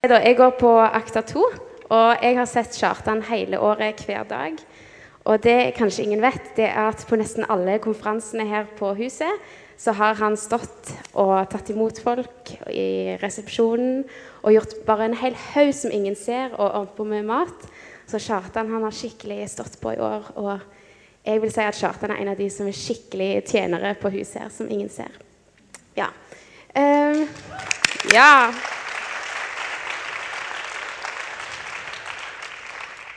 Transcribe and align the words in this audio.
Jeg 0.00 0.32
går 0.38 0.54
på 0.56 0.68
Akta 0.80 1.20
2, 1.20 1.40
og 1.92 2.22
jeg 2.24 2.36
har 2.38 2.46
sett 2.48 2.72
Kjartan 2.72 3.18
hele 3.28 3.58
året 3.60 3.98
hver 4.08 4.22
dag. 4.24 4.54
Og 5.28 5.42
det 5.44 5.74
kanskje 5.76 6.06
ingen 6.06 6.22
vet, 6.24 6.54
det 6.56 6.70
er 6.70 6.86
at 6.88 7.04
på 7.04 7.18
nesten 7.20 7.44
alle 7.52 7.74
konferansene 7.84 8.46
her 8.48 8.64
på 8.78 8.94
huset 8.96 9.44
så 9.76 9.92
har 9.98 10.16
han 10.22 10.38
stått 10.40 10.94
og 11.12 11.34
tatt 11.52 11.68
imot 11.74 12.00
folk 12.00 12.54
i 12.72 13.18
resepsjonen 13.20 14.00
og 14.40 14.56
gjort 14.56 14.72
bare 14.88 15.10
en 15.10 15.18
hel 15.20 15.36
haug 15.50 15.74
som 15.76 15.92
ingen 15.92 16.16
ser, 16.16 16.56
og 16.56 16.64
ordnet 16.64 16.96
på 16.96 17.08
med 17.12 17.28
mat. 17.28 17.68
Så 18.08 18.24
Kjartan 18.24 18.72
han 18.72 18.88
har 18.88 18.96
skikkelig 18.96 19.50
stått 19.52 19.76
på 19.84 19.98
i 19.98 20.00
år. 20.00 20.32
Og 20.40 21.28
jeg 21.28 21.44
vil 21.44 21.52
si 21.52 21.60
at 21.68 21.76
Kjartan 21.76 22.16
er 22.16 22.24
en 22.24 22.32
av 22.32 22.40
de 22.40 22.48
som 22.48 22.72
er 22.72 22.82
skikkelig 22.86 23.34
tjenere 23.52 23.92
på 24.00 24.16
huset 24.16 24.46
her, 24.46 24.48
som 24.48 24.72
ingen 24.72 24.88
ser. 24.88 25.12
Ja. 25.92 26.08
Um, 26.72 27.26
ja. 28.16 28.30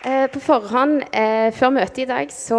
Eh, 0.04 0.28
på 0.28 0.40
forhånd, 0.44 1.06
eh, 1.16 1.48
før 1.56 1.70
møtet 1.78 2.02
i 2.04 2.10
dag, 2.10 2.32
så 2.32 2.58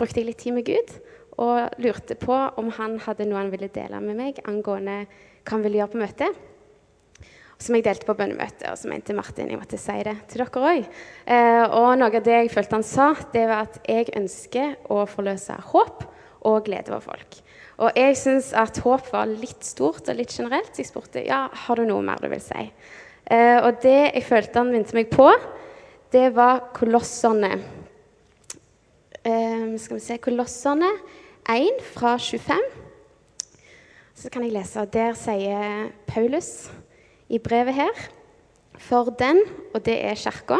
brukte 0.00 0.22
jeg 0.22 0.30
litt 0.30 0.38
tid 0.40 0.54
med 0.56 0.64
Gud 0.64 0.94
og 1.36 1.68
lurte 1.84 2.16
på 2.16 2.32
om 2.32 2.70
han 2.78 2.96
hadde 3.04 3.26
noe 3.28 3.42
han 3.42 3.52
ville 3.52 3.68
dele 3.68 4.00
med 4.00 4.16
meg 4.16 4.40
angående 4.48 5.02
hva 5.04 5.52
han 5.52 5.66
ville 5.66 5.82
gjøre 5.82 5.92
på 5.92 6.00
møtet. 6.00 6.40
Som 7.60 7.76
jeg 7.76 7.84
delte 7.84 8.08
på 8.08 8.16
bønnemøtet, 8.16 8.64
og 8.72 8.80
så 8.80 8.88
mente 8.88 9.12
Martin 9.12 9.52
jeg 9.52 9.60
måtte 9.60 9.76
si 9.76 9.98
det 10.00 10.16
til 10.32 10.40
dere 10.40 10.64
òg. 10.72 10.88
Eh, 11.28 11.62
og 11.76 11.92
noe 12.00 12.08
av 12.08 12.24
det 12.24 12.40
jeg 12.40 12.54
følte 12.56 12.78
han 12.80 12.88
sa, 12.88 13.12
det 13.36 13.46
var 13.52 13.68
at 13.68 13.80
jeg 13.84 14.16
ønsker 14.16 14.76
å 14.88 15.04
forløse 15.04 15.60
håp 15.74 16.04
og 16.48 16.64
glede 16.64 16.88
over 16.88 17.04
folk. 17.04 17.42
Og 17.84 17.98
jeg 18.00 18.16
syns 18.16 18.54
at 18.56 18.80
håp 18.80 19.12
var 19.12 19.28
litt 19.28 19.60
stort 19.60 20.08
og 20.08 20.16
litt 20.16 20.32
generelt, 20.32 20.72
så 20.72 20.80
jeg 20.80 20.88
spurte 20.88 21.28
ja, 21.28 21.50
har 21.52 21.76
du 21.76 21.84
noe 21.84 22.00
mer 22.00 22.16
du 22.22 22.32
vil 22.32 22.40
si. 22.40 22.70
Eh, 23.28 23.58
og 23.60 23.84
det 23.84 24.14
jeg 24.14 24.24
følte 24.24 24.64
han 24.64 24.72
minte 24.72 24.96
meg 24.96 25.12
på, 25.12 25.28
det 26.12 26.28
var 26.36 26.68
kolossene. 26.76 27.56
Um, 29.22 29.78
skal 29.78 29.96
vi 29.96 30.02
se 30.02 30.18
Kolossene 30.20 30.90
1 31.48 31.78
fra 31.94 32.16
25. 32.18 32.58
Så 34.14 34.30
kan 34.30 34.44
jeg 34.44 34.52
lese. 34.52 34.84
Der 34.92 35.14
sier 35.16 35.88
Paulus 36.06 36.70
i 37.32 37.38
brevet 37.38 37.74
her 37.74 38.02
For 38.78 39.12
den, 39.14 39.40
og 39.74 39.84
det 39.86 39.94
er 40.04 40.18
kirka, 40.18 40.58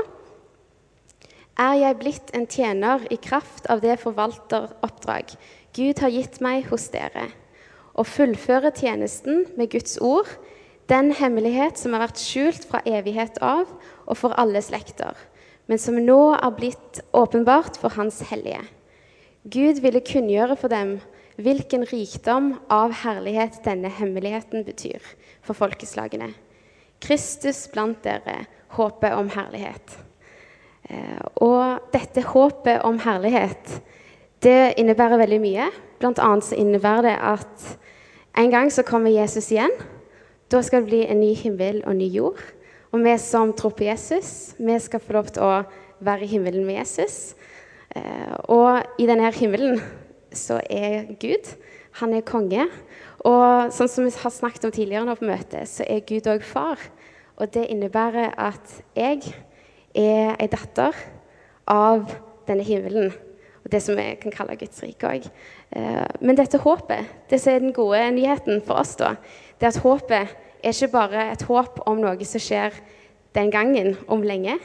er 1.59 1.75
jeg 1.75 1.99
blitt 1.99 2.31
en 2.37 2.47
tjener 2.47 3.03
i 3.11 3.19
kraft 3.21 3.67
av 3.69 3.83
det 3.83 3.99
forvalteroppdrag 4.01 5.35
Gud 5.77 6.01
har 6.05 6.13
gitt 6.13 6.39
meg 6.45 6.69
hos 6.69 6.87
dere, 6.93 7.27
å 7.97 8.05
fullføre 8.05 8.71
tjenesten 8.77 9.47
med 9.57 9.73
Guds 9.73 9.99
ord, 10.01 10.29
den 10.89 11.11
hemmelighet 11.17 11.81
som 11.81 11.97
har 11.97 12.07
vært 12.07 12.21
skjult 12.21 12.67
fra 12.69 12.83
evighet 12.87 13.41
av 13.43 13.67
og 14.07 14.19
for 14.21 14.37
alle 14.41 14.63
slekter, 14.65 15.17
men 15.71 15.81
som 15.81 15.99
nå 15.99 16.21
er 16.37 16.55
blitt 16.57 17.01
åpenbart 17.17 17.79
for 17.81 17.95
Hans 17.97 18.21
hellige. 18.31 18.63
Gud 19.43 19.81
ville 19.83 20.03
kunngjøre 20.05 20.57
for 20.59 20.73
dem 20.73 20.97
hvilken 21.43 21.87
rikdom 21.89 22.53
av 22.71 22.93
herlighet 23.03 23.63
denne 23.65 23.91
hemmeligheten 23.91 24.67
betyr 24.67 25.03
for 25.43 25.57
folkeslagene. 25.59 26.33
Kristus 27.03 27.65
blant 27.73 28.03
dere, 28.05 28.45
håpet 28.77 29.17
om 29.17 29.31
herlighet. 29.33 29.97
Eh, 30.91 31.23
og 31.43 31.91
dette 31.95 32.23
håpet 32.27 32.85
om 32.87 33.01
herlighet 33.03 33.81
det 34.43 34.75
innebærer 34.79 35.21
veldig 35.23 35.41
mye. 35.43 35.69
Blant 36.03 36.19
annet 36.23 36.47
så 36.47 36.59
innebærer 36.59 37.07
det 37.07 37.19
at 37.23 37.67
en 38.39 38.51
gang 38.51 38.73
så 38.73 38.83
kommer 38.83 39.13
Jesus 39.13 39.51
igjen. 39.53 39.75
Da 40.51 40.63
skal 40.63 40.83
det 40.83 40.91
bli 40.91 41.03
en 41.07 41.21
ny 41.21 41.33
himmel 41.39 41.83
og 41.87 41.97
ny 41.97 42.09
jord. 42.11 42.41
Og 42.93 43.01
vi 43.01 43.13
som 43.17 43.55
tror 43.57 43.73
på 43.73 43.87
Jesus, 43.87 44.53
vi 44.61 44.75
skal 44.85 45.01
få 45.01 45.15
lov 45.17 45.31
til 45.33 45.45
å 45.47 45.63
være 46.05 46.27
i 46.27 46.33
himmelen 46.35 46.67
med 46.69 46.77
Jesus. 46.77 47.33
Eh, 47.97 48.35
og 48.53 49.01
i 49.01 49.07
denne 49.09 49.31
himmelen 49.33 49.81
så 50.37 50.59
er 50.69 51.09
Gud. 51.23 51.49
Han 52.03 52.13
er 52.13 52.27
konge. 52.29 52.67
Og 53.25 53.73
sånn 53.73 53.89
som 53.89 54.05
vi 54.05 54.13
har 54.13 54.35
snakket 54.35 54.69
om 54.69 54.75
tidligere 54.77 55.09
nå 55.09 55.17
på 55.17 55.25
møtet, 55.31 55.71
så 55.73 55.87
er 55.89 56.05
Gud 56.05 56.29
òg 56.29 56.45
far. 56.45 56.85
Og 57.41 57.49
det 57.55 57.65
innebærer 57.73 58.37
at 58.37 58.77
jeg 58.93 59.25
er 59.97 60.37
ei 60.37 60.53
datter 60.53 60.93
av 61.73 62.13
denne 62.45 62.69
himmelen. 62.69 63.09
Og 63.63 63.73
det 63.73 63.81
som 63.87 63.97
vi 63.97 64.05
kan 64.21 64.37
kalle 64.37 64.61
Guds 64.61 64.85
rike 64.85 65.17
òg. 65.17 65.33
Eh, 65.73 66.07
men 66.21 66.37
dette 66.37 66.61
håpet, 66.61 67.09
det 67.33 67.41
som 67.41 67.55
er 67.55 67.65
den 67.65 67.73
gode 67.73 68.05
nyheten 68.19 68.61
for 68.67 68.85
oss, 68.85 68.99
da, 69.01 69.15
det 69.57 69.71
er 69.71 69.73
at 69.73 69.85
håpet 69.87 70.41
er 70.63 70.75
ikke 70.75 70.93
bare 70.93 71.27
et 71.33 71.43
håp 71.49 71.81
om 71.87 72.01
noe 72.01 72.29
som 72.29 72.43
skjer 72.43 72.77
den 73.35 73.51
gangen, 73.51 73.97
om 74.09 74.23
lenge. 74.23 74.59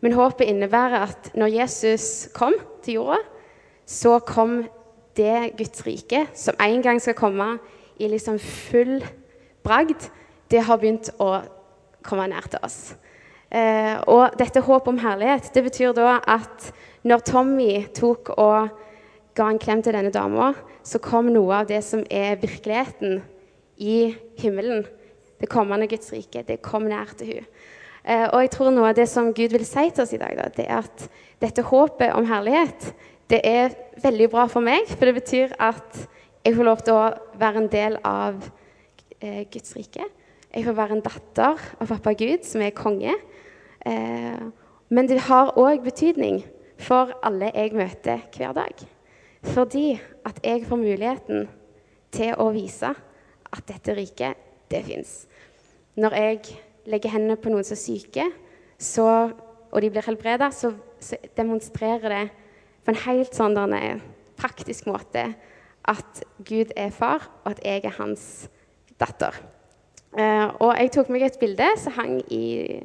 Men 0.00 0.16
håpet 0.16 0.48
innebærer 0.48 1.06
at 1.10 1.30
når 1.36 1.54
Jesus 1.60 2.28
kom 2.34 2.56
til 2.84 3.00
jorda, 3.00 3.20
så 3.86 4.18
kom 4.24 4.62
det 5.16 5.56
Guds 5.58 5.84
rike, 5.86 6.26
som 6.34 6.56
en 6.62 6.82
gang 6.82 7.00
skal 7.02 7.18
komme 7.18 7.58
i 8.00 8.08
liksom 8.08 8.38
full 8.38 9.00
bragd, 9.64 10.08
det 10.50 10.64
har 10.66 10.80
begynt 10.80 11.10
å 11.20 11.40
komme 12.06 12.28
nær 12.30 12.46
til 12.50 12.62
oss. 12.64 12.94
Eh, 13.50 13.98
og 14.08 14.38
dette 14.38 14.62
håpet 14.62 14.92
om 14.92 15.00
herlighet, 15.02 15.50
det 15.54 15.64
betyr 15.66 15.94
da 15.96 16.20
at 16.22 16.70
når 17.02 17.24
Tommy 17.26 17.72
tok 17.96 18.32
og 18.36 18.70
ga 19.36 19.48
en 19.50 19.60
klem 19.60 19.82
til 19.82 19.96
denne 19.96 20.12
dama, 20.14 20.52
så 20.86 21.00
kom 21.02 21.28
noe 21.32 21.60
av 21.60 21.68
det 21.70 21.82
som 21.86 22.02
er 22.10 22.38
virkeligheten 22.40 23.20
i 23.80 24.14
himmelen. 24.40 24.86
Det 25.40 25.48
kommende 25.48 25.88
Guds 25.88 26.12
rike. 26.12 26.44
Det 26.46 26.60
kom 26.62 26.88
nær 26.90 27.14
til 27.16 27.34
henne. 27.34 27.46
Eh, 28.00 28.26
og 28.32 28.40
jeg 28.40 28.50
tror 28.54 28.70
noe 28.72 28.88
av 28.88 28.96
det 28.96 29.04
som 29.12 29.32
Gud 29.36 29.52
vil 29.52 29.66
si 29.68 29.82
til 29.92 30.06
oss 30.06 30.14
i 30.16 30.20
dag, 30.20 30.32
da, 30.38 30.46
det 30.56 30.64
er 30.64 30.78
at 30.78 31.02
dette 31.42 31.64
håpet 31.68 32.14
om 32.16 32.24
herlighet 32.24 32.86
det 33.30 33.40
er 33.46 33.74
veldig 34.02 34.28
bra 34.32 34.46
for 34.50 34.64
meg. 34.64 34.88
For 34.90 35.06
det 35.06 35.18
betyr 35.20 35.54
at 35.62 36.00
jeg 36.44 36.56
får 36.56 36.66
lov 36.66 36.82
til 36.84 36.96
å 36.96 37.10
være 37.38 37.62
en 37.62 37.68
del 37.70 37.98
av 38.06 38.40
eh, 39.20 39.44
Guds 39.52 39.76
rike. 39.78 40.06
Jeg 40.50 40.66
får 40.66 40.78
være 40.78 40.96
en 40.96 41.04
datter 41.04 41.68
av 41.78 41.92
pappa 41.92 42.14
Gud, 42.18 42.42
som 42.48 42.64
er 42.64 42.74
konge. 42.74 43.14
Eh, 43.86 44.42
men 44.90 45.10
det 45.10 45.20
har 45.28 45.54
òg 45.60 45.84
betydning 45.84 46.42
for 46.80 47.14
alle 47.22 47.52
jeg 47.54 47.76
møter 47.76 48.24
hver 48.34 48.56
dag. 48.56 48.82
Fordi 49.54 49.94
at 50.26 50.40
jeg 50.44 50.66
får 50.66 50.80
muligheten 50.80 51.46
til 52.12 52.34
å 52.34 52.50
vise 52.52 52.90
at 52.90 53.66
dette 53.68 53.94
riket, 53.94 54.34
det 54.70 54.82
fins. 54.86 55.29
Når 56.00 56.16
jeg 56.16 56.40
legger 56.88 57.12
hendene 57.12 57.36
på 57.36 57.52
noen 57.52 57.66
som 57.66 57.76
er 57.76 57.82
syke, 57.82 58.26
så, 58.80 59.06
og 59.68 59.82
de 59.84 59.90
blir 59.92 60.06
helbreda, 60.06 60.48
så, 60.54 60.72
så, 61.02 61.18
demonstrerer 61.36 62.14
det 62.14 62.22
på 62.84 62.94
en 62.94 63.02
helt 63.04 63.36
sånn 63.36 63.58
praktisk 64.40 64.88
måte 64.88 65.26
at 65.90 66.22
Gud 66.46 66.72
er 66.76 66.92
far, 66.94 67.26
og 67.44 67.52
at 67.52 67.60
jeg 67.64 67.84
er 67.84 67.96
hans 67.98 68.48
datter. 69.00 69.36
Uh, 70.10 70.50
og 70.58 70.72
jeg 70.74 70.90
tok 70.94 71.10
meg 71.12 71.22
et 71.26 71.38
bilde 71.40 71.68
som 71.78 71.94
hang 71.94 72.16
i 72.32 72.80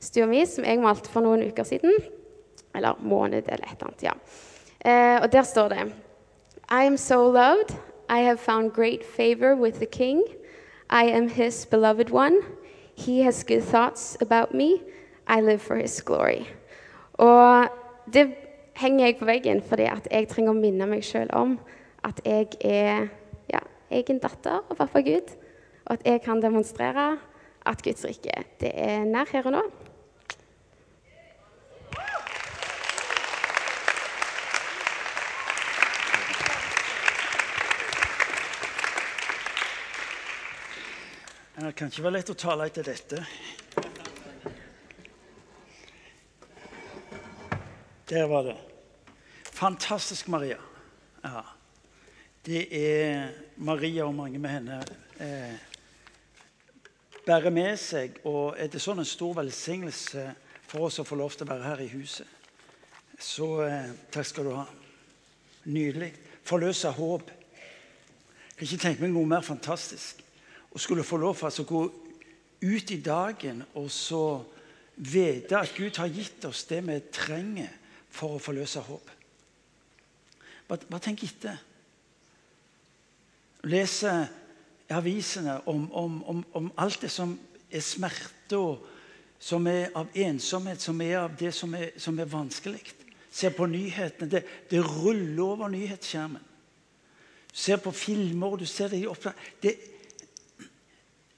stua 0.00 0.28
mi, 0.30 0.44
som 0.48 0.64
jeg 0.64 0.80
malte 0.80 1.10
for 1.12 1.24
noen 1.24 1.44
uker 1.50 1.66
siden. 1.66 1.98
Eller 2.74 2.98
måned, 3.02 3.50
eller 3.50 3.66
et 3.66 3.76
eller 3.76 3.90
annet. 3.90 4.06
ja. 4.06 4.14
Uh, 4.80 5.18
og 5.24 5.32
der 5.32 5.42
står 5.44 5.68
det 5.74 5.82
I 6.70 6.86
am 6.86 6.96
so 6.96 7.18
loved. 7.26 7.74
I 8.08 8.22
have 8.24 8.38
found 8.38 8.72
great 8.72 9.04
favor 9.04 9.54
with 9.54 9.78
the 9.78 9.86
king. 9.86 10.22
I 10.88 11.04
am 11.04 11.28
his 11.28 11.66
beloved 11.66 12.10
one. 12.10 12.40
He 13.00 13.22
has 13.22 13.44
good 13.44 13.64
thoughts 13.64 14.16
about 14.20 14.54
me. 14.54 14.82
I 15.26 15.40
live 15.40 15.62
for 15.62 15.76
his 15.76 16.00
glory. 16.02 16.44
Og 17.12 17.68
det 18.12 18.34
henger 18.76 19.06
jeg 19.06 19.16
på 19.18 19.28
veggen 19.28 19.62
fordi 19.62 19.86
at 19.88 20.08
jeg 20.10 20.28
trenger 20.28 20.52
å 20.52 20.58
minne 20.58 20.88
meg 20.88 21.04
sjøl 21.04 21.30
om 21.36 21.58
at 22.04 22.20
jeg 22.24 22.48
er, 22.60 23.08
ja, 23.52 23.60
jeg 23.90 24.04
er 24.04 24.12
en 24.14 24.22
datter 24.22 24.58
av 24.60 24.76
pappa 24.76 25.00
Gud. 25.04 25.32
Og 25.86 25.96
at 25.96 26.04
jeg 26.06 26.22
kan 26.24 26.42
demonstrere 26.42 27.14
at 27.66 27.84
Guds 27.84 28.04
rike 28.08 28.44
det 28.60 28.72
er 28.74 29.06
nær 29.08 29.32
her 29.32 29.48
og 29.48 29.56
nå. 29.56 29.64
Det 41.60 41.74
kan 41.76 41.90
ikke 41.92 42.06
være 42.06 42.14
lett 42.14 42.30
å 42.32 42.34
tale 42.40 42.66
etter 42.70 42.86
dette. 42.88 43.18
Der 48.08 48.28
var 48.30 48.46
det. 48.46 48.54
Fantastisk, 49.58 50.30
Maria. 50.32 50.56
Ja. 51.20 51.42
Det 52.46 52.62
er 52.78 53.34
Maria 53.60 54.06
og 54.06 54.16
mange 54.16 54.40
med 54.40 54.54
henne 54.54 54.78
eh, 55.20 55.60
bærer 57.26 57.52
med 57.52 57.76
seg. 57.82 58.16
Og 58.24 58.56
er 58.56 58.72
det 58.72 58.80
sånn 58.80 59.04
en 59.04 59.10
stor 59.10 59.36
velsignelse 59.42 60.30
for 60.70 60.88
oss 60.88 61.02
å 61.04 61.04
få 61.04 61.20
lov 61.20 61.36
til 61.36 61.44
å 61.44 61.50
være 61.52 61.68
her 61.74 61.84
i 61.84 61.90
huset? 61.92 62.40
Så 63.20 63.50
eh, 63.66 63.92
takk 64.08 64.30
skal 64.32 64.48
du 64.48 64.54
ha. 64.56 64.64
Nydelig. 65.68 66.14
Forløse 66.40 66.96
håp. 66.96 67.28
Jeg 67.28 68.56
kan 68.56 68.68
ikke 68.70 68.82
tenke 68.88 69.04
meg 69.04 69.12
noe 69.18 69.34
mer 69.36 69.44
fantastisk 69.44 70.24
å 70.70 70.78
skulle 70.78 71.06
få 71.06 71.18
lov 71.18 71.38
til 71.40 71.64
å 71.64 71.68
gå 71.68 71.82
ut 72.60 72.90
i 72.90 73.00
dagen 73.02 73.62
og 73.74 73.88
så 73.92 74.24
vite 75.00 75.58
at 75.58 75.72
Gud 75.76 75.96
har 75.96 76.12
gitt 76.12 76.44
oss 76.44 76.66
det 76.68 76.82
vi 76.86 76.98
trenger 77.12 77.72
for 78.10 78.36
å 78.36 78.42
forløse 78.42 78.82
håp. 78.84 79.10
Bare, 80.68 80.86
bare 80.86 81.02
tenk 81.02 81.24
etter. 81.26 81.58
Lese 83.66 84.12
avisene 84.90 85.60
om, 85.70 85.86
om, 85.92 86.22
om, 86.28 86.44
om, 86.58 86.70
alt 86.80 87.00
det 87.04 87.10
som 87.12 87.32
er 87.70 87.84
smerte, 87.84 88.58
og 88.58 88.86
som 89.40 89.66
er 89.70 89.90
av 89.96 90.10
ensomhet, 90.14 90.82
som 90.82 91.00
er 91.00 91.16
av 91.22 91.36
det 91.38 91.52
som 91.56 91.74
er, 91.74 91.94
som 92.00 92.18
er 92.18 92.28
vanskelig. 92.28 92.82
Se 93.30 93.50
på 93.54 93.66
nyhetene. 93.70 94.30
Det, 94.30 94.42
det 94.70 94.82
ruller 94.84 95.42
over 95.44 95.70
nyhetsskjermen. 95.72 96.46
Du 97.50 97.58
ser 97.58 97.80
på 97.82 97.90
filmer, 97.94 98.52
og 98.52 98.60
du 98.60 98.66
ser 98.68 98.92
det 98.92 99.00
i 99.00 99.08
opptak. 99.10 99.38
Det, 99.62 99.74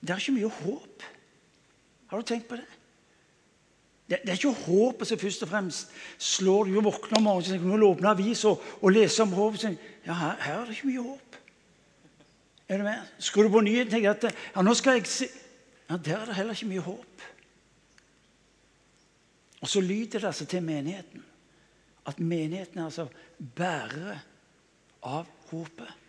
det 0.03 0.11
er 0.11 0.21
ikke 0.21 0.35
mye 0.35 0.51
håp. 0.51 1.03
Har 2.11 2.21
du 2.21 2.27
tenkt 2.27 2.49
på 2.51 2.59
det? 2.59 2.69
Det, 4.11 4.19
det 4.23 4.33
er 4.33 4.41
ikke 4.41 4.65
håpet 4.67 5.09
som 5.09 5.19
først 5.19 5.45
og 5.47 5.49
fremst 5.49 5.93
slår. 6.19 6.69
Du 6.69 6.81
våkner 6.85 7.21
om 7.21 7.29
morgenen 7.31 7.77
og 7.79 7.95
åpne 7.95 8.11
avisa 8.11 8.51
og, 8.51 8.65
og 8.83 8.93
lese 8.93 9.23
om 9.23 9.33
håpet. 9.33 9.79
Ja, 10.07 10.17
her, 10.19 10.35
her, 10.43 10.59
er 10.59 10.67
det 10.67 10.77
ikke 10.77 10.91
mye 10.91 11.05
håp. 11.07 11.39
Er 12.69 12.83
du 12.83 12.85
med? 12.85 13.09
Skrur 13.19 13.47
du 13.47 13.53
på 13.55 13.63
nyheten 13.65 13.93
tenker 13.93 14.11
at 14.11 14.27
ja, 14.33 14.65
nå 14.65 14.75
skal 14.75 14.99
jeg 14.99 15.09
se 15.11 15.31
Ja, 15.91 15.97
Der 15.97 16.17
er 16.17 16.27
det 16.27 16.37
heller 16.37 16.57
ikke 16.57 16.71
mye 16.71 16.85
håp. 16.85 17.25
Og 19.61 19.69
så 19.69 19.81
lyder 19.81 20.19
det 20.19 20.25
altså 20.25 20.47
til 20.47 20.63
menigheten 20.63 21.25
at 22.07 22.21
menigheten 22.21 22.81
er 22.81 22.85
altså 22.85 23.07
bærer 23.57 24.19
av 25.03 25.27
håpet. 25.51 26.02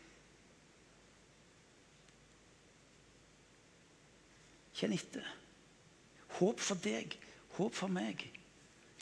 Kjenn 4.83 4.97
etter. 4.97 5.27
Håp 6.41 6.59
for 6.59 6.75
deg, 6.83 7.13
håp 7.55 7.75
for 7.77 7.87
meg. 7.87 8.19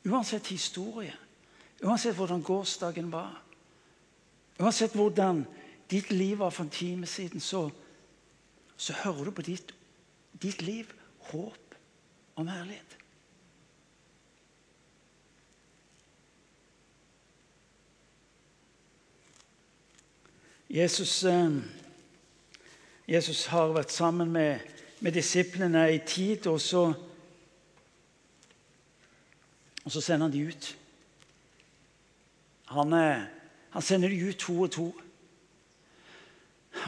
Uansett 0.06 0.52
historie, 0.54 1.16
uansett 1.82 2.14
hvordan 2.20 2.44
gårsdagen 2.46 3.10
var, 3.10 3.40
uansett 4.62 4.94
hvordan 4.94 5.40
ditt 5.90 6.12
liv 6.14 6.38
var 6.38 6.54
for 6.54 6.68
en 6.68 6.74
time 6.74 7.10
siden, 7.10 7.42
så, 7.42 7.64
så 8.78 8.94
hører 9.02 9.26
du 9.26 9.34
på 9.34 9.46
ditt, 9.48 9.74
ditt 10.38 10.62
liv 10.62 10.92
håp 11.32 11.78
om 12.38 12.50
herlighet. 12.50 12.98
Jesus, 20.70 21.24
eh, 21.24 21.58
Jesus 23.08 23.48
har 23.50 23.74
vært 23.74 23.92
sammen 23.92 24.30
med 24.32 24.71
med 25.02 25.12
disiplene 25.18 25.88
i 25.96 26.00
tid, 26.06 26.48
og 26.48 26.62
så, 26.62 26.94
og 29.84 29.92
så 29.92 30.02
sender 30.02 30.28
han 30.28 30.34
de 30.34 30.48
ut. 30.48 30.68
Han, 32.72 32.94
eh, 32.94 33.24
han, 33.70 33.82
sender 33.82 34.10
de 34.10 34.30
ut 34.30 34.38
to 34.38 34.62
og 34.62 34.72
to. 34.72 34.92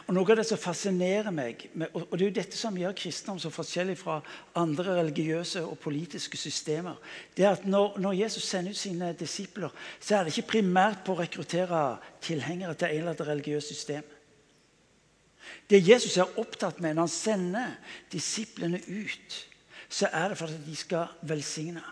Og 0.08 0.14
Noe 0.16 0.30
av 0.32 0.40
det 0.40 0.46
som 0.48 0.62
fascinerer 0.62 1.34
meg, 1.36 1.66
og 1.90 2.14
det 2.14 2.22
er 2.22 2.30
jo 2.30 2.36
dette 2.38 2.58
som 2.58 2.78
gjør 2.78 2.96
kristendom 2.96 3.42
så 3.42 3.52
forskjellig 3.52 3.98
fra 4.00 4.22
andre 4.56 4.96
religiøse 5.02 5.66
og 5.66 5.82
politiske 5.84 6.40
systemer, 6.40 7.02
det 7.36 7.44
er 7.44 7.58
at 7.58 7.66
når, 7.68 7.98
når, 8.00 8.20
Jesus 8.22 8.46
sender 8.48 8.72
ut 8.72 8.80
sine 8.80 9.12
disipler, 9.20 9.74
så 10.00 10.16
er 10.16 10.24
det 10.24 10.38
ikke 10.38 10.54
primært 10.54 11.02
på 11.04 11.18
å 11.18 11.20
rekruttere 11.20 11.84
tilhengere 12.24 12.78
til 12.78 12.94
en 12.94 13.02
eller 13.02 13.18
annen 13.18 13.32
religiøst 13.34 13.74
system. 13.74 14.13
Det 15.70 15.82
Jesus 15.82 16.18
er 16.18 16.40
opptatt 16.40 16.80
med 16.84 16.96
når 16.96 17.08
han 17.08 17.12
sender 17.12 17.76
disiplene 18.12 18.80
ut, 18.88 19.38
så 19.90 20.10
er 20.12 20.32
det 20.32 20.38
for 20.40 20.52
at 20.52 20.66
de 20.66 20.76
skal 20.76 21.12
velsigne. 21.30 21.84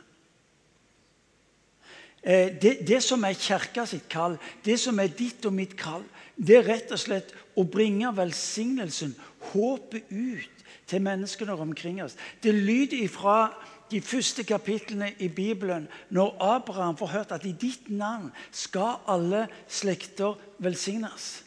Eh, 2.24 2.52
det, 2.62 2.78
det, 2.88 3.02
som 3.04 3.24
er 3.26 3.38
kirka 3.38 3.86
sitt 3.90 4.08
kall, 4.10 4.38
det 4.66 4.78
som 4.80 5.00
er 5.02 5.10
ditt 5.18 5.46
og 5.50 5.56
mitt 5.58 5.74
kall, 5.78 6.04
det 6.38 6.60
er 6.60 6.68
rett 6.68 6.94
og 6.94 7.02
slett 7.02 7.34
å 7.58 7.66
bringe 7.66 8.10
velsignelsen, 8.18 9.16
håpet, 9.52 10.10
ut 10.10 10.66
til 10.90 11.02
menneskene 11.02 11.56
omkring 11.58 12.02
oss. 12.04 12.18
Det 12.44 12.54
lyder 12.54 13.04
ifra 13.06 13.52
de 13.92 14.02
første 14.02 14.44
kapitlene 14.48 15.12
i 15.20 15.28
Bibelen 15.28 15.88
når 16.10 16.36
Abraham 16.40 16.98
får 16.98 17.12
hørt 17.12 17.32
at 17.36 17.46
i 17.46 17.56
ditt 17.58 17.90
navn 17.90 18.30
skal 18.52 19.02
alle 19.10 19.48
slekter 19.68 20.38
velsignes. 20.64 21.42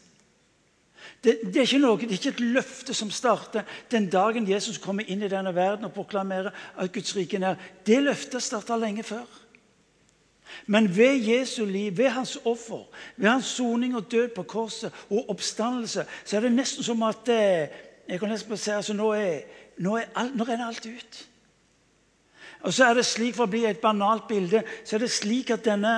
Det, 1.25 1.39
det, 1.53 1.63
er 1.63 1.79
noe, 1.81 1.97
det, 1.97 2.11
er 2.11 2.19
ikke 2.19 2.33
et 2.35 2.43
løfte 2.53 2.93
som 2.93 3.09
starter 3.09 3.65
den 3.91 4.05
dagen 4.13 4.45
Jesus 4.45 4.77
kommer 4.81 5.07
inn 5.09 5.23
i 5.25 5.29
denne 5.31 5.55
verden 5.55 5.87
og 5.87 5.95
proklamerer 5.95 6.53
at 6.77 6.91
Guds 6.93 7.15
rike 7.17 7.39
er 7.39 7.41
nær. 7.41 7.63
Det 7.87 7.97
løftet 8.03 8.45
starta 8.45 8.77
lenge 8.77 9.03
før. 9.03 9.25
Men 10.69 10.87
ved 10.97 11.25
Jesu 11.25 11.65
liv, 11.65 11.97
ved 11.97 12.11
hans 12.13 12.37
offer, 12.45 12.85
ved 13.17 13.29
hans 13.29 13.45
soning 13.57 13.95
og 13.97 14.11
død 14.11 14.27
på 14.35 14.43
korset 14.43 14.93
og 15.09 15.29
oppstandelse, 15.33 16.05
så 16.25 16.37
er 16.37 16.45
det 16.45 16.51
nesten 16.53 16.85
som 16.85 17.01
at 17.03 17.29
eh, 17.33 17.73
jeg 18.05 18.21
kan 18.21 18.29
nesten 18.29 18.57
si, 18.57 18.69
altså, 18.69 18.93
nå, 18.93 19.09
er, 19.17 19.41
nå, 19.81 19.95
er 19.97 20.13
alt, 20.15 20.37
nå 20.37 20.45
renner 20.45 20.69
alt 20.69 20.85
ut. 20.85 21.23
Og 22.61 22.73
så 22.73 22.85
er 22.85 22.93
det 22.93 23.05
slik, 23.05 23.33
For 23.35 23.45
å 23.45 23.51
bli 23.51 23.65
et 23.65 23.81
banalt 23.81 24.27
bilde, 24.29 24.61
så 24.85 24.95
er 24.95 25.05
det 25.05 25.11
slik 25.13 25.49
at 25.53 25.65
denne 25.65 25.95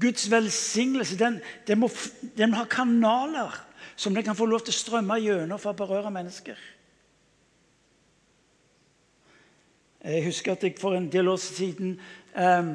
Guds 0.00 0.30
velsignelse 0.30 1.18
den, 1.18 1.40
den, 1.66 1.82
må, 1.82 1.90
den 2.38 2.54
må 2.54 2.62
ha 2.62 2.64
kanaler 2.70 3.58
som 4.02 4.14
det 4.14 4.24
kan 4.26 4.36
få 4.36 4.48
lov 4.50 4.64
til 4.66 4.74
å 4.74 4.80
strømme 4.80 5.18
gjennom 5.22 5.60
for 5.62 5.70
å 5.70 5.78
berøre 5.78 6.10
mennesker. 6.10 6.58
Jeg 10.02 10.24
husker 10.26 10.56
at 10.56 10.64
jeg 10.66 10.74
for 10.80 10.98
en 10.98 11.06
del 11.12 11.30
år 11.30 11.38
siden 11.38 11.92
eh, 12.34 12.72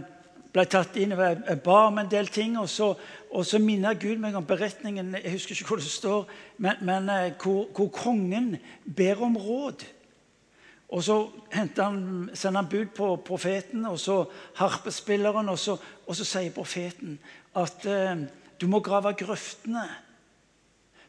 ble 0.55 0.63
tatt 0.71 0.95
inn 1.01 1.11
og 1.11 1.23
jeg 1.25 1.59
ba 1.65 1.81
om 1.89 1.99
en 1.99 2.11
del 2.11 2.31
ting. 2.31 2.55
Og 2.61 2.69
så, 2.71 2.93
og 3.27 3.43
så 3.45 3.59
minner 3.59 3.99
Gud 3.99 4.21
meg 4.23 4.37
om 4.39 4.47
beretningen 4.47 5.17
jeg 5.19 5.35
husker 5.35 5.57
ikke 5.57 5.73
hvor 5.73 5.83
det 5.83 5.91
står, 5.91 6.31
men, 6.63 6.79
men 6.87 7.11
uh, 7.11 7.27
hvor, 7.35 7.67
hvor, 7.75 7.91
kongen 7.91 8.55
ber 8.85 9.25
om 9.27 9.35
råd. 9.35 9.83
Og 10.87 11.03
så 11.03 11.19
han, 11.51 11.73
sender 12.31 12.61
han 12.61 12.71
bud 12.71 12.95
på 12.95 13.11
profeten 13.27 13.83
og 13.89 13.99
så 13.99 14.21
harpespilleren, 14.55 15.51
og 15.51 15.59
så, 15.59 15.75
og 16.07 16.15
så 16.15 16.23
sier 16.23 16.55
profeten 16.55 17.17
at 17.59 17.83
eh, 17.89 18.21
du 18.61 18.69
må 18.71 18.79
grave 18.85 19.11
grøftene 19.19 19.83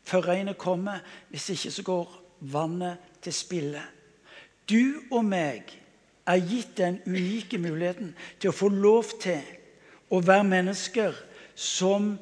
før 0.09 0.29
regnet 0.31 0.59
kommer. 0.59 1.03
Hvis 1.31 1.51
ikke 1.55 1.71
så 1.75 1.85
går 1.87 2.17
vannet 2.41 2.97
til 3.23 3.35
spille. 3.35 3.83
Du 4.69 5.01
og 5.11 5.25
meg 5.25 5.71
er 6.29 6.45
gitt 6.45 6.77
den 6.77 7.01
unike 7.09 7.59
muligheten 7.61 8.13
til 8.41 8.51
å 8.51 8.57
få 8.57 8.69
lov 8.73 9.15
til 9.21 9.41
å 10.13 10.21
være 10.25 10.45
mennesker 10.49 11.17
som 11.59 12.15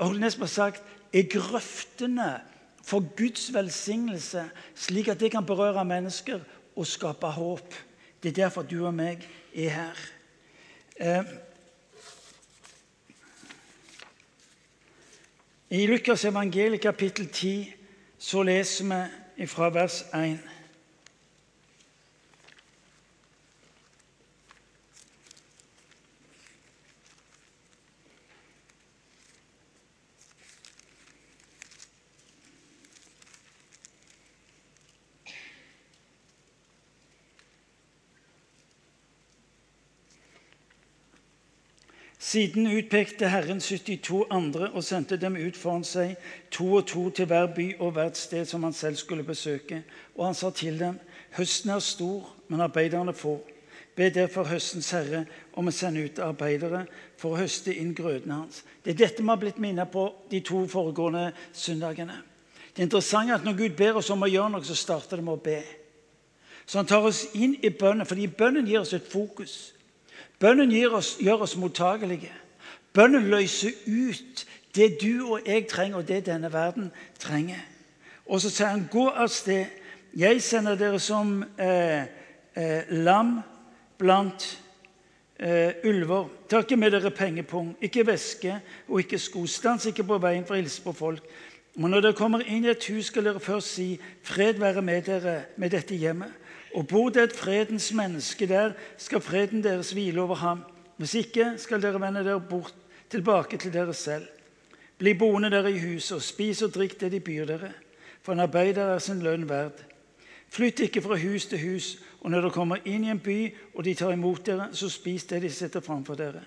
har 0.00 0.46
sagt, 0.48 0.82
er 1.12 1.26
grøftene 1.28 2.30
for 2.86 3.04
Guds 3.16 3.48
velsignelse, 3.54 4.44
slik 4.74 5.08
at 5.08 5.20
det 5.20 5.32
kan 5.32 5.46
berøre 5.46 5.84
mennesker 5.84 6.40
og 6.76 6.86
skape 6.86 7.26
håp. 7.26 7.74
Det 8.22 8.30
er 8.30 8.44
derfor 8.44 8.62
du 8.62 8.78
og 8.86 8.94
meg 8.94 9.24
er 9.54 9.74
her. 9.74 10.00
Eh, 10.96 11.32
I 15.72 15.86
Lukas 15.86 16.24
evangeliet 16.24 16.80
kapittel 16.80 17.28
10 17.28 17.74
så 18.18 18.42
leser 18.42 19.06
vi 19.36 19.46
fra 19.46 19.68
vers 19.70 20.04
1. 20.14 20.38
Siden 42.30 42.66
utpekte 42.66 43.28
Herren 43.28 43.60
72 43.60 44.24
andre 44.30 44.68
og 44.70 44.84
sendte 44.84 45.16
dem 45.18 45.34
ut 45.34 45.56
foran 45.58 45.82
seg, 45.82 46.12
to 46.54 46.68
og 46.78 46.84
to 46.86 47.08
til 47.10 47.26
hver 47.26 47.48
by 47.56 47.64
og 47.80 47.96
hvert 47.96 48.18
sted 48.18 48.44
som 48.46 48.62
han 48.62 48.76
selv 48.76 49.00
skulle 49.00 49.24
besøke. 49.26 49.80
Og 50.14 50.28
han 50.28 50.36
sa 50.38 50.52
til 50.54 50.78
dem, 50.78 51.00
høsten 51.34 51.72
er 51.74 51.82
stor, 51.82 52.28
men 52.48 52.62
arbeiderne 52.62 53.14
få. 53.18 53.40
Be 53.96 54.12
derfor 54.14 54.46
høstens 54.46 54.92
herre 54.94 55.24
om 55.58 55.72
å 55.72 55.74
sende 55.74 56.04
ut 56.06 56.22
arbeidere 56.22 56.84
for 57.18 57.34
å 57.34 57.40
høste 57.40 57.74
inn 57.74 57.96
grødene 57.98 58.38
hans. 58.44 58.62
Det 58.84 58.94
er 58.94 59.00
dette 59.02 59.26
vi 59.26 59.32
har 59.32 59.42
blitt 59.42 59.58
minnet 59.58 59.90
på 59.90 60.06
de 60.30 60.44
to 60.46 60.62
foregående 60.70 61.32
søndagene. 61.50 62.20
Det 62.76 62.86
interessante 62.86 63.34
er 63.34 63.40
at 63.40 63.44
Når 63.44 63.58
Gud 63.58 63.76
ber 63.82 63.98
oss 63.98 64.12
om 64.14 64.22
å 64.22 64.30
gjøre 64.30 64.54
noe, 64.54 64.62
så 64.64 64.78
starter 64.78 65.18
det 65.18 65.26
med 65.26 65.34
å 65.34 65.44
be. 65.50 65.58
Så 66.62 66.78
han 66.78 66.86
tar 66.86 67.02
oss 67.02 67.26
inn 67.34 67.58
i 67.58 67.74
bønnen, 67.74 68.06
fordi 68.06 68.30
bønnen 68.30 68.70
gir 68.70 68.84
oss 68.86 68.94
et 68.94 69.12
fokus. 69.18 69.74
Bønnen 70.38 70.72
oss, 70.92 71.16
gjør 71.20 71.44
oss 71.44 71.56
mottagelige. 71.56 72.32
Bønnen 72.92 73.28
løser 73.30 73.70
ut 73.86 74.46
det 74.74 74.98
du 75.02 75.32
og 75.32 75.40
jeg 75.46 75.66
trenger, 75.68 75.98
og 75.98 76.08
det 76.08 76.26
denne 76.26 76.52
verden 76.52 76.90
trenger. 77.18 77.60
Og 78.26 78.40
så 78.40 78.50
sier 78.50 78.66
han, 78.66 78.88
'Gå 78.90 79.08
av 79.08 79.28
sted. 79.28 79.66
Jeg 80.16 80.42
sender 80.42 80.74
dere 80.74 80.98
som 80.98 81.44
eh, 81.58 82.02
eh, 82.56 82.82
lam 82.90 83.40
blant 83.98 84.58
eh, 85.38 85.72
ulver. 85.84 86.28
Ta 86.48 86.58
ikke 86.58 86.76
med 86.76 86.90
dere 86.90 87.10
pengepung, 87.10 87.76
ikke 87.80 88.06
veske 88.06 88.60
og 88.88 89.00
ikke 89.00 89.18
sko. 89.18 89.46
Stans 89.46 89.86
ikke 89.86 90.04
på 90.04 90.18
veien 90.18 90.44
for 90.46 90.54
å 90.54 90.60
hilse 90.60 90.82
på 90.82 90.92
folk. 90.92 91.22
Men 91.74 91.90
når 91.90 92.00
dere 92.00 92.18
kommer 92.18 92.42
inn 92.42 92.64
i 92.64 92.72
et 92.72 92.86
hus, 92.90 93.06
skal 93.06 93.24
dere 93.24 93.40
først 93.40 93.74
si 93.74 94.00
'Fred 94.22 94.58
være 94.58 94.82
med 94.82 95.02
dere 95.02 95.42
med 95.56 95.70
dette 95.70 95.94
hjemmet'. 95.94 96.32
Og 96.74 96.86
bor 96.86 97.08
det 97.08 97.22
et 97.22 97.36
fredens 97.36 97.92
menneske 97.92 98.46
der, 98.48 98.72
skal 98.96 99.20
freden 99.20 99.64
deres 99.64 99.90
hvile 99.92 100.20
over 100.22 100.34
ham. 100.34 100.62
Hvis 100.96 101.14
ikke 101.14 101.54
skal 101.56 101.82
dere 101.82 102.00
vende 102.00 102.24
dere 102.24 102.40
bort 102.40 102.74
tilbake 103.10 103.56
til 103.56 103.72
dere 103.72 103.94
selv. 103.94 104.26
Bli 104.98 105.14
boende 105.14 105.50
dere 105.50 105.72
i 105.72 105.78
huset, 105.80 106.16
og 106.16 106.22
spis 106.22 106.62
og 106.62 106.74
drikk 106.74 107.00
det 107.00 107.12
de 107.12 107.20
byr 107.20 107.44
dere, 107.48 107.72
for 108.22 108.32
en 108.32 108.44
arbeider 108.44 108.92
er 108.94 108.98
sin 108.98 109.22
lønn 109.24 109.48
verd. 109.48 109.80
Flytt 110.50 110.80
ikke 110.80 111.02
fra 111.02 111.16
hus 111.16 111.46
til 111.46 111.62
hus, 111.62 111.96
og 112.20 112.30
når 112.30 112.44
dere 112.44 112.54
kommer 112.54 112.84
inn 112.84 113.06
i 113.06 113.10
en 113.10 113.22
by 113.22 113.38
og 113.74 113.84
de 113.84 113.94
tar 113.94 114.12
imot 114.12 114.44
dere, 114.46 114.68
så 114.76 114.90
spis 114.92 115.24
det 115.30 115.42
de 115.42 115.50
setter 115.50 115.80
framfor 115.80 116.18
dere. 116.20 116.42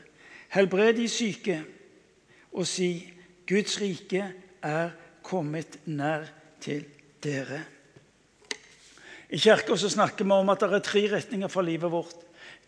Helbred 0.53 0.93
de 0.93 1.07
syke, 1.09 1.63
og 2.53 2.67
si 2.69 3.09
Guds 3.49 3.81
rike 3.81 4.27
er 4.61 4.89
kommet 5.23 5.79
nær 5.85 6.27
til 6.61 6.85
dere. 7.23 7.63
I 9.33 9.37
kirka 9.37 9.77
snakker 9.77 10.25
vi 10.25 10.31
om 10.31 10.49
at 10.53 10.61
det 10.61 10.75
er 10.77 10.83
tre 10.85 11.01
retninger 11.09 11.49
for 11.49 11.65
livet 11.65 11.89
vårt. 11.89 12.19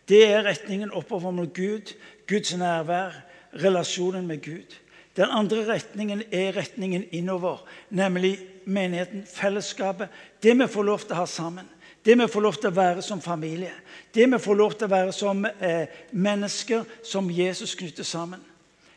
Det 0.08 0.24
er 0.26 0.42
retningen 0.42 0.90
oppover 0.90 1.30
mot 1.30 1.52
Gud, 1.54 1.92
Guds 2.26 2.56
nærvær, 2.58 3.14
relasjonen 3.62 4.26
med 4.26 4.42
Gud. 4.42 4.74
Den 5.16 5.30
andre 5.30 5.62
retningen 5.68 6.24
er 6.32 6.56
retningen 6.56 7.04
innover, 7.14 7.62
nemlig 7.90 8.38
menigheten, 8.66 9.22
fellesskapet. 9.30 10.08
Det 10.42 10.56
vi 10.58 10.66
får 10.66 10.88
lov 10.90 11.06
til 11.06 11.14
å 11.14 11.20
ha 11.20 11.28
sammen. 11.30 11.70
Det 12.02 12.18
vi 12.18 12.26
får 12.26 12.42
lov 12.42 12.58
til 12.58 12.72
å 12.72 12.78
være 12.80 13.02
som 13.02 13.22
familie. 13.22 13.72
Det 14.14 14.26
vi 14.26 14.42
får 14.42 14.58
lov 14.58 14.74
til 14.74 14.88
å 14.88 14.94
være 14.96 15.14
som 15.14 15.46
eh, 15.46 15.86
mennesker 16.10 16.82
som 17.06 17.30
Jesus 17.30 17.78
knytter 17.78 18.06
sammen. 18.06 18.42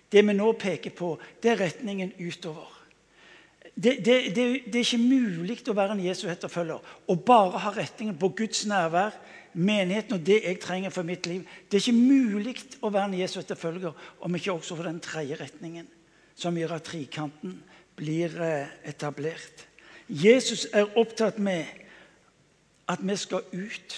Det 0.09 0.25
vi 0.25 0.33
nå 0.33 0.51
peker 0.57 0.93
på, 0.97 1.13
det 1.41 1.53
er 1.53 1.63
retningen 1.67 2.17
utover. 2.17 2.78
Det, 3.83 4.05
det, 4.05 4.35
det, 4.35 4.45
det, 4.65 4.75
er 4.75 4.83
ikke 4.83 4.97
mulig 4.99 5.61
å 5.71 5.73
være 5.77 5.95
en 5.95 6.03
Jesu 6.03 6.25
etterfølger 6.27 6.83
og 7.07 7.21
bare 7.23 7.61
ha 7.63 7.71
retningen 7.71 8.17
på 8.19 8.33
Guds 8.35 8.65
nærvær, 8.67 9.13
menigheten 9.53 10.17
og 10.17 10.25
det 10.27 10.41
jeg 10.43 10.59
trenger 10.59 10.91
for 10.91 11.07
mitt 11.07 11.29
liv. 11.29 11.45
Det 11.71 11.79
er 11.79 11.85
ikke 11.85 11.95
mulig 11.95 12.57
å 12.83 12.91
være 12.91 13.07
en 13.07 13.15
Jesu 13.21 13.37
etterfølger 13.39 13.95
om 14.25 14.35
ikke 14.35 14.51
også 14.51 14.75
for 14.75 14.89
den 14.89 14.99
tredje 15.03 15.37
retningen, 15.39 15.87
som 16.35 16.57
gjør 16.59 16.75
at 16.75 16.89
trikanten 16.89 17.55
blir 17.95 18.35
eh, 18.43 18.73
etablert. 18.91 19.63
Jesus 20.09 20.65
er 20.73 20.91
opptatt 20.99 21.39
med 21.39 21.63
at 22.89 22.99
vi 23.05 23.15
skal 23.21 23.47
ut. 23.53 23.97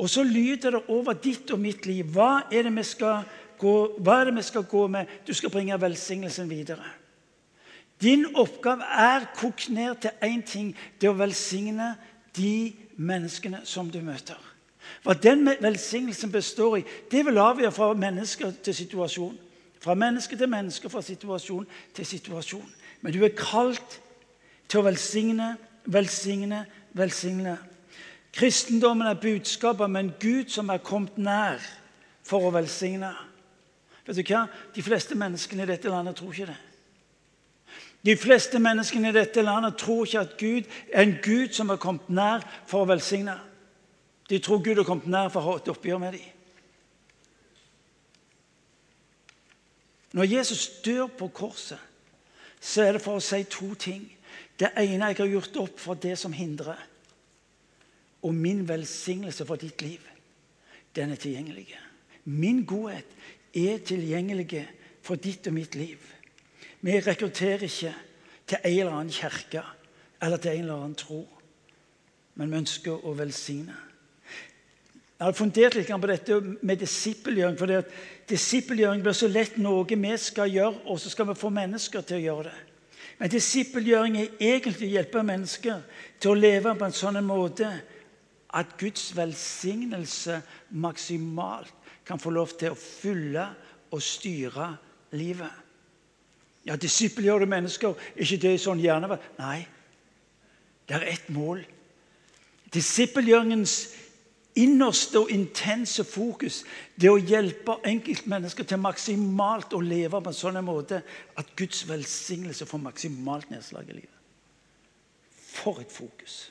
Og 0.00 0.08
så 0.08 0.24
lyder 0.24 0.78
det 0.78 0.82
over 0.88 1.20
ditt 1.20 1.52
og 1.52 1.60
mitt 1.60 1.84
liv. 1.84 2.08
Hva 2.14 2.46
er 2.48 2.64
det 2.64 2.72
vi 2.78 2.86
skal 2.86 3.28
gå, 3.60 3.76
hva 4.00 4.22
er 4.22 4.30
det 4.30 4.38
vi 4.38 4.46
skal 4.48 4.64
gå 4.64 4.86
med? 4.88 5.20
Du 5.26 5.34
skal 5.36 5.52
bringe 5.52 5.80
velsignelsen 5.80 6.48
videre. 6.48 6.99
Din 8.00 8.26
oppgave 8.34 8.84
er 8.84 9.26
kokt 9.36 9.68
ned 9.68 10.00
til 10.00 10.10
én 10.24 10.42
ting. 10.46 10.72
Det 11.00 11.10
å 11.10 11.18
velsigne 11.18 11.94
de 12.36 12.72
menneskene 12.96 13.60
som 13.64 13.90
du 13.90 14.00
møter. 14.04 14.38
Hva 15.04 15.14
den 15.14 15.44
velsignelsen 15.60 16.32
består 16.32 16.80
i, 16.80 16.84
det 17.10 17.24
vil 17.26 17.38
avgjøre 17.38 17.72
fra 17.72 17.92
menneske 17.94 18.52
til 18.64 18.74
situasjon. 18.74 19.36
Fra 19.80 19.94
menneske 19.94 20.36
til 20.36 20.48
menneske, 20.48 20.90
fra 20.92 21.02
situasjon 21.02 21.66
til 21.94 22.06
situasjon. 22.06 22.68
Men 23.00 23.12
du 23.12 23.22
er 23.24 23.36
kalt 23.36 24.00
til 24.68 24.80
å 24.80 24.86
velsigne, 24.86 25.54
velsigne, 25.84 26.64
velsigne. 26.96 27.56
Kristendommen 28.32 29.08
er 29.08 29.20
budskapet 29.20 29.84
om 29.86 29.96
en 29.96 30.12
Gud 30.20 30.52
som 30.52 30.68
er 30.70 30.84
kommet 30.84 31.16
nær 31.18 31.62
for 32.26 32.46
å 32.46 32.54
velsigne. 32.54 33.12
Vet 34.06 34.20
du 34.20 34.24
hva? 34.28 34.44
De 34.74 34.84
fleste 34.84 35.16
menneskene 35.18 35.64
i 35.64 35.70
dette 35.70 35.90
landet 35.92 36.20
tror 36.20 36.34
ikke 36.34 36.52
det. 36.52 36.58
De 38.06 38.16
fleste 38.16 38.58
menneskene 38.58 39.10
i 39.10 39.16
dette 39.16 39.42
landet 39.44 39.76
tror 39.80 40.06
ikke 40.06 40.20
at 40.20 40.36
Gud 40.40 40.68
er 40.92 41.02
en 41.02 41.16
Gud 41.22 41.52
som 41.52 41.68
har 41.68 41.80
kommet 41.80 42.08
nær 42.08 42.44
for 42.66 42.84
å 42.84 42.88
velsigne. 42.88 43.36
De 44.30 44.38
tror 44.38 44.62
Gud 44.64 44.80
har 44.80 44.88
kommet 44.88 45.10
nær 45.10 45.28
for 45.28 45.42
å 45.42 45.50
ha 45.50 45.56
et 45.60 45.68
oppgjør 45.68 46.00
med 46.00 46.16
dem. 46.16 46.28
Når 50.16 50.24
Jesus 50.24 50.64
dør 50.84 51.10
på 51.18 51.28
korset, 51.28 51.78
så 52.60 52.82
er 52.82 52.96
det 52.96 53.02
for 53.04 53.20
å 53.20 53.24
si 53.24 53.44
to 53.50 53.74
ting. 53.78 54.08
Det 54.58 54.72
ene 54.76 55.12
jeg 55.12 55.20
har 55.20 55.30
gjort 55.30 55.60
opp 55.62 55.78
for 55.80 56.00
det 56.00 56.16
som 56.18 56.32
hindrer. 56.34 56.80
Og 58.26 58.34
min 58.34 58.66
velsignelse 58.68 59.46
for 59.48 59.60
ditt 59.60 59.82
liv, 59.82 60.02
den 60.96 61.12
er 61.12 61.20
tilgjengelig. 61.20 61.68
Min 62.24 62.64
godhet 62.68 63.06
er 63.56 63.78
tilgjengelig 63.86 64.66
for 65.02 65.16
ditt 65.16 65.46
og 65.48 65.56
mitt 65.56 65.78
liv. 65.78 66.02
Vi 66.80 67.00
rekrutterer 67.00 67.66
ikke 67.66 67.92
til 68.48 68.58
en 68.64 68.78
eller 68.78 68.92
annen 68.92 69.12
kirke 69.12 69.62
eller 70.22 70.40
til 70.40 70.50
en 70.50 70.64
eller 70.64 70.74
annen 70.74 70.96
tro, 70.98 71.20
men 72.34 72.50
vi 72.50 72.60
ønsker 72.60 73.06
å 73.06 73.14
velsigne. 73.16 73.76
Jeg 75.20 75.26
har 75.26 75.36
fundert 75.36 75.74
litt 75.76 75.90
på 75.92 76.08
dette 76.08 76.38
med 76.40 76.80
disippelgjøring. 76.80 77.58
for 77.58 77.84
Disippelgjøring 78.28 79.02
blir 79.02 79.12
så 79.12 79.28
lett 79.28 79.58
noe 79.58 79.84
vi 79.84 80.16
skal 80.16 80.48
gjøre, 80.48 80.80
og 80.86 81.00
så 81.00 81.10
skal 81.10 81.28
vi 81.28 81.34
få 81.34 81.50
mennesker 81.50 82.00
til 82.00 82.16
å 82.16 82.24
gjøre 82.24 82.44
det. 82.48 82.58
Men 83.18 83.28
disippelgjøring 83.28 84.16
er 84.16 84.28
egentlig 84.40 84.88
å 84.88 84.94
hjelpe 84.94 85.22
mennesker 85.22 85.82
til 86.18 86.30
å 86.30 86.40
leve 86.40 86.72
på 86.74 86.86
en 86.86 86.96
sånn 86.96 87.20
måte 87.24 87.68
at 88.56 88.78
Guds 88.80 89.10
velsignelse 89.16 90.40
maksimalt 90.70 91.74
kan 92.08 92.18
få 92.18 92.32
lov 92.32 92.56
til 92.56 92.72
å 92.72 92.80
fylle 92.80 93.44
og 93.92 94.00
styre 94.02 94.72
livet. 95.12 95.59
Ja, 96.68 96.76
disippelgjorde 96.76 97.48
mennesker, 97.48 97.94
er 98.14 98.26
ikke 98.26 98.42
det 98.42 98.58
sånn 98.60 98.82
gjerne 98.82 99.16
Nei, 99.38 99.64
det 100.88 100.98
er 100.98 101.06
ett 101.14 101.30
mål. 101.32 101.62
Disippelgjøringens 102.74 103.76
innerste 104.58 105.22
og 105.22 105.30
intense 105.32 106.04
fokus 106.04 106.60
det 107.00 107.10
å 107.10 107.18
hjelpe 107.18 107.78
enkeltmennesker 107.86 108.66
til 108.66 108.80
maksimalt 108.82 109.74
å 109.76 109.82
leve 109.82 110.20
på 110.20 110.32
en 110.32 110.36
sånn 110.36 110.58
måte 110.66 111.00
at 111.38 111.52
Guds 111.58 111.84
velsignelse 111.88 112.66
får 112.68 112.82
maksimalt 112.82 113.50
nedslag 113.54 113.88
i 113.88 114.00
livet. 114.00 114.16
For 115.50 115.80
et 115.82 115.92
fokus! 115.92 116.48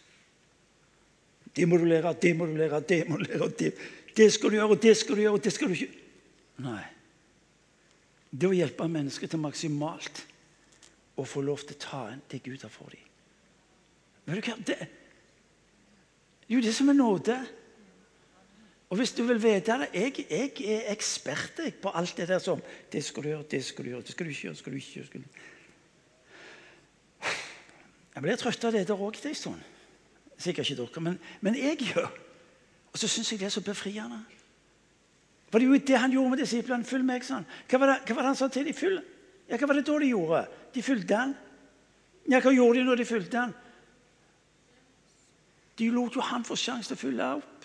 Det 1.55 1.65
må 1.67 1.79
du 1.81 1.87
lære, 1.89 2.13
det 2.21 2.35
må 2.37 2.45
du 2.47 2.55
lære, 2.55 2.79
det 2.87 3.01
må 3.09 3.17
du 3.19 3.25
lære. 3.25 3.49
Det, 3.59 3.73
det 4.15 4.29
skal 4.33 4.51
du 4.51 4.59
gjøre, 4.59 4.75
og 4.77 4.81
det 4.83 4.95
skal 4.97 5.17
du 5.17 5.21
gjøre, 5.25 5.39
og 5.39 5.43
det 5.43 5.53
skal 5.53 5.71
du 5.71 5.75
ikke 5.75 6.07
Nei. 6.59 6.81
Det 8.29 8.47
å 8.49 8.53
hjelpe 8.53 8.87
mennesker 8.89 9.29
til 9.29 9.41
maksimalt 9.41 10.23
å 11.19 11.25
få 11.27 11.41
lov 11.43 11.63
til 11.65 11.77
å 11.77 11.83
ta 11.83 12.01
en 12.13 12.21
det 12.31 12.41
Gud 12.45 12.61
har 12.63 12.71
for 12.71 12.93
dem. 12.93 13.05
Vet 14.29 14.43
du 14.43 14.51
hva? 14.51 14.57
Det, 14.65 14.77
jo, 16.49 16.61
det 16.61 16.73
som 16.75 16.89
er 16.91 16.97
nåde. 16.97 17.37
Og 18.89 18.97
hvis 18.97 19.13
du 19.13 19.21
vil 19.21 19.37
vite 19.41 19.75
det 19.83 19.89
Jeg, 19.93 20.25
jeg 20.29 20.53
er 20.65 20.87
ekspert 20.93 21.59
på 21.81 21.91
alt 21.93 22.17
det 22.17 22.27
der 22.27 22.39
som 22.41 22.61
Det 22.91 23.03
skal 23.05 23.23
du 23.23 23.29
gjøre, 23.29 23.45
det 23.51 23.63
skal 23.65 23.85
du 23.85 23.89
gjøre, 23.89 24.01
det 24.01 24.11
skal 24.15 24.25
du 24.25 24.31
ikke 24.31 24.47
gjøre. 24.47 24.55
skal 24.55 24.71
du 24.71 24.77
ikke 24.77 24.99
gjøre. 24.99 25.23
Jeg 28.15 28.23
blir 28.23 28.35
trøtt 28.35 28.65
av 28.65 28.73
det 28.73 28.87
der 28.87 28.99
òg 28.99 29.15
en 29.25 29.35
stund. 29.35 29.61
Sikkert 30.37 30.69
ikke 30.69 30.81
dere, 30.81 31.01
men, 31.01 31.19
men 31.41 31.55
jeg 31.55 31.77
gjør. 31.77 32.09
Og 32.91 32.97
så 32.99 33.07
syns 33.07 33.31
jeg 33.31 33.39
det 33.39 33.45
er 33.45 33.53
så 33.53 33.61
befriende. 33.61 34.23
For 35.49 35.57
det 35.57 35.65
er 35.65 35.73
jo 35.73 35.85
det 35.87 36.01
han 36.03 36.13
gjorde 36.13 36.33
med 36.33 36.41
disiplene. 36.43 36.85
Følg 36.85 37.05
meg, 37.05 37.25
sa 37.25 37.39
han. 37.39 37.47
Hva 37.69 37.81
var, 37.81 37.93
det, 37.93 38.01
hva 38.07 38.17
var 38.17 38.25
det 38.25 38.31
han 38.31 38.39
sa 38.39 38.49
til 38.53 38.69
dem? 38.69 38.99
Ja, 39.49 39.57
hva 39.57 39.69
var 39.69 39.79
det 39.79 39.85
da 39.87 39.97
de 40.01 40.11
gjorde? 40.11 40.43
De 40.75 40.83
fulgte 40.85 41.17
han. 41.17 41.35
Ja, 42.29 42.41
hva 42.43 42.53
gjorde 42.53 42.79
de 42.79 42.85
når 42.85 43.01
de 43.01 43.07
fulgte 43.09 43.41
han? 43.41 43.55
De 45.79 45.87
lot 45.95 46.15
jo 46.15 46.25
han 46.27 46.45
få 46.45 46.57
sjanse 46.59 46.91
til 46.91 46.97
å 46.97 47.01
fylle 47.01 47.29
opp. 47.39 47.55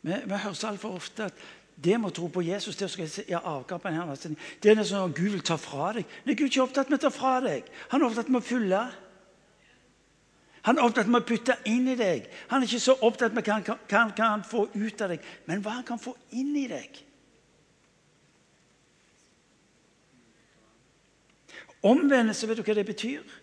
Vi, 0.00 0.12
vi 0.12 0.36
hører 0.44 0.68
altfor 0.70 0.96
ofte 0.96 1.26
at 1.28 1.42
det 1.80 1.96
med 1.96 2.10
å 2.10 2.14
tro 2.16 2.28
på 2.32 2.42
Jesus 2.44 2.76
det 2.76 2.90
skal 2.92 3.06
jeg 3.08 3.26
ja, 3.30 3.40
på 3.40 3.78
denne 3.84 4.34
Det 4.60 4.72
er 4.72 4.82
sånn 4.84 5.10
at 5.10 5.16
Gud 5.16 5.32
vil 5.32 5.44
ta 5.44 5.56
fra 5.60 5.94
deg. 5.96 6.08
Nei, 6.26 6.34
Gud 6.36 6.46
er 6.46 6.52
ikke 6.52 6.64
opptatt 6.66 6.92
med 6.92 7.00
å 7.00 7.04
ta 7.06 7.12
fra 7.14 7.38
deg. 7.44 7.68
Han 7.92 8.02
er 8.02 8.10
opptatt 8.10 8.28
med 8.28 8.42
å 8.42 8.44
fylle. 8.44 8.82
Han 10.62 10.78
er 10.78 10.84
opptatt 10.84 11.08
med 11.08 11.22
å 11.22 11.28
putte 11.28 11.56
inn 11.68 11.88
i 11.88 11.96
deg. 11.96 12.26
Han 12.50 12.60
er 12.60 12.68
ikke 12.68 12.82
så 12.82 12.96
opptatt 13.06 13.36
med 13.36 13.46
hva 13.46 13.60
han 13.94 14.12
kan, 14.16 14.42
få 14.44 14.66
ut 14.74 15.00
av 15.00 15.14
deg, 15.14 15.24
men 15.48 15.62
hva 15.64 15.78
han 15.78 15.86
kan 15.88 16.00
få 16.00 16.12
inn 16.36 16.52
i 16.60 16.66
deg. 16.68 17.00
Omvendelse, 21.80 22.48
vet 22.48 22.60
du 22.60 22.64
hva 22.66 22.76
det 22.76 22.84
betyr? 22.90 23.38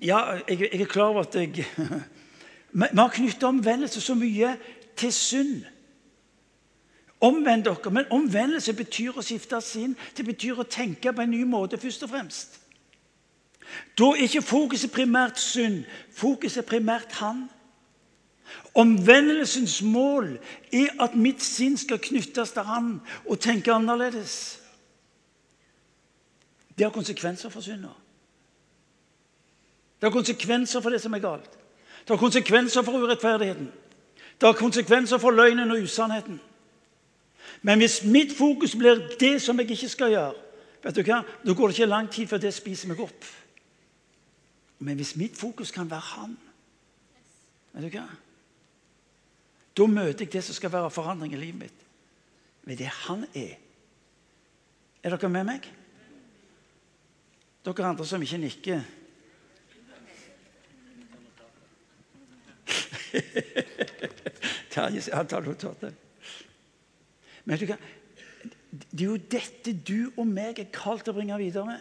Ja, 0.00 0.40
jeg, 0.48 0.64
jeg 0.64 0.80
er 0.80 0.90
klar 0.90 1.12
over 1.12 1.26
at 1.26 1.36
jeg 1.36 1.66
Vi 2.74 2.88
har 2.98 3.12
knyttet 3.14 3.44
omvendelse 3.46 4.00
så 4.02 4.16
mye 4.18 4.56
til 4.98 5.12
synd. 5.14 5.60
Omvend 7.22 7.64
dere. 7.64 7.92
Men 7.94 8.10
omvendelse 8.10 8.74
betyr 8.74 9.14
å 9.14 9.22
skifte 9.22 9.60
sinn. 9.62 9.94
Det 10.16 10.26
betyr 10.26 10.58
å 10.58 10.66
tenke 10.66 11.12
på 11.12 11.22
en 11.22 11.30
ny 11.30 11.44
måte 11.46 11.78
først 11.78 12.02
og 12.02 12.10
fremst. 12.10 12.58
Da 13.98 14.04
er 14.04 14.26
ikke 14.26 14.42
fokuset 14.42 14.92
primært 14.92 15.40
synd. 15.40 15.84
Fokuset 16.12 16.62
er 16.62 16.68
primært 16.68 17.12
han. 17.12 17.48
Omvendelsens 18.74 19.82
mål 19.82 20.38
er 20.72 20.88
at 21.00 21.14
mitt 21.14 21.42
sinn 21.42 21.76
skal 21.78 21.98
knyttes 22.02 22.52
til 22.52 22.62
han 22.62 23.00
og 23.26 23.40
tenke 23.40 23.72
annerledes. 23.72 24.60
Det 26.78 26.84
har 26.84 26.90
konsekvenser 26.90 27.48
for 27.48 27.60
synda. 27.60 27.92
Det 30.00 30.08
har 30.08 30.10
konsekvenser 30.10 30.80
for 30.80 30.90
det 30.90 31.00
som 31.00 31.14
er 31.14 31.22
galt. 31.22 31.50
Det 32.00 32.10
har 32.10 32.16
konsekvenser 32.16 32.82
for 32.82 32.92
urettferdigheten. 32.92 33.70
Det 34.40 34.46
har 34.46 34.52
konsekvenser 34.52 35.18
for 35.18 35.30
løgnen 35.30 35.70
og 35.70 35.82
usannheten. 35.82 36.40
Men 37.62 37.78
hvis 37.78 38.04
mitt 38.04 38.36
fokus 38.36 38.76
blir 38.76 39.08
det 39.20 39.42
som 39.42 39.58
jeg 39.58 39.70
ikke 39.70 39.88
skal 39.88 40.10
gjøre, 40.10 40.34
vet 40.82 40.96
du 40.96 41.02
hva? 41.02 41.22
da 41.46 41.52
går 41.52 41.68
det 41.68 41.78
ikke 41.78 41.86
lang 41.86 42.10
tid 42.10 42.26
før 42.26 42.42
det 42.42 42.54
spiser 42.54 42.88
meg 42.88 43.00
opp. 43.00 43.24
Men 44.78 44.96
hvis 44.96 45.16
mitt 45.16 45.36
fokus 45.38 45.70
kan 45.70 45.90
være 45.90 46.00
Han 46.00 46.38
vet 47.74 47.82
du 47.82 47.98
hva? 47.98 48.08
Da 49.74 49.86
møter 49.90 50.24
jeg 50.24 50.32
det 50.32 50.44
som 50.46 50.54
skal 50.54 50.72
være 50.72 50.90
forandring 50.94 51.32
i 51.34 51.38
livet 51.40 51.58
mitt, 51.58 51.80
ved 52.62 52.76
det 52.78 52.86
Han 52.86 53.24
er. 53.34 53.56
Er 55.02 55.16
dere 55.16 55.28
med 55.28 55.44
meg? 55.44 55.66
Dere 57.64 57.88
andre 57.88 58.06
som 58.06 58.22
ikke 58.22 58.38
nikker 58.38 58.84
han 64.74 65.26
tar 65.30 65.40
notater. 65.40 65.92
Men 67.44 67.54
vet 67.54 67.60
du 67.60 67.66
hva? 67.70 67.78
Det 68.74 69.04
er 69.04 69.06
jo 69.06 69.18
dette 69.30 69.74
du 69.86 70.10
og 70.16 70.26
meg 70.26 70.58
er 70.58 70.72
kalt 70.74 71.04
til 71.06 71.12
å 71.14 71.16
bringe 71.18 71.38
videre. 71.38 71.76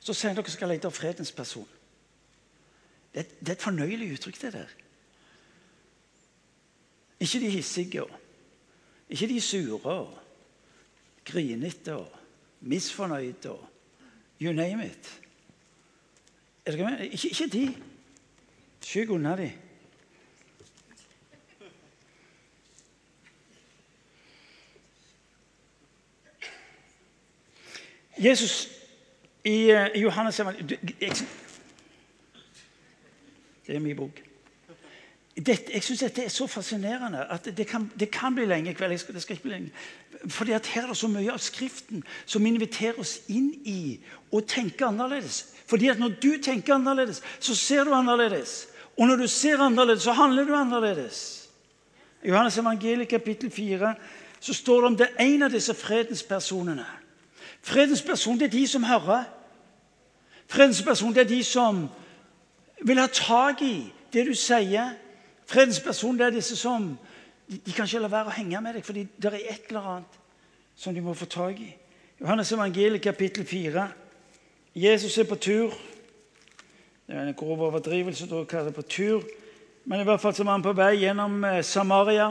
Så 0.00 0.14
sier 0.16 0.34
dere 0.36 0.50
skal 0.50 0.72
lete 0.72 0.88
av 0.88 0.96
fredens 0.96 1.32
person. 1.32 1.68
Det, 3.14 3.26
det 3.40 3.48
er 3.48 3.58
et 3.58 3.66
fornøyelig 3.66 4.12
uttrykk, 4.14 4.40
det 4.42 4.52
der. 4.54 4.76
Ikke 7.20 7.40
de 7.40 7.50
hissige, 7.50 8.06
ikke 9.10 9.28
de 9.28 9.40
sure, 9.40 9.98
grinete 11.24 11.98
misfornøyde 12.60 13.58
you 14.40 14.52
name 14.52 14.86
it. 14.86 15.20
Er 16.66 16.72
dere 16.72 16.90
med? 16.90 17.00
Ikke, 17.00 17.28
ikke 17.28 17.46
de. 17.46 17.76
Skyg 18.80 19.10
unna 19.10 19.36
de. 19.36 19.52
Jesus 28.18 28.79
eh, 29.44 29.86
i 29.94 30.00
Johannes 30.00 30.40
Det 33.66 33.76
er 33.76 33.78
min 33.78 33.96
bok. 33.96 34.22
Dette, 35.36 35.72
jeg 35.72 35.82
syns 35.82 36.00
dette 36.02 36.24
er 36.24 36.32
så 36.32 36.46
fascinerende 36.50 37.22
at 37.30 37.46
det 37.56 37.66
kan, 37.66 37.86
det 38.00 38.10
kan 38.10 38.34
bli 38.34 38.44
lenge 38.44 38.70
i 38.70 38.74
kveld. 38.74 38.98
Skal, 38.98 39.14
det 39.14 39.22
skal 39.22 39.36
ikke 39.36 39.42
bli 39.42 39.52
lenge. 39.52 39.70
Fordi 40.28 40.52
at 40.52 40.66
Her 40.66 40.82
er 40.82 40.86
det 40.86 40.96
så 40.96 41.08
mye 41.08 41.32
av 41.32 41.38
Skriften 41.38 42.02
som 42.26 42.46
inviterer 42.46 42.98
oss 43.00 43.20
inn 43.28 43.52
i 43.64 44.00
å 44.32 44.40
tenke 44.40 44.84
annerledes. 44.86 45.54
Fordi 45.66 45.88
at 45.88 45.98
Når 45.98 46.18
du 46.20 46.32
tenker 46.42 46.74
annerledes, 46.74 47.22
så 47.40 47.54
ser 47.54 47.84
du 47.84 47.94
annerledes. 47.94 48.66
Og 48.98 49.06
når 49.08 49.16
du 49.16 49.26
ser 49.26 49.58
annerledes, 49.58 50.02
så 50.02 50.12
handler 50.12 50.44
du 50.44 50.54
annerledes. 50.54 51.48
I 52.22 52.28
Johannes 52.28 52.58
evangeliet 52.58 53.08
kapittel 53.08 53.50
4 53.50 53.94
så 54.40 54.54
står 54.54 54.80
det 54.80 54.86
om 54.86 54.96
det 54.96 55.08
en 55.18 55.42
av 55.42 55.52
disse 55.52 55.74
fredens 55.74 56.22
personene. 56.22 56.84
Fredens 57.62 58.02
person 58.02 58.38
det 58.38 58.46
er 58.46 58.56
de 58.56 58.66
som 58.66 58.84
hører. 58.84 59.24
Fredens 60.46 60.82
person 60.82 61.14
det 61.14 61.24
er 61.24 61.28
de 61.28 61.44
som 61.44 61.88
vil 62.82 62.98
ha 62.98 63.06
tak 63.06 63.62
i 63.62 63.92
det 64.12 64.26
du 64.26 64.34
sier. 64.34 64.94
Fredens 65.46 65.80
person 65.80 66.18
det 66.18 66.26
er 66.26 66.36
disse 66.38 66.56
som 66.56 66.96
de, 67.50 67.58
de 67.58 67.72
kan 67.72 67.86
ikke 67.86 68.02
la 68.04 68.10
være 68.10 68.30
å 68.30 68.36
henge 68.38 68.60
med 68.62 68.78
deg, 68.78 68.84
fordi 68.86 69.06
det 69.18 69.32
er 69.32 69.38
et 69.40 69.70
eller 69.70 69.86
annet 69.94 70.18
som 70.76 70.94
de 70.94 71.02
må 71.02 71.14
få 71.14 71.26
tak 71.26 71.58
i. 71.60 71.72
Johannes 72.20 72.52
evangeliet 72.52 73.02
kapittel 73.02 73.46
4. 73.46 73.88
Jesus 74.74 75.18
er 75.18 75.26
på 75.26 75.34
tur. 75.34 75.74
Det 77.06 77.16
er 77.16 77.26
en 77.26 77.34
grov 77.34 77.62
overdrivelse 77.66 78.28
å 78.30 78.44
kalle 78.46 78.70
det 78.70 78.76
på 78.76 78.86
tur, 78.86 79.24
men 79.84 80.00
i 80.00 80.06
hvert 80.06 80.20
fall 80.22 80.34
så 80.36 80.44
var 80.46 80.54
han 80.54 80.62
på 80.62 80.76
vei 80.78 80.92
gjennom 81.00 81.40
eh, 81.44 81.62
Samaria. 81.66 82.28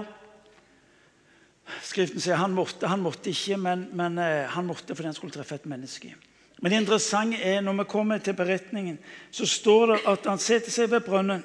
Skriften 1.83 2.21
sier 2.21 2.39
han 2.39 2.55
måtte, 2.55 2.87
han 2.87 3.03
måtte 3.03 3.31
ikke, 3.31 3.57
men, 3.57 3.87
men 3.93 4.17
eh, 4.17 4.49
han 4.49 4.67
måtte 4.67 4.95
fordi 4.95 5.09
han 5.11 5.17
skulle 5.17 5.33
treffe 5.33 5.55
et 5.59 5.69
menneske. 5.69 6.13
Men 6.61 6.71
det 6.71 6.81
interessante 6.81 7.39
er 7.43 7.61
når 7.61 7.73
vi 7.73 7.87
kommer 7.91 8.17
til 8.17 8.35
beretningen, 8.35 8.99
så 9.31 9.45
står 9.47 9.85
det 9.93 9.99
at 10.11 10.27
han 10.27 10.41
setter 10.43 10.71
seg 10.71 10.91
ved 10.91 11.05
brønnen. 11.05 11.43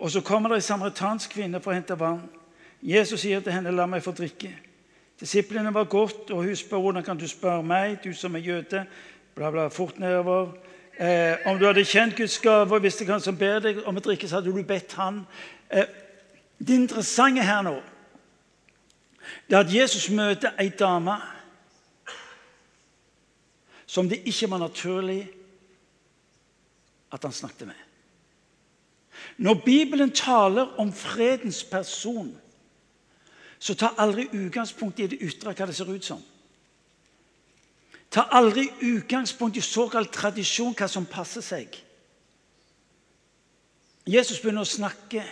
Og 0.00 0.10
så 0.10 0.20
kommer 0.24 0.48
det 0.48 0.60
en 0.60 0.68
samaritansk 0.68 1.34
kvinne 1.34 1.60
for 1.60 1.72
å 1.72 1.76
hente 1.76 1.98
vann. 1.98 2.22
Jesus 2.82 3.20
sier 3.20 3.40
til 3.40 3.52
henne, 3.52 3.70
'La 3.70 3.86
meg 3.86 4.02
få 4.02 4.14
drikke'. 4.16 4.54
Disiplene 5.20 5.74
var 5.74 5.84
godt, 5.84 6.30
og 6.30 6.44
hun 6.44 6.56
spør 6.56 6.80
hvordan 6.80 7.04
kan 7.04 7.18
du 7.18 7.28
spørre 7.28 7.62
meg, 7.62 7.98
du 8.04 8.12
som 8.14 8.34
er 8.34 8.40
jøde. 8.40 8.86
Bla, 9.34 9.50
bla, 9.50 9.68
fort 9.68 9.98
nedover. 9.98 10.54
Eh, 10.98 11.36
om 11.46 11.58
du 11.58 11.66
hadde 11.66 11.84
kjent 11.84 12.16
Guds 12.16 12.38
gave 12.38 12.74
og 12.74 12.82
visste 12.82 13.04
hvem 13.04 13.20
som 13.20 13.36
ber 13.36 13.58
deg 13.58 13.82
om 13.86 13.96
å 13.96 14.00
drikke, 14.00 14.28
så 14.28 14.38
hadde 14.38 14.52
du 14.52 14.62
bedt 14.62 14.92
han. 14.92 15.26
Eh, 15.70 15.84
det 16.58 16.74
interessante 16.74 17.42
her 17.42 17.62
nå 17.62 17.80
det 19.50 19.56
er 19.56 19.64
at 19.64 19.74
Jesus 19.74 20.10
møter 20.14 20.54
ei 20.62 20.68
dame 20.70 21.16
som 23.90 24.06
det 24.08 24.20
ikke 24.30 24.50
var 24.50 24.62
naturlig 24.62 25.24
at 27.10 27.22
han 27.26 27.32
snakket 27.32 27.66
med. 27.66 27.80
Når 29.36 29.54
Bibelen 29.64 30.10
taler 30.10 30.78
om 30.78 30.92
fredens 30.92 31.64
person, 31.64 32.40
så 33.58 33.74
tar 33.74 33.98
aldri 33.98 34.28
utgangspunkt 34.32 35.00
i 35.00 35.06
det 35.06 35.18
ytre, 35.20 35.52
hva 35.52 35.66
det 35.66 35.74
ser 35.76 35.90
ut 35.90 36.04
som. 36.04 36.22
Ta 38.10 38.28
aldri 38.30 38.68
utgangspunkt 38.80 39.56
i 39.56 39.60
såkalt 39.60 40.12
tradisjon, 40.12 40.74
hva 40.78 40.86
som 40.88 41.10
passer 41.10 41.42
seg. 41.42 41.74
Jesus 44.06 44.38
begynner 44.38 44.62
å 44.62 44.76
snakke 44.78 45.24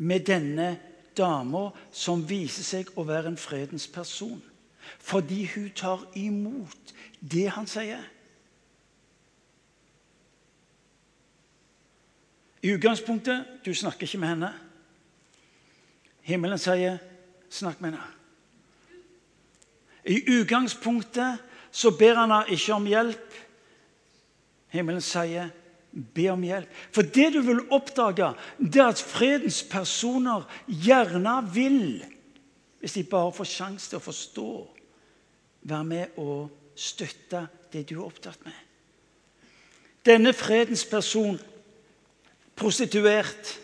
med 0.00 0.24
denne 0.24 0.78
dama 1.16 1.70
som 1.92 2.22
viser 2.28 2.64
seg 2.66 2.90
å 2.98 3.04
være 3.08 3.32
en 3.32 3.40
fredens 3.40 3.86
person. 3.90 4.40
Fordi 4.98 5.44
hun 5.54 5.70
tar 5.76 6.06
imot 6.18 6.94
det 7.20 7.48
han 7.54 7.68
sier. 7.70 8.02
I 12.62 12.74
utgangspunktet 12.74 13.64
du 13.64 13.72
snakker 13.74 14.06
ikke 14.06 14.20
med 14.20 14.28
henne. 14.34 14.52
Himmelen 16.22 16.58
sier 16.58 16.98
'snakk 17.50 17.80
med 17.80 17.92
henne'. 17.92 18.16
I 20.04 20.40
utgangspunktet 20.40 21.38
så 21.70 21.90
ber 21.90 22.14
han 22.14 22.30
henne 22.30 22.50
ikke 22.50 22.74
om 22.74 22.86
hjelp. 22.86 23.34
Himmelen 24.68 25.00
sier 25.00 25.50
'be 25.92 26.28
om 26.30 26.42
hjelp'. 26.42 26.70
For 26.92 27.02
det 27.02 27.32
du 27.32 27.40
vil 27.40 27.60
oppdage, 27.70 28.34
det 28.58 28.80
er 28.80 28.88
at 28.88 29.02
fredens 29.02 29.62
personer 29.62 30.46
gjerne 30.66 31.54
vil, 31.54 32.04
hvis 32.80 32.92
de 32.92 33.04
bare 33.04 33.32
får 33.32 33.44
sjanse 33.44 33.90
til 33.90 33.98
å 33.98 34.04
forstå, 34.04 34.50
være 35.62 35.84
med 35.84 36.06
og 36.16 36.50
støtte 36.74 37.46
det 37.72 37.88
du 37.90 37.98
er 38.00 38.06
opptatt 38.06 38.44
med. 38.44 38.56
Denne 40.06 40.32
fredens 40.32 40.84
person 40.84 41.38
prostituert. 42.56 43.58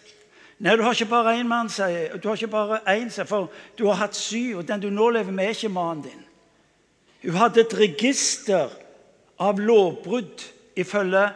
Nei, 0.58 0.76
du 0.76 0.82
har 0.82 0.96
ikke 0.96 1.10
bare 1.10 1.36
én 1.36 1.48
mann, 1.48 1.68
sier 1.68 2.16
Du 2.16 2.28
har 2.28 2.36
ikke 2.36 2.52
bare 2.52 2.80
én, 2.88 3.10
for 3.10 3.50
du 3.78 3.86
har 3.86 4.06
hatt 4.06 4.16
syv, 4.16 4.58
og 4.58 4.68
den 4.68 4.80
du 4.80 4.90
nå 4.90 5.10
lever 5.10 5.32
med, 5.32 5.44
er 5.44 5.56
ikke 5.56 5.68
mannen 5.68 6.02
din. 6.02 6.22
Hun 7.22 7.40
hadde 7.40 7.60
et 7.60 7.74
register 7.74 8.72
av 9.38 9.60
lovbrudd 9.60 10.44
ifølge 10.76 11.26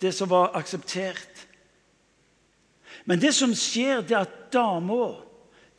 det 0.00 0.12
som 0.16 0.30
var 0.30 0.56
akseptert. 0.58 1.46
Men 3.04 3.20
det 3.20 3.34
som 3.36 3.54
skjer, 3.56 4.02
det 4.04 4.16
er 4.16 4.26
at 4.26 4.52
dama, 4.52 5.14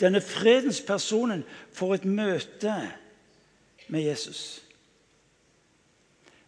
denne 0.01 0.21
fredens 0.21 0.81
personen, 0.85 1.43
får 1.73 1.99
et 1.99 2.05
møte 2.05 2.75
med 3.87 4.05
Jesus. 4.05 4.61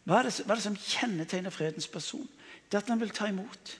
Hva 0.03 0.19
er, 0.19 0.27
det, 0.27 0.43
hva 0.43 0.55
er 0.55 0.59
det 0.59 0.65
som 0.65 0.79
kjennetegner 0.79 1.53
fredens 1.53 1.87
person? 1.87 2.27
det 2.73 2.81
at 2.81 2.89
han 2.89 3.01
vil 3.01 3.13
ta 3.13 3.29
imot. 3.29 3.75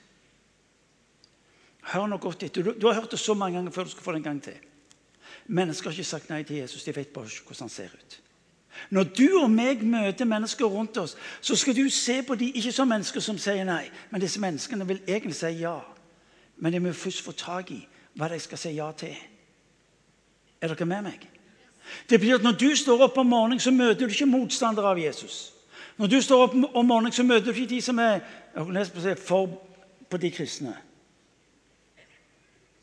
Hør 1.90 2.06
nå 2.08 2.18
godt 2.22 2.46
etter. 2.46 2.62
Du, 2.62 2.76
du, 2.78 2.86
har 2.86 3.00
hørt 3.00 3.10
det 3.10 3.20
så 3.20 3.34
mange 3.34 3.58
ganger 3.58 3.74
før 3.74 3.88
du 3.88 3.92
skal 3.92 4.06
få 4.06 4.14
det 4.14 4.22
en 4.22 4.28
gang 4.28 4.42
til. 4.44 4.60
Mennesker 5.46 5.90
har 5.90 5.98
ikke 5.98 6.12
sagt 6.12 6.30
nei 6.30 6.44
til 6.46 6.62
Jesus. 6.62 6.84
De 6.86 6.94
vet 6.96 7.10
bare 7.12 7.28
ikke 7.28 7.50
hvordan 7.50 7.66
han 7.66 7.74
ser 7.74 7.92
ut. 7.92 8.20
Når 8.90 9.04
du 9.04 9.28
og 9.42 9.50
meg 9.50 9.82
møter 9.82 10.24
mennesker 10.24 10.64
rundt 10.64 10.96
oss, 10.96 11.16
så 11.40 11.56
skal 11.56 11.76
du 11.76 11.88
se 11.90 12.22
på 12.22 12.34
dem 12.34 12.52
ikke 12.54 12.72
som 12.72 12.88
mennesker 12.88 13.20
som 13.20 13.38
sier 13.38 13.64
nei, 13.64 13.84
men 14.10 14.20
disse 14.20 14.40
menneskene 14.40 14.86
vil 14.88 15.02
egentlig 15.06 15.36
si 15.38 15.52
ja. 15.60 15.78
Men 16.56 16.72
de 16.72 16.80
må 16.80 16.92
først 16.92 17.22
få 17.22 17.32
tak 17.32 17.70
i 17.70 17.80
hva 18.14 18.28
er 18.30 18.38
skal 18.38 18.58
si 18.58 18.74
ja 18.76 18.90
til. 18.92 19.14
Er 20.60 20.70
dere 20.70 20.86
med 20.86 21.02
meg? 21.02 21.28
Det 22.10 22.20
betyr 22.20 22.38
at 22.38 22.42
Når 22.42 22.52
du 22.52 22.76
står 22.76 23.02
opp 23.02 23.18
om 23.18 23.26
morgenen, 23.26 23.60
så 23.60 23.70
møter 23.70 24.06
du 24.06 24.12
ikke 24.12 24.26
motstandere 24.26 24.86
av 24.86 24.98
Jesus. 24.98 25.52
Når 25.96 26.06
du 26.06 26.20
står 26.22 26.42
opp 26.42 26.54
om 26.54 26.86
morgenen, 26.86 27.12
så 27.12 27.22
møter 27.22 27.52
du 27.52 27.52
ikke 27.52 27.74
de 27.74 27.80
som 27.82 27.98
er 27.98 28.20
for 29.16 29.60
på 30.10 30.16
de 30.16 30.30
kristne. 30.30 30.76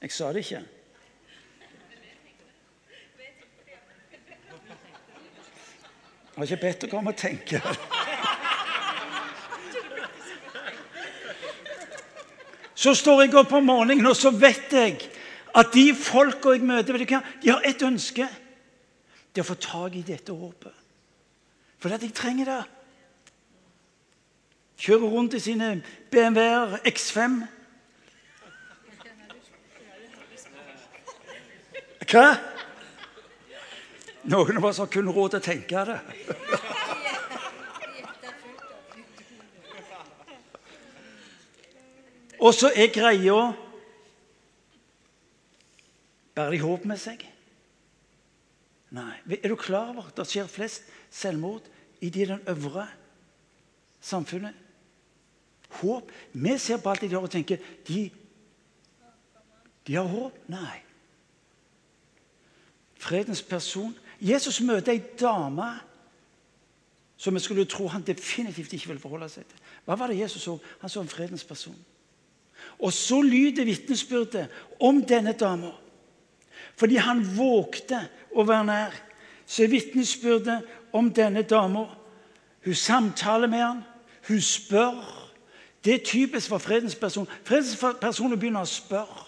Jeg 0.01 0.11
sa 0.11 0.33
det 0.33 0.37
ikke. 0.45 0.61
Jeg 6.31 6.39
har 6.39 6.43
ikke 6.47 6.61
bedt 6.61 6.83
dere 6.85 6.99
om 7.01 7.09
å 7.11 7.13
tenke. 7.17 7.59
Så 12.81 12.93
står 12.97 13.25
jeg 13.25 13.35
opp 13.37 13.51
om 13.53 13.67
morgenen, 13.67 14.07
og 14.07 14.15
så 14.17 14.31
vet 14.33 14.71
jeg 14.73 14.95
at 15.51 15.73
de 15.75 15.91
folka 15.93 16.55
jeg 16.55 16.63
møter, 16.65 16.97
de 16.97 17.49
har 17.51 17.67
ett 17.67 17.83
ønske. 17.83 18.25
Det 19.31 19.41
er 19.41 19.45
å 19.45 19.49
få 19.51 19.57
tak 19.59 19.97
i 19.99 20.05
dette 20.07 20.31
håpet. 20.31 20.77
Fordi 21.81 21.97
at 21.97 22.05
jeg 22.07 22.15
trenger 22.15 22.47
det. 22.47 22.61
Kjører 24.81 25.13
rundt 25.13 25.35
i 25.37 25.43
sine 25.43 25.73
BMW-er 26.13 26.79
X5. 26.89 27.41
Hva? 32.11 32.25
Noen 34.23 34.57
av 34.57 34.65
oss 34.69 34.77
har 34.77 34.89
kun 34.91 35.09
råd 35.09 35.33
til 35.33 35.39
å 35.39 35.45
tenke 35.45 35.83
det. 35.89 35.99
Og 42.41 42.53
så 42.57 42.71
er 42.73 42.93
greia 42.93 43.41
Bærer 46.31 46.55
de 46.55 46.61
håp 46.63 46.85
med 46.87 46.99
seg? 47.01 47.25
Nei. 48.95 49.17
Er 49.35 49.51
du 49.51 49.57
klar 49.59 49.91
over 49.91 50.07
at 50.07 50.15
det 50.15 50.25
skjer 50.29 50.47
flest 50.47 50.87
selvmord 51.11 51.65
i 51.99 52.09
de 52.09 52.23
den 52.29 52.45
øvre 52.49 52.85
samfunnet? 53.99 54.55
Håp. 55.81 56.07
Vi 56.31 56.55
ser 56.59 56.79
på 56.79 56.91
alt 56.91 57.03
de 57.03 57.11
har 57.11 57.27
og 57.27 57.31
tenker 57.31 57.59
de, 57.87 58.05
de 59.87 59.97
har 59.99 60.07
håp. 60.07 60.39
Nei. 60.51 60.79
Fredens 63.01 63.43
person. 63.43 63.91
Jesus 64.21 64.61
møter 64.61 64.93
ei 64.93 65.01
dame 65.19 65.71
som 67.21 67.35
vi 67.35 67.41
skulle 67.41 67.65
tro 67.69 67.87
han 67.87 68.05
definitivt 68.05 68.73
ikke 68.73 68.87
ville 68.93 69.01
forholde 69.01 69.29
seg 69.29 69.45
til. 69.45 69.57
Hva 69.85 69.97
var 69.97 70.09
det 70.09 70.19
Jesus 70.19 70.41
så? 70.45 70.57
Han 70.81 70.89
så 70.89 71.01
en 71.01 71.09
fredens 71.09 71.43
person. 71.45 71.77
Og 72.79 72.93
så 72.93 73.21
lyder 73.21 73.65
vitnesbyrdet 73.65 74.47
om 74.79 75.03
denne 75.05 75.33
dama. 75.33 75.71
Fordi 76.77 76.97
han 77.01 77.21
vågte 77.37 77.99
å 78.33 78.45
være 78.45 78.65
nær, 78.65 78.95
så 79.45 79.63
er 79.63 79.73
vitnesbyrdet 79.73 80.69
om 80.93 81.11
denne 81.13 81.41
dama 81.41 81.87
Hun 82.61 82.75
samtaler 82.75 83.47
med 83.49 83.59
han, 83.59 83.79
hun 84.27 84.41
spør. 84.41 85.29
Det 85.83 85.93
er 85.93 86.05
typisk 86.05 86.49
for 86.49 86.57
fredens 86.61 86.95
person. 86.95 87.27
Fredens 87.43 87.73
person 88.01 88.35
begynner 88.37 88.61
å 88.61 88.69
spørre. 88.69 89.23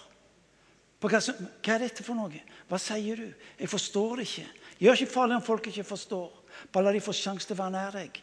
Hva, 1.01 1.17
hva, 1.17 1.73
er 1.73 1.81
dette 1.81 2.05
for 2.05 2.13
noe? 2.13 2.43
Hva 2.69 2.77
sier 2.77 3.17
du? 3.17 3.31
Jeg 3.57 3.71
forstår 3.71 4.21
det 4.21 4.27
ikke. 4.27 4.45
Gjør 4.79 4.99
ikke 4.99 5.13
farlig 5.13 5.37
om 5.37 5.45
folk 5.45 5.67
ikke 5.67 5.85
forstår. 5.87 6.29
Bare 6.71 6.87
la 6.87 6.93
de 6.93 7.01
få 7.03 7.13
sjanse 7.15 7.47
til 7.47 7.57
å 7.57 7.63
være 7.63 7.75
nær 7.75 7.97
deg. 7.97 8.21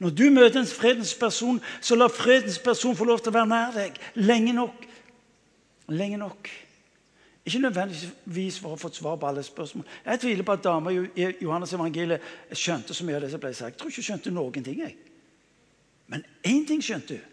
Når 0.00 0.14
du 0.16 0.24
møter 0.32 0.62
en 0.62 0.68
fredens 0.68 1.12
person, 1.14 1.60
så 1.80 1.96
la 1.96 2.08
fredens 2.08 2.58
person 2.58 2.96
få 2.96 3.04
lov 3.04 3.20
til 3.20 3.32
å 3.32 3.36
være 3.36 3.50
nær 3.50 3.76
deg 3.76 3.98
lenge 4.16 4.54
nok. 4.56 4.86
Lenge 5.92 6.20
nok. 6.20 6.50
Ikke 7.44 7.60
nødvendigvis 7.64 8.60
for 8.60 8.76
å 8.76 8.80
få 8.80 8.90
svar 8.94 9.18
på 9.20 9.28
alle 9.28 9.42
spørsmål. 9.44 9.84
Jeg 10.04 10.22
tviler 10.22 10.46
på 10.46 10.56
at 10.56 10.64
dama 10.64 10.92
i 10.92 11.28
Johannes 11.40 11.72
evangeliet 11.76 12.24
skjønte 12.52 12.96
så 12.96 13.04
mye 13.04 13.18
av 13.18 13.24
det 13.24 13.32
som 13.32 13.42
ble 13.42 13.52
sagt. 13.56 13.74
Jeg 13.74 13.80
tror 13.80 13.92
ikke 13.92 14.02
hun 14.02 14.08
skjønte 14.08 14.32
noen 14.34 14.66
ting. 14.66 14.80
Jeg. 14.84 14.96
Men 16.12 16.24
én 16.46 16.66
ting 16.68 16.82
skjønte 16.84 17.16
hun. 17.18 17.26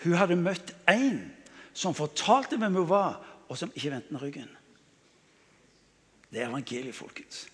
Hun 0.00 0.16
hadde 0.16 0.38
møtt 0.40 0.72
en 0.88 1.18
som 1.76 1.94
fortalte 1.94 2.56
hvem 2.58 2.78
hun 2.80 2.88
var, 2.88 3.18
og 3.50 3.58
som 3.58 3.72
ikke 3.74 3.92
vendte 3.92 4.20
ryggen. 4.22 4.48
Det 6.30 6.42
er 6.42 6.48
evangeliet, 6.48 6.94
folkens. 6.94 7.48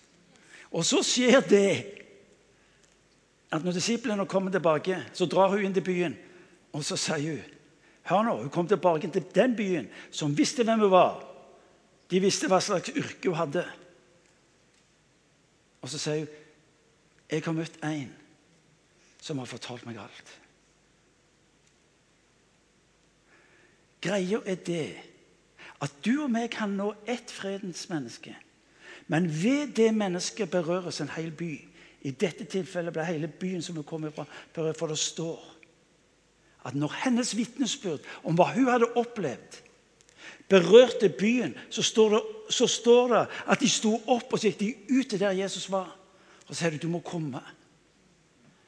Og 0.71 0.85
så 0.85 1.01
skjer 1.05 1.41
det 1.49 1.69
at 3.51 3.63
når 3.63 3.77
disiplene 3.77 4.25
kommer 4.27 4.51
tilbake, 4.51 4.99
så 5.13 5.25
drar 5.25 5.49
hun 5.53 5.63
inn 5.65 5.75
til 5.75 5.85
byen. 5.85 6.17
Og 6.75 6.83
så 6.85 6.97
sier 6.99 7.37
hun 7.37 7.53
Hør 8.07 8.21
nå, 8.23 8.33
hun 8.39 8.49
kom 8.49 8.67
tilbake 8.67 9.09
til 9.11 9.25
den 9.35 9.55
byen 9.55 9.89
som 10.15 10.31
visste 10.37 10.63
hvem 10.63 10.79
hun 10.79 10.91
var. 10.93 11.17
De 12.07 12.21
visste 12.23 12.47
hva 12.47 12.61
slags 12.63 12.93
yrke 12.95 13.27
hun 13.27 13.35
hadde. 13.35 13.65
Og 15.83 15.91
så 15.91 15.99
sier 15.99 16.23
hun 16.23 16.43
Jeg 17.27 17.43
har 17.43 17.51
møtt 17.57 17.81
en 17.83 18.13
som 19.19 19.41
har 19.41 19.49
fortalt 19.49 19.83
meg 19.83 19.97
alt. 19.99 20.29
Greia 23.99 24.39
er 24.45 24.55
det 24.55 24.87
at 25.83 25.93
du 26.05 26.13
og 26.23 26.31
meg 26.31 26.47
kan 26.55 26.71
nå 26.79 26.93
ett 27.03 27.31
fredens 27.33 27.89
menneske. 27.91 28.31
Men 29.07 29.27
ved 29.43 29.73
det 29.75 29.93
mennesket 29.95 30.51
berøres 30.51 31.01
en 31.01 31.11
hel 31.15 31.31
by. 31.31 31.53
I 32.01 32.11
dette 32.11 32.45
tilfellet 32.45 32.93
ble 32.93 33.05
hele 33.07 33.27
byen 33.27 33.61
som 33.63 33.75
hun 33.75 33.87
kom 33.87 34.05
fra, 34.13 34.25
for 34.53 34.87
det 34.87 34.99
står 34.99 35.53
at 36.67 36.75
når 36.75 36.91
hennes 37.05 37.31
vitnesbyrd 37.37 38.03
om 38.27 38.35
hva 38.35 38.49
hun 38.51 38.67
hadde 38.67 38.89
opplevd, 38.99 39.61
berørte 40.49 41.09
byen, 41.09 41.53
så 41.69 41.83
står, 41.83 42.15
det, 42.15 42.21
så 42.49 42.67
står 42.67 43.13
det 43.13 43.21
at 43.47 43.61
de 43.63 43.69
sto 43.71 43.93
opp 43.95 44.33
og 44.33 44.39
så 44.39 44.49
gikk 44.49 44.59
de 44.59 44.97
ut 44.97 45.09
til 45.09 45.21
der 45.21 45.37
Jesus 45.37 45.69
var. 45.71 45.93
Og 46.47 46.51
så 46.51 46.61
sier 46.61 46.75
du 46.75 46.87
du 46.87 46.91
må 46.91 46.99
komme. 47.03 47.39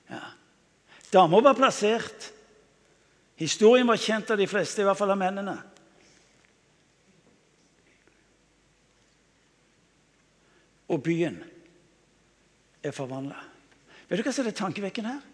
Ja. 0.10 0.22
Dama 1.14 1.42
var 1.44 1.58
plassert. 1.58 2.32
Historien 3.40 3.88
var 3.88 4.00
kjent 4.00 4.32
av 4.32 4.40
de 4.40 4.48
fleste, 4.48 4.82
i 4.82 4.88
hvert 4.88 5.00
fall 5.00 5.16
av 5.16 5.20
mennene. 5.20 5.56
Og 10.90 11.04
byen 11.04 11.38
er 12.84 12.96
forvandla. 12.96 13.38
Vet 14.10 14.20
du 14.20 14.26
hva 14.26 14.34
som 14.34 14.48
er 14.50 14.58
tankevekkende 14.58 15.12
her? 15.14 15.26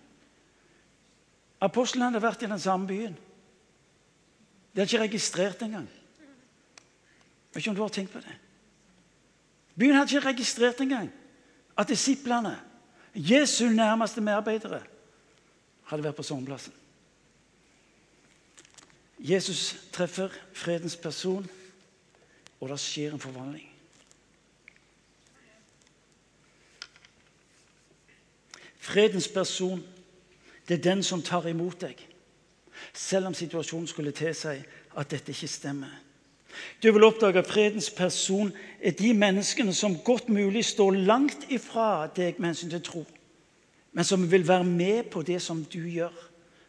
Apostlene 1.63 2.09
hadde 2.09 2.23
vært 2.23 2.43
i 2.43 2.49
den 2.51 2.59
samme 2.59 2.87
byen. 2.89 3.15
De 4.75 4.81
hadde 4.81 4.89
ikke 4.91 5.05
registrert 5.05 5.61
engang. 5.63 5.87
Vet 7.53 7.61
ikke 7.61 7.71
om 7.71 7.77
du 7.77 7.83
har 7.85 7.93
tenkt 7.95 8.11
på 8.11 8.19
det. 8.23 8.35
Byen 9.79 9.95
hadde 9.95 10.15
ikke 10.15 10.27
registrert 10.27 10.81
engang 10.83 11.11
at 11.77 11.87
disiplene, 11.87 12.57
Jesu 13.15 13.69
nærmeste 13.71 14.21
medarbeidere, 14.21 14.81
hadde 15.87 16.03
vært 16.03 16.17
på 16.17 16.23
soveplassen. 16.23 16.73
Jesus 19.19 19.75
treffer 19.95 20.33
fredens 20.53 20.97
person, 20.99 21.47
og 22.59 22.69
det 22.69 22.79
skjer 22.83 23.15
en 23.15 23.23
forvandling. 23.23 23.74
Fredens 28.85 29.27
person, 29.27 29.83
det 30.67 30.77
er 30.77 30.83
den 30.91 31.03
som 31.03 31.23
tar 31.25 31.47
imot 31.49 31.81
deg. 31.81 31.97
Selv 32.93 33.31
om 33.31 33.33
situasjonen 33.33 33.87
skulle 33.89 34.13
tilsi 34.13 34.59
at 34.95 35.09
dette 35.09 35.33
ikke 35.33 35.49
stemmer. 35.49 35.93
Du 36.83 36.91
vil 36.93 37.03
oppdage 37.03 37.41
at 37.41 37.49
fredens 37.49 37.89
person 37.91 38.51
er 38.79 38.93
de 38.95 39.09
menneskene 39.17 39.73
som 39.73 39.97
godt 40.05 40.29
mulig 40.29 40.63
står 40.65 40.99
langt 41.07 41.47
ifra 41.49 42.05
deg 42.15 42.37
med 42.39 42.53
hensyn 42.53 42.71
til 42.71 42.83
tro, 42.85 43.03
men 43.91 44.07
som 44.07 44.23
vil 44.31 44.47
være 44.47 44.63
med 44.63 45.09
på 45.11 45.23
det 45.25 45.41
som 45.41 45.63
du 45.65 45.81
gjør. 45.81 46.13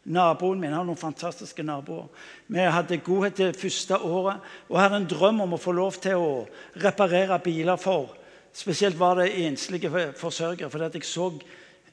Naboen 0.07 0.61
min 0.63 0.73
har 0.73 0.87
noen 0.87 0.99
fantastiske 0.99 1.63
naboer. 1.67 2.07
Vi 2.47 2.63
hadde 2.63 3.01
godhet 3.03 3.37
det 3.37 3.59
første 3.59 3.99
året 3.99 4.43
og 4.71 4.81
hadde 4.81 5.03
en 5.03 5.09
drøm 5.11 5.43
om 5.43 5.57
å 5.57 5.61
få 5.61 5.75
lov 5.75 5.99
til 6.01 6.23
å 6.23 6.31
reparere 6.83 7.41
biler 7.43 7.77
for. 7.77 8.15
Spesielt 8.55 8.99
var 8.99 9.19
det 9.19 9.35
enslige 9.45 9.91
forsørgere. 10.17 10.71
for 10.71 10.83
jeg 10.83 11.05
så 11.05 11.31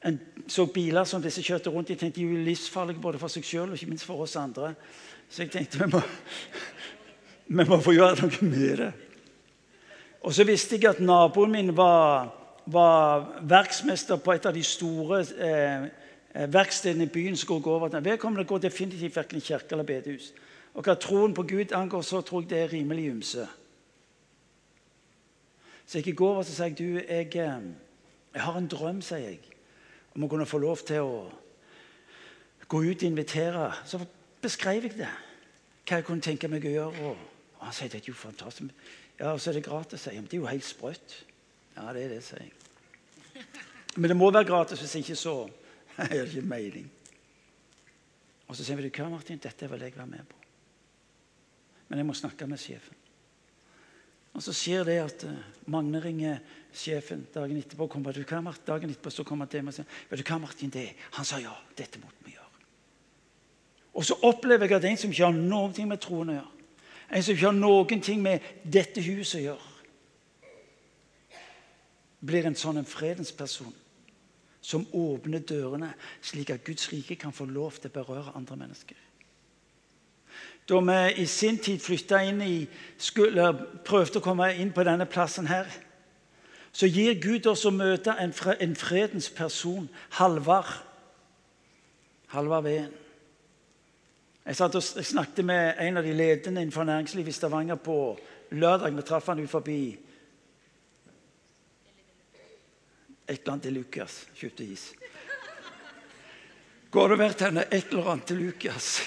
en 0.04 0.20
så 0.48 0.66
biler 0.66 1.04
som 1.08 1.22
disse 1.22 1.42
kjørte 1.42 1.72
rundt 1.72 1.90
i, 1.90 1.96
tenkte 1.96 2.20
de 2.20 2.28
var 2.28 2.44
livsfarlige 2.44 3.00
både 3.00 3.20
for 3.20 3.32
seg 3.32 3.46
sjøl 3.48 3.70
og 3.70 3.78
ikke 3.78 3.88
minst 3.88 4.04
for 4.04 4.20
oss 4.20 4.36
andre. 4.36 4.74
Så 5.30 5.44
jeg 5.44 5.52
tenkte 5.54 5.80
vi 5.80 5.90
må, 5.94 6.02
vi 7.60 7.66
må 7.70 7.80
få 7.80 7.94
gjøre 7.96 8.18
noe 8.20 8.48
med 8.50 8.82
det. 8.82 8.90
Og 10.24 10.34
så 10.36 10.44
visste 10.48 10.76
jeg 10.76 10.90
at 10.90 11.00
naboen 11.04 11.52
min 11.52 11.72
var, 11.76 12.28
var 12.66 13.24
verksmester 13.48 14.20
på 14.20 14.34
et 14.34 14.48
av 14.48 14.56
de 14.56 14.64
store 14.64 15.22
eh, 15.36 15.86
eh 16.34 16.48
verkstedene 16.50 17.04
i 17.04 17.12
byen. 17.12 17.36
som 17.36 17.62
går 17.62 17.72
over 17.72 17.88
til. 17.88 18.04
Vedkommende 18.04 18.44
går 18.44 18.58
definitivt 18.58 19.16
verken 19.16 19.40
kirke 19.40 19.72
eller 19.72 19.84
bedehus. 19.84 20.32
Og 20.74 20.82
hva 20.82 20.94
troen 20.94 21.34
på 21.34 21.42
Gud 21.42 21.72
angår, 21.72 22.02
så 22.02 22.20
tror 22.20 22.42
jeg 22.42 22.50
det 22.50 22.58
er 22.58 22.72
rimelig 22.72 23.10
ymse. 23.10 23.46
Så 25.86 25.98
jeg 25.98 26.16
går 26.16 26.28
over 26.28 26.38
og 26.38 26.44
sier 26.44 26.66
jeg, 26.66 26.78
du, 26.78 26.98
jeg, 27.08 27.36
eh, 27.36 27.60
jeg 28.34 28.42
har 28.42 28.56
en 28.56 28.68
drøm, 28.68 29.00
sier 29.00 29.18
jeg 29.18 29.53
om 30.14 30.24
å 30.24 30.30
kunne 30.30 30.46
få 30.46 30.60
lov 30.62 30.82
til 30.86 31.02
å 31.02 31.22
gå 32.68 32.82
ut 32.82 33.02
og 33.02 33.08
invitere, 33.08 33.68
så 33.86 34.00
beskrev 34.42 34.88
jeg 34.88 34.98
det. 34.98 35.12
Hva 35.84 36.00
jeg 36.00 36.06
kunne 36.06 36.24
tenke 36.24 36.48
meg 36.48 36.64
å 36.64 36.74
gjøre. 36.74 37.10
Og 37.10 37.64
Han 37.64 37.72
sier 37.72 37.88
det 37.92 38.02
er 38.02 38.10
jo 38.10 38.16
fantastisk. 38.18 38.72
Ja, 39.18 39.32
og 39.32 39.40
så 39.40 39.50
er 39.50 39.58
det 39.58 39.64
gratis, 39.64 40.02
sier 40.02 40.12
jeg. 40.12 40.22
Men 40.22 40.30
det 40.30 40.36
er 40.36 40.42
jo 40.42 40.50
helt 40.50 40.66
sprøtt. 40.66 41.14
Ja, 41.76 41.92
det 41.94 42.04
er 42.04 42.14
det, 42.16 42.22
sier 42.24 42.42
jeg. 42.42 42.52
Men 43.96 44.10
det 44.10 44.16
må 44.16 44.30
være 44.30 44.48
gratis, 44.48 44.80
hvis 44.82 44.96
ikke 45.00 45.16
så 45.16 45.34
har 45.96 46.08
det 46.10 46.26
ikke 46.26 46.46
mening. 46.50 46.90
Og 48.48 48.56
så 48.56 48.66
sier 48.66 48.78
vi 48.78 48.90
hva, 48.90 49.08
Martin, 49.12 49.40
dette 49.40 49.70
vil 49.70 49.86
jeg 49.86 49.96
være 49.96 50.10
med 50.10 50.26
på. 50.28 50.40
Men 51.88 52.00
jeg 52.00 52.08
må 52.08 52.16
snakke 52.16 52.48
med 52.50 52.60
sjefen. 52.60 53.03
Og 54.34 54.42
så 54.42 54.54
skjer 54.56 54.86
det 54.86 54.96
at 54.98 55.24
uh, 55.28 55.34
Magne 55.70 56.00
ringer 56.02 56.40
sjefen 56.74 57.22
dagen 57.34 57.58
etterpå. 57.60 57.86
Kommer, 57.90 58.12
du 58.12 58.24
hva, 58.26 58.40
Martin? 58.42 58.66
Dagen 58.66 58.90
etterpå 58.90 59.12
så 59.14 59.26
han 59.28 59.46
til 59.48 59.62
meg 59.62 59.70
og 59.70 59.76
sier 59.78 60.00
vet 60.10 60.20
du 60.20 60.24
hva, 60.26 60.40
Martin, 60.42 60.72
det 60.74 60.88
Han 61.18 61.28
sa 61.28 61.38
ja. 61.42 61.54
Dette 61.76 62.02
måtte 62.02 62.26
vi 62.26 62.34
gjøre. 62.34 62.50
Og 63.94 64.04
så 64.04 64.18
opplever 64.26 64.66
jeg 64.66 64.80
at 64.80 64.88
en 64.90 64.98
som 64.98 65.14
ikke 65.14 65.28
har 65.28 65.38
noe 65.38 65.86
med 65.86 66.02
troen 66.02 66.32
å 66.32 66.36
gjøre, 66.40 66.50
en 67.14 67.22
som 67.22 67.36
ikke 67.36 67.52
har 67.52 68.00
ting 68.02 68.22
med 68.22 68.42
dette 68.64 69.00
huset 69.04 69.38
å 69.38 69.44
gjøre, 69.44 69.70
blir 72.24 72.46
en 72.48 72.56
sånn 72.56 72.80
en 72.80 72.88
fredens 72.88 73.30
person 73.36 73.72
som 74.64 74.86
åpner 74.96 75.44
dørene, 75.44 75.92
slik 76.24 76.50
at 76.50 76.64
Guds 76.64 76.88
rike 76.90 77.18
kan 77.20 77.34
få 77.36 77.44
lov 77.44 77.76
til 77.76 77.92
å 77.92 77.94
berøre 77.98 78.32
andre 78.34 78.56
mennesker. 78.56 78.96
Da 80.68 80.80
vi 80.80 81.22
i 81.22 81.26
sin 81.26 81.58
tid 81.58 81.80
flytta 81.80 82.22
inn 82.24 82.40
i 82.42 82.66
skulle, 82.96 83.50
prøvde 83.84 84.20
å 84.20 84.24
komme 84.24 84.48
inn 84.56 84.72
på 84.72 84.84
denne 84.86 85.04
plassen 85.06 85.48
her, 85.50 85.68
så 86.74 86.88
gir 86.90 87.20
Gud 87.22 87.46
oss 87.46 87.66
å 87.68 87.70
møte 87.70 88.16
en, 88.18 88.32
en 88.32 88.76
fredens 88.76 89.28
person, 89.30 89.86
Halvard. 90.18 90.72
Halvard 92.32 92.64
Veen. 92.64 92.92
Jeg, 94.44 94.56
satt 94.58 94.74
og, 94.76 94.82
snakket 94.82 95.44
med 95.46 95.78
en 95.80 96.00
av 96.00 96.04
de 96.04 96.16
ledende 96.16 96.64
innenfor 96.64 96.84
næringslivet 96.84 97.32
i 97.32 97.36
Stavanger 97.36 97.78
på 97.80 97.98
lørdag. 98.52 98.92
Vi 98.96 99.04
traff 99.06 99.30
han 99.30 99.46
forbi 99.48 99.78
et 103.24 103.38
eller 103.38 103.52
annet 103.52 103.68
til 103.68 103.78
Lukas. 103.78 104.18
Kjøpte 104.36 104.66
is. 104.68 104.88
Går 106.92 107.14
det 107.14 107.20
vært 107.22 107.46
henne 107.46 107.64
et 107.70 107.92
eller 107.92 108.10
annet 108.12 108.26
til 108.28 108.42
Lukas? 108.44 108.98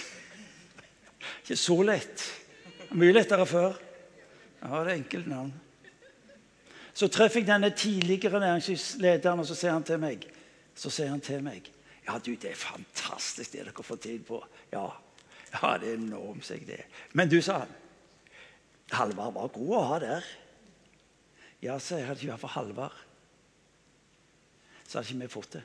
Ikke 1.44 1.60
så 1.60 1.82
lett. 1.86 2.26
Mye 2.98 3.16
lettere 3.16 3.46
før. 3.50 3.78
Ja, 4.62 4.84
det 4.84 4.92
er 4.92 4.96
enkelt 4.96 5.28
navn. 5.30 5.54
Så 6.98 7.08
treffer 7.13 7.44
jeg 7.44 7.50
denne 7.50 7.70
tidligere 7.78 8.40
næringslivslederen, 8.42 9.44
og 9.44 9.46
så 9.46 9.56
sier 9.56 9.76
han 9.76 9.86
til 9.86 10.02
meg 10.02 10.26
så 10.78 10.92
sier 10.94 11.10
han 11.10 11.24
til 11.24 11.42
meg, 11.46 11.66
ja, 12.06 12.18
du, 12.22 12.32
det 12.38 12.54
er 12.54 12.60
fantastisk 12.60 13.56
det 13.56 13.66
dere 13.66 13.86
får 13.86 14.00
tid 14.04 14.26
på. 14.28 14.40
Ja, 14.72 14.86
ja, 15.50 15.72
det 15.82 15.94
er 15.94 15.98
enormt, 15.98 16.50
jeg 16.52 16.68
det. 16.68 16.84
Men 17.18 17.32
du, 17.32 17.40
sa 17.42 17.63
han, 17.63 17.74
Halvard 18.94 19.34
var 19.36 19.50
god 19.56 19.74
å 19.76 19.86
ha 19.90 19.98
der. 20.04 20.28
Ja, 21.63 21.80
så 21.82 21.98
jeg, 21.98 22.06
hadde 22.08 22.22
ikke 22.22 22.36
vært 22.36 22.44
for 22.44 22.54
Halvard, 22.54 23.02
så 24.86 25.00
hadde 25.00 25.10
ikke 25.10 25.26
vi 25.26 25.34
fått 25.34 25.58
det. 25.58 25.63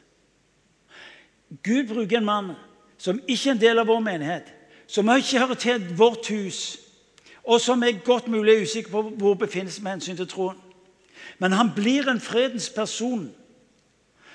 Gud 1.62 1.92
bruker 1.92 2.18
en 2.18 2.26
mann 2.26 2.52
som 2.96 3.20
ikke 3.26 3.50
er 3.50 3.54
en 3.54 3.62
del 3.62 3.82
av 3.82 3.90
vår 3.90 4.00
menighet, 4.02 4.48
som 4.92 5.08
ikke 5.08 5.40
hører 5.40 5.56
til 5.56 5.84
vårt 5.96 6.28
hus, 6.28 6.78
og 7.48 7.60
som 7.60 7.82
er 7.82 8.02
godt 8.04 8.28
mulig 8.28 8.62
usikker 8.62 8.92
på 8.92 9.02
hvor 9.18 9.38
befinner 9.40 9.72
seg 9.72 9.86
med 9.86 9.96
hensyn 9.96 10.18
til 10.18 10.28
troen. 10.28 10.58
Men 11.40 11.56
han 11.56 11.72
blir 11.74 12.10
en 12.10 12.20
fredens 12.20 12.68
person 12.70 13.30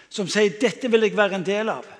som 0.09 0.27
sier 0.27 0.57
'dette 0.59 0.91
vil 0.91 1.01
jeg 1.05 1.17
være 1.17 1.35
en 1.35 1.45
del 1.45 1.69
av'. 1.69 1.93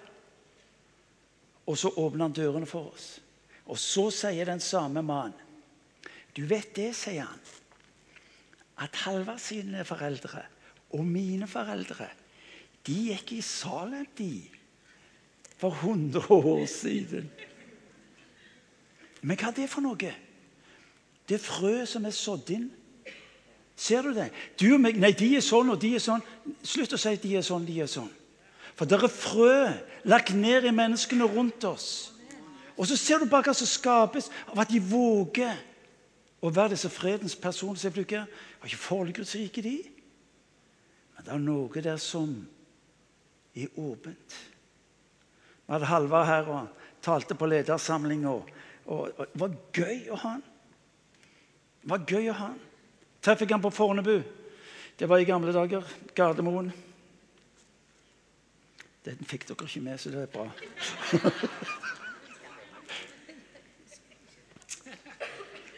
Og 1.68 1.78
så 1.78 1.90
åpner 1.90 2.26
han 2.26 2.34
dørene 2.34 2.66
for 2.66 2.94
oss. 2.94 3.20
Og 3.66 3.78
så 3.78 4.10
sier 4.12 4.46
den 4.46 4.60
samme 4.60 5.02
mannen 5.02 5.46
Du 6.36 6.46
vet 6.46 6.76
det, 6.76 6.96
sier 6.96 7.26
han, 7.26 7.40
at 8.78 8.96
Halvard 8.96 9.40
sine 9.40 9.86
foreldre 9.86 10.44
og 10.94 11.06
mine 11.06 11.48
foreldre 11.48 12.08
de 12.88 12.94
gikk 12.94 13.32
i 13.32 13.42
Salem, 13.42 14.06
de, 14.18 14.44
for 15.58 15.70
100 15.70 16.30
år 16.30 16.66
siden. 16.66 17.32
Men 19.22 19.40
hva 19.40 19.52
er 19.52 19.58
det 19.62 19.70
for 19.72 19.86
noe? 19.86 20.12
Det 21.28 21.36
er 21.36 21.44
frø 21.44 21.80
som 21.90 22.06
er 22.08 22.16
sådd 22.16 22.52
inn. 22.56 22.68
Ser 23.78 24.02
du 24.02 24.14
det? 24.16 24.32
Du 24.58 24.72
og 24.74 24.82
meg, 24.82 24.98
Nei, 24.98 25.12
de 25.14 25.36
er 25.38 25.44
sånn, 25.46 25.70
og 25.70 25.80
de 25.82 25.94
er 25.98 26.02
sånn. 26.02 26.24
Slutt 26.66 26.96
å 26.96 27.00
si 27.02 27.14
de 27.22 27.36
er 27.38 27.46
sånn, 27.46 27.66
de 27.68 27.76
er 27.84 27.90
sånn. 27.92 28.10
For 28.78 28.90
det 28.90 28.98
er 28.98 29.12
frø 29.12 29.58
lagt 30.10 30.34
ned 30.38 30.66
i 30.66 30.74
menneskene 30.74 31.28
rundt 31.30 31.66
oss. 31.70 31.90
Og 32.78 32.86
så 32.90 32.98
ser 32.98 33.22
du 33.22 33.30
bare 33.30 33.50
hva 33.50 33.56
som 33.58 33.70
skapes 33.70 34.30
av 34.52 34.62
at 34.62 34.70
de 34.70 34.82
våger 34.82 35.58
å 36.42 36.52
være 36.54 36.76
disse 36.76 36.90
fredens 36.94 37.36
personer. 37.38 37.94
Bruker, 37.94 38.28
har 38.28 38.70
ikke 38.70 38.82
forhold 38.82 39.16
Guds 39.18 39.34
rike, 39.38 39.64
de. 39.66 39.78
Men 41.18 41.26
det 41.26 41.34
er 41.34 41.42
noe 41.42 41.82
der 41.82 41.98
som 42.02 42.36
er 43.58 43.74
åpent. 43.82 44.38
Vi 45.66 45.74
hadde 45.74 45.90
Halvard 45.90 46.30
her 46.30 46.52
og 46.54 46.86
talte 47.04 47.36
på 47.36 47.50
ledersamling. 47.50 48.26
Og, 48.88 49.12
og, 49.18 49.28
det 49.34 49.42
var 49.42 49.56
gøy 49.76 50.10
å 50.12 50.18
ha 50.22 50.30
han. 50.38 50.44
Det 51.82 51.92
var 51.92 52.06
gøy 52.08 52.30
å 52.32 52.36
ha 52.38 52.50
han. 52.54 52.60
Traff 53.24 53.42
jeg 53.44 53.52
han 53.52 53.64
på 53.64 53.74
Fornebu. 53.76 54.22
Det 54.98 55.10
var 55.10 55.20
i 55.20 55.28
gamle 55.28 55.54
dager. 55.54 55.84
Gardermoen. 56.16 56.72
Den 59.06 59.28
fikk 59.28 59.48
dere 59.48 59.68
ikke 59.68 59.84
med, 59.84 60.00
så 60.00 60.12
det 60.12 60.22
er 60.26 60.32
bra. 60.32 60.48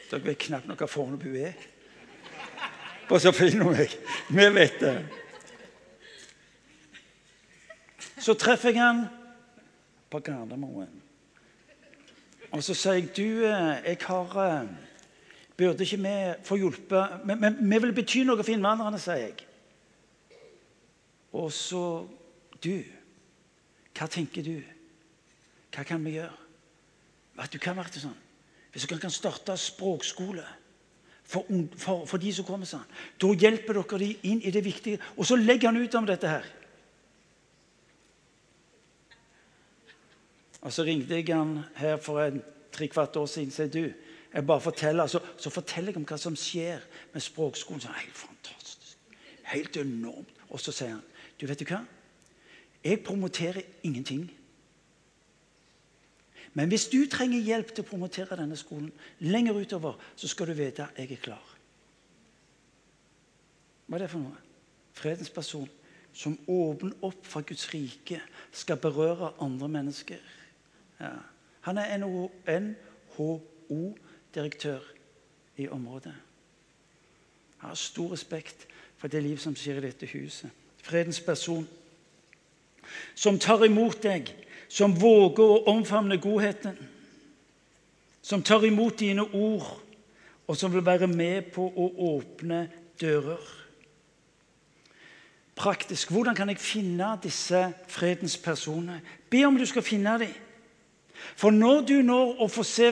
Dere 0.10 0.26
vet 0.26 0.40
knapt 0.42 0.72
hva 0.74 0.88
Fornebu 0.90 1.36
er. 1.38 1.54
Bare 3.10 3.22
så 3.22 3.34
finner 3.34 3.70
meg. 3.70 3.94
Vi 4.30 4.48
vet 4.54 4.80
det. 4.82 4.96
Så 8.20 8.34
treffer 8.38 8.74
jeg 8.74 8.82
han 8.82 9.06
på 10.10 10.22
Gardermoen. 10.26 11.09
Og 12.52 12.64
så 12.66 12.74
sier 12.74 12.98
jeg 12.98 13.12
du, 13.16 13.46
eh, 13.46 13.82
jeg 13.86 14.00
har 14.06 14.38
eh, 14.46 14.70
Burde 15.60 15.84
ikke 15.84 15.98
vi 16.00 16.16
få 16.48 16.56
hjelpe 16.56 17.02
Men, 17.26 17.58
vi 17.60 17.82
vil 17.84 17.94
bety 17.94 18.24
noe 18.24 18.40
for 18.40 18.54
innvandrerne, 18.54 19.00
sier 19.02 19.26
jeg. 19.28 19.46
Og 21.34 21.52
så 21.54 21.84
Du, 22.60 22.74
hva 23.96 24.08
tenker 24.12 24.44
du? 24.44 24.58
Hva 25.72 25.86
kan 25.88 26.02
vi 26.04 26.18
gjøre? 26.18 26.36
At 27.40 27.54
du 27.54 27.60
kan 27.62 27.78
være 27.78 28.02
sånn. 28.02 28.18
Hvis 28.74 28.86
dere 28.90 29.00
kan 29.00 29.14
starte 29.14 29.56
språkskole 29.58 30.44
for, 31.24 31.46
for, 31.78 32.04
for, 32.10 32.18
de 32.20 32.34
som 32.36 32.46
kommer 32.46 32.68
sånn, 32.68 32.84
da 33.22 33.30
hjelper 33.32 33.80
dere 33.80 34.00
dem 34.02 34.26
inn 34.28 34.42
i 34.44 34.52
det 34.52 34.64
viktige. 34.66 35.00
Og 35.16 35.30
så 35.30 35.38
legger 35.40 35.70
han 35.70 35.80
ut 35.80 35.96
om 35.96 36.10
dette 36.10 36.28
her. 36.28 36.48
Og 40.62 40.74
Så 40.74 40.84
ringte 40.84 41.16
jeg 41.16 41.36
han 41.36 41.60
her 41.76 41.98
for 41.98 42.22
en 42.22 42.42
tre-kvart 42.72 43.16
år 43.16 43.26
siden. 43.26 43.52
Sier 43.52 43.68
du, 43.72 43.94
jeg 44.34 44.46
bare 44.46 44.62
forteller, 44.62 45.08
så, 45.08 45.20
så, 45.38 45.50
forteller 45.50 45.94
jeg 45.94 46.02
om 46.02 46.08
hva 46.08 46.18
som 46.18 46.36
skjer 46.36 46.84
med 47.14 47.24
språkskolen. 47.24 47.82
Så, 47.82 47.94
helt 47.96 48.18
fantastisk. 48.18 48.98
Helt 49.54 49.78
enormt. 49.78 50.36
Og 50.50 50.60
så 50.60 50.74
sier 50.76 50.98
han 50.98 51.06
du 51.40 51.46
vet 51.48 51.62
du 51.62 51.70
hva? 51.70 51.80
Jeg 52.84 53.00
promoterer 53.04 53.62
ingenting. 53.84 54.26
Men 56.54 56.68
hvis 56.68 56.90
du 56.92 56.98
trenger 57.08 57.40
hjelp 57.40 57.72
til 57.72 57.86
å 57.86 57.88
promotere 57.88 58.36
denne 58.36 58.58
skolen 58.60 58.90
lenger 59.24 59.62
utover, 59.62 59.96
så 60.20 60.28
skal 60.28 60.50
du 60.50 60.58
vite 60.58 60.84
at 60.84 61.00
jeg 61.00 61.14
er 61.16 61.22
klar. 61.24 61.56
Hva 63.88 63.96
er 63.96 64.04
det 64.04 64.12
for 64.12 64.26
noe? 64.26 64.42
Fredens 65.00 65.32
person 65.32 65.70
som 66.14 66.36
åpner 66.50 66.98
opp 67.06 67.24
for 67.28 67.46
Guds 67.48 67.70
rike, 67.72 68.20
skal 68.52 68.80
berøre 68.82 69.32
andre 69.40 69.70
mennesker. 69.72 70.20
Ja. 71.00 71.10
Han 71.62 71.78
er 71.78 71.98
NHO-direktør 72.60 74.80
i 75.58 75.68
området. 75.68 76.14
Jeg 77.62 77.68
har 77.68 77.76
stor 77.76 78.14
respekt 78.14 78.68
for 78.98 79.08
det 79.08 79.24
liv 79.24 79.38
som 79.38 79.56
skjer 79.56 79.78
i 79.78 79.88
dette 79.88 80.08
huset. 80.08 80.50
Fredens 80.84 81.22
person 81.22 81.68
som 83.16 83.40
tar 83.40 83.64
imot 83.68 84.04
deg 84.04 84.32
som 84.70 84.94
våger 84.96 85.44
å 85.44 85.64
omfavne 85.74 86.20
godheten, 86.22 86.76
som 88.22 88.44
tar 88.46 88.66
imot 88.68 89.00
dine 89.00 89.26
ord, 89.34 89.80
og 90.48 90.58
som 90.58 90.74
vil 90.74 90.86
være 90.86 91.08
med 91.08 91.52
på 91.54 91.66
å 91.66 91.90
åpne 92.16 92.68
dører. 93.02 93.42
Praktisk. 95.60 96.12
Hvordan 96.12 96.36
kan 96.36 96.50
jeg 96.50 96.62
finne 96.64 97.10
disse 97.24 97.74
fredens 97.88 98.38
personer? 98.38 99.02
Be 99.30 99.44
om 99.46 99.58
du 99.58 99.66
skal 99.68 99.84
finne 99.84 100.16
dem. 100.22 100.32
For 101.36 101.56
når 101.56 101.82
du 101.88 101.96
når 102.06 102.44
å 102.44 102.48
få 102.52 102.64
se 102.68 102.92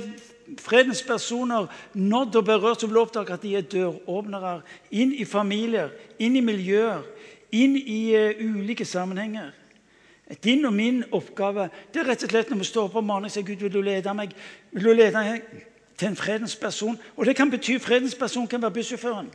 fredens 0.64 1.04
personer 1.04 1.68
nådd 1.94 2.40
og 2.40 2.46
berørt, 2.48 2.82
så 2.82 2.88
vil 2.88 3.00
du 3.00 3.04
oppdage 3.04 3.36
at 3.36 3.44
de 3.44 3.54
er 3.58 3.68
døråpnere 3.68 4.62
inn 4.92 5.14
i 5.14 5.26
familier, 5.28 5.92
inn 6.20 6.38
i 6.40 6.44
miljøer, 6.44 7.04
inn 7.52 7.76
i 7.78 8.02
uh, 8.16 8.44
ulike 8.44 8.86
sammenhenger. 8.86 9.52
Din 10.44 10.66
og 10.68 10.74
min 10.76 11.04
oppgave 11.16 11.70
det 11.94 12.02
er 12.02 12.10
rett 12.12 12.24
og 12.28 12.32
slett 12.32 12.50
når 12.52 12.60
vi 12.60 12.68
står 12.68 12.90
opp 12.90 12.98
om 13.00 13.06
morgenen 13.08 13.32
og 13.32 13.36
sier 13.36 13.48
Gud, 13.48 13.64
vil 13.64 13.72
du 13.72 13.82
lede 13.84 14.14
meg? 14.16 14.34
Vil 14.76 14.90
du 14.90 14.96
lede 14.96 15.16
meg 15.16 15.46
til 15.98 16.08
en 16.12 16.16
fredens 16.16 16.56
person. 16.56 16.98
Og 17.16 17.26
det 17.26 17.36
kan 17.36 17.52
bety 17.52 17.78
fredens 17.82 18.16
person 18.16 18.48
kan 18.48 18.62
være 18.62 18.72
bussjåføren. 18.72 19.32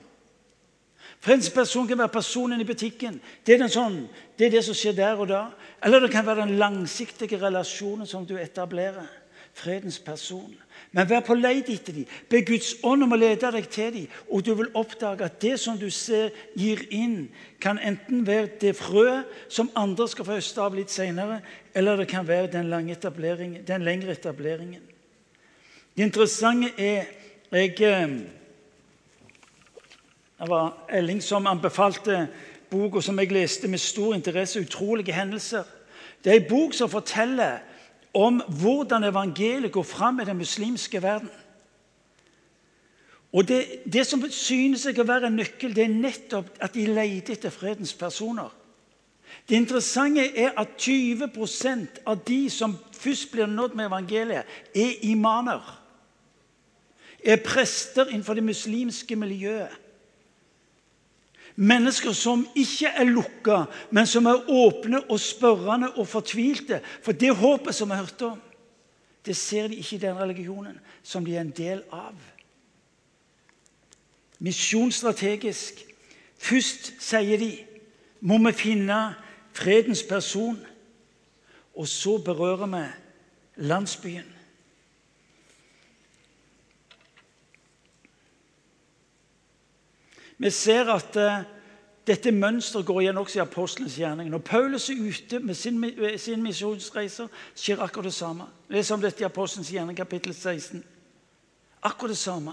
Fredens 1.22 1.50
person 1.54 1.86
kan 1.86 1.98
være 1.98 2.08
personen 2.08 2.60
i 2.60 2.66
butikken. 2.66 3.20
Det 3.46 3.54
er, 3.54 3.68
sånn, 3.70 4.08
det 4.38 4.48
er, 4.48 4.56
det 4.56 4.64
som 4.66 4.74
skjer 4.74 4.96
der 4.96 5.20
og 5.22 5.28
da. 5.30 5.44
Eller 5.86 6.02
det 6.02 6.10
kan 6.10 6.26
være 6.26 6.42
den 6.48 6.56
langsiktige 6.58 7.38
relasjonen 7.38 8.08
som 8.10 8.26
du 8.26 8.34
etablerer. 8.42 9.06
Fredens 9.54 10.00
person. 10.02 10.50
Men 10.90 11.06
vær 11.06 11.22
på 11.22 11.36
leit 11.36 11.70
etter 11.70 11.94
dem. 11.94 12.08
Be 12.26 12.40
Guds 12.42 12.72
ånd 12.82 13.04
om 13.06 13.14
å 13.14 13.20
lede 13.20 13.52
deg 13.54 13.68
til 13.70 13.94
dem. 13.94 14.18
Og 14.32 14.42
du 14.42 14.50
vil 14.58 14.72
oppdage 14.74 15.28
at 15.28 15.38
det 15.44 15.54
som 15.62 15.78
du 15.78 15.86
ser 15.94 16.34
gir 16.58 16.82
inn, 16.90 17.28
kan 17.62 17.78
enten 17.78 18.26
være 18.26 18.56
det 18.64 18.74
frøet 18.80 19.30
som 19.52 19.70
andre 19.78 20.08
skal 20.10 20.26
få 20.26 20.40
høste 20.40 20.64
av 20.64 20.74
litt 20.74 20.90
senere, 20.90 21.38
eller 21.76 22.02
det 22.02 22.10
kan 22.10 22.26
være 22.26 22.50
den, 22.56 22.72
den 23.62 23.86
lengre 23.86 24.16
etableringen. 24.16 24.82
Det 25.94 26.08
interessante 26.08 26.72
er 26.80 27.04
jeg, 27.52 27.76
eh, 27.84 28.41
Det 30.42 30.50
var 30.50 30.72
Elling 30.90 31.22
som 31.22 31.46
anbefalte 31.46 32.24
boka 32.70 33.00
som 33.00 33.18
jeg 33.18 33.30
leste 33.30 33.68
med 33.68 33.78
stor 33.78 34.14
interesse, 34.14 34.60
'Utrolige 34.60 35.12
hendelser'. 35.12 35.68
Det 36.24 36.32
er 36.32 36.40
en 36.40 36.48
bok 36.48 36.74
som 36.74 36.90
forteller 36.90 37.58
om 38.14 38.42
hvordan 38.60 39.04
evangeliet 39.04 39.72
går 39.72 39.82
fram 39.82 40.20
i 40.20 40.24
den 40.24 40.36
muslimske 40.36 41.02
verden. 41.02 41.30
Og 43.32 43.48
det, 43.48 43.66
det 43.92 44.06
som 44.06 44.30
synes 44.30 44.82
seg 44.82 44.98
å 44.98 45.06
være 45.06 45.26
en 45.26 45.36
nøkkel, 45.36 45.76
det 45.76 45.84
er 45.84 45.94
nettopp 45.94 46.50
at 46.60 46.74
de 46.74 46.86
leter 46.86 47.32
etter 47.32 47.50
fredens 47.50 47.94
personer. 47.94 48.50
Det 49.48 49.56
interessante 49.56 50.38
er 50.38 50.50
at 50.56 50.68
20% 50.78 52.02
av 52.06 52.18
de 52.28 52.50
som 52.50 52.78
først 52.92 53.30
blir 53.32 53.46
nådd 53.46 53.74
med 53.74 53.86
evangeliet, 53.86 54.44
er 54.74 54.98
imamer 55.02 55.82
er 57.24 57.36
prester 57.36 58.10
innenfor 58.10 58.34
det 58.34 58.44
muslimske 58.44 59.16
miljøet. 59.16 59.70
Mennesker 61.56 62.12
som 62.16 62.46
ikke 62.56 62.88
er 62.96 63.04
lukka, 63.04 63.64
men 63.90 64.06
som 64.06 64.26
er 64.26 64.48
åpne 64.48 65.02
og 65.10 65.20
spørrende 65.20 65.90
og 66.00 66.08
fortvilte. 66.08 66.80
For 67.02 67.12
det 67.12 67.34
håpet 67.36 67.74
som 67.74 67.90
vi 67.90 68.00
hørte 68.00 68.30
om, 68.32 68.40
det 69.26 69.36
ser 69.36 69.68
de 69.68 69.76
ikke 69.78 69.96
i 69.96 70.02
den 70.02 70.18
religionen 70.18 70.80
som 71.02 71.24
de 71.24 71.36
er 71.36 71.44
en 71.44 71.54
del 71.56 71.82
av. 71.92 72.16
Misjonsstrategisk. 74.42 75.84
Først 76.42 76.94
sier 76.98 77.38
de 77.38 77.52
må 78.22 78.38
vi 78.48 78.52
finne 78.56 78.98
fredens 79.54 80.02
person, 80.02 80.58
og 81.74 81.88
så 81.88 82.16
berører 82.18 82.66
vi 82.66 82.82
landsbyen. 83.68 84.31
Vi 90.42 90.50
ser 90.50 90.88
at 90.90 91.16
uh, 91.16 91.44
dette 92.06 92.32
mønsteret 92.34 92.86
går 92.86 93.00
igjen 93.04 93.18
også 93.20 93.38
i 93.38 93.42
apostlenes 93.44 93.94
gjerning. 93.94 94.30
Når 94.30 94.42
Paulus 94.42 94.88
er 94.90 94.98
ute 94.98 95.38
med 95.38 95.54
sin, 95.54 95.78
sin 96.18 96.42
misjonsreiser, 96.42 97.28
skjer 97.54 97.82
akkurat 97.84 98.10
det 98.10 98.14
samme. 98.16 98.48
Les 98.68 98.90
om 98.90 99.00
dette 99.00 99.22
i 99.22 99.28
Apostlenes 99.28 99.70
gjerning, 99.70 99.96
kapittel 99.96 100.34
16. 100.34 100.82
Akkurat 101.82 102.10
det 102.10 102.18
samme. 102.18 102.52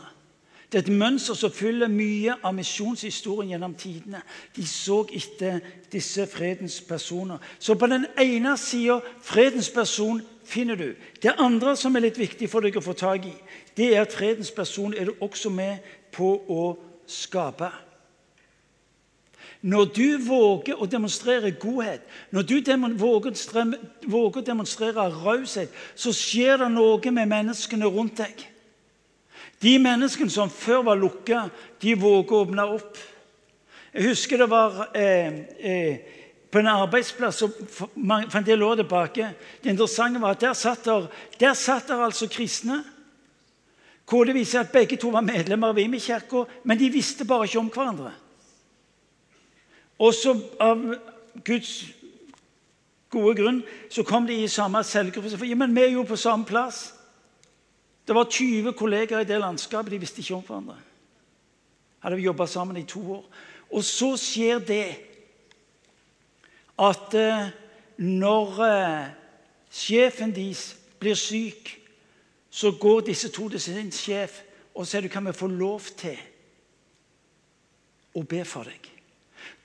Det 0.69 0.78
er 0.78 0.84
et 0.84 0.99
mønster 1.02 1.34
som 1.34 1.49
fyller 1.49 1.89
mye 1.89 2.36
av 2.45 2.54
misjonshistorien 2.54 3.56
gjennom 3.56 3.73
tidene. 3.73 4.21
De 4.54 4.65
så 4.69 4.99
etter 5.10 5.58
disse 5.89 6.28
fredens 6.30 6.75
personer. 6.86 7.41
Så 7.58 7.73
på 7.73 7.89
den 7.89 8.06
ene 8.21 8.54
sida 8.58 8.99
fredens 9.25 9.71
person 9.73 10.21
finner 10.45 10.78
du. 10.78 10.91
Det 11.23 11.34
andre 11.41 11.73
som 11.78 11.97
er 11.97 12.06
litt 12.06 12.21
viktig 12.21 12.52
for 12.52 12.62
deg 12.62 12.78
å 12.78 12.86
få 12.86 12.93
tak 12.93 13.25
i, 13.25 13.34
det 13.73 13.95
er 13.95 14.06
at 14.06 14.13
fredens 14.13 14.54
person 14.54 14.93
er 14.93 15.10
du 15.10 15.25
også 15.25 15.49
med 15.49 15.82
på 16.13 16.36
å 16.38 16.62
skape. 17.10 17.69
Når 19.62 19.89
du 19.91 20.17
våger 20.24 20.80
å 20.80 20.88
demonstrere 20.88 21.52
godhet, 21.52 22.06
når 22.32 22.45
du 22.48 22.54
våger 22.95 24.39
å 24.39 24.45
demonstrere 24.45 25.10
raushet, 25.12 25.74
så 25.95 26.13
skjer 26.15 26.62
det 26.63 26.69
noe 26.72 27.12
med 27.12 27.28
menneskene 27.28 27.89
rundt 27.91 28.22
deg. 28.22 28.45
De 29.60 29.76
menneskene 29.84 30.32
som 30.32 30.52
før 30.52 30.86
var 30.88 31.00
lukka, 31.00 31.50
de 31.84 31.95
våger 32.00 32.36
å 32.36 32.45
åpne 32.45 32.67
opp. 32.78 33.02
Jeg 33.91 34.13
husker 34.13 34.39
det 34.39 34.48
var 34.48 34.86
eh, 34.95 35.41
eh, 35.60 36.15
på 36.52 36.62
en 36.62 36.72
arbeidsplass 36.72 37.43
for, 37.74 37.91
en 37.98 38.45
del 38.45 38.63
år 38.63 38.80
tilbake. 38.80 39.34
Det 39.60 39.74
interessante 39.74 40.22
var 40.22 40.38
at 40.38 40.45
der 40.45 40.56
satt 40.56 40.86
der, 40.86 41.10
der, 41.39 41.54
satt 41.54 41.91
der 41.91 42.06
altså 42.06 42.30
kristne 42.32 42.80
hvor 44.10 44.26
det 44.26 44.34
viser 44.34 44.63
at 44.63 44.72
begge 44.74 44.98
to 44.98 45.12
var 45.13 45.22
medlemmer 45.22 45.69
av 45.69 45.80
Imi-kirka, 45.80 46.45
men 46.63 46.80
de 46.80 46.89
visste 46.89 47.28
bare 47.30 47.45
ikke 47.45 47.60
om 47.62 47.69
hverandre. 47.69 48.12
Og 50.00 50.13
så 50.15 50.34
av 50.63 50.82
Guds 51.45 51.74
gode 53.12 53.36
grunn 53.38 53.60
så 53.91 54.06
kom 54.08 54.26
de 54.26 54.39
i 54.39 54.48
samme 54.50 54.82
selvgruppe. 54.84 55.45
Ja, 55.45 55.58
men 55.60 55.76
vi 55.76 55.84
er 55.84 55.93
jo 55.93 56.08
på 56.08 56.17
samme 56.17 56.48
plass. 56.48 56.93
Det 58.08 58.15
var 58.15 58.26
20 58.26 58.74
kolleger 58.74 59.19
i 59.19 59.28
det 59.28 59.39
landskapet. 59.39 59.91
De 59.91 60.02
visste 60.02 60.24
ikke 60.24 60.39
om 60.39 60.45
hverandre. 60.48 60.78
Hadde 62.00 62.17
vi 62.17 62.26
jobba 62.26 62.48
sammen 62.48 62.78
i 62.78 62.88
to 62.88 63.04
år. 63.19 63.26
Og 63.69 63.84
så 63.86 64.15
skjer 64.17 64.63
det 64.65 64.86
at 66.80 67.13
eh, 67.13 67.50
når 68.00 68.62
eh, 68.65 69.10
sjefen 69.69 70.32
deres 70.34 70.72
blir 71.00 71.17
syk 71.19 71.76
så 72.49 72.71
går 72.71 73.01
disse 73.09 73.29
to 73.29 73.49
til 73.49 73.62
sin 73.62 73.91
sjef 73.93 74.41
og 74.75 74.88
sier 74.88 75.05
du 75.05 75.12
kan 75.12 75.25
vi 75.25 75.35
få 75.35 75.47
lov 75.51 75.91
til 75.97 76.17
å 78.17 78.23
be 78.25 78.41
for 78.47 78.67
deg. 78.69 78.88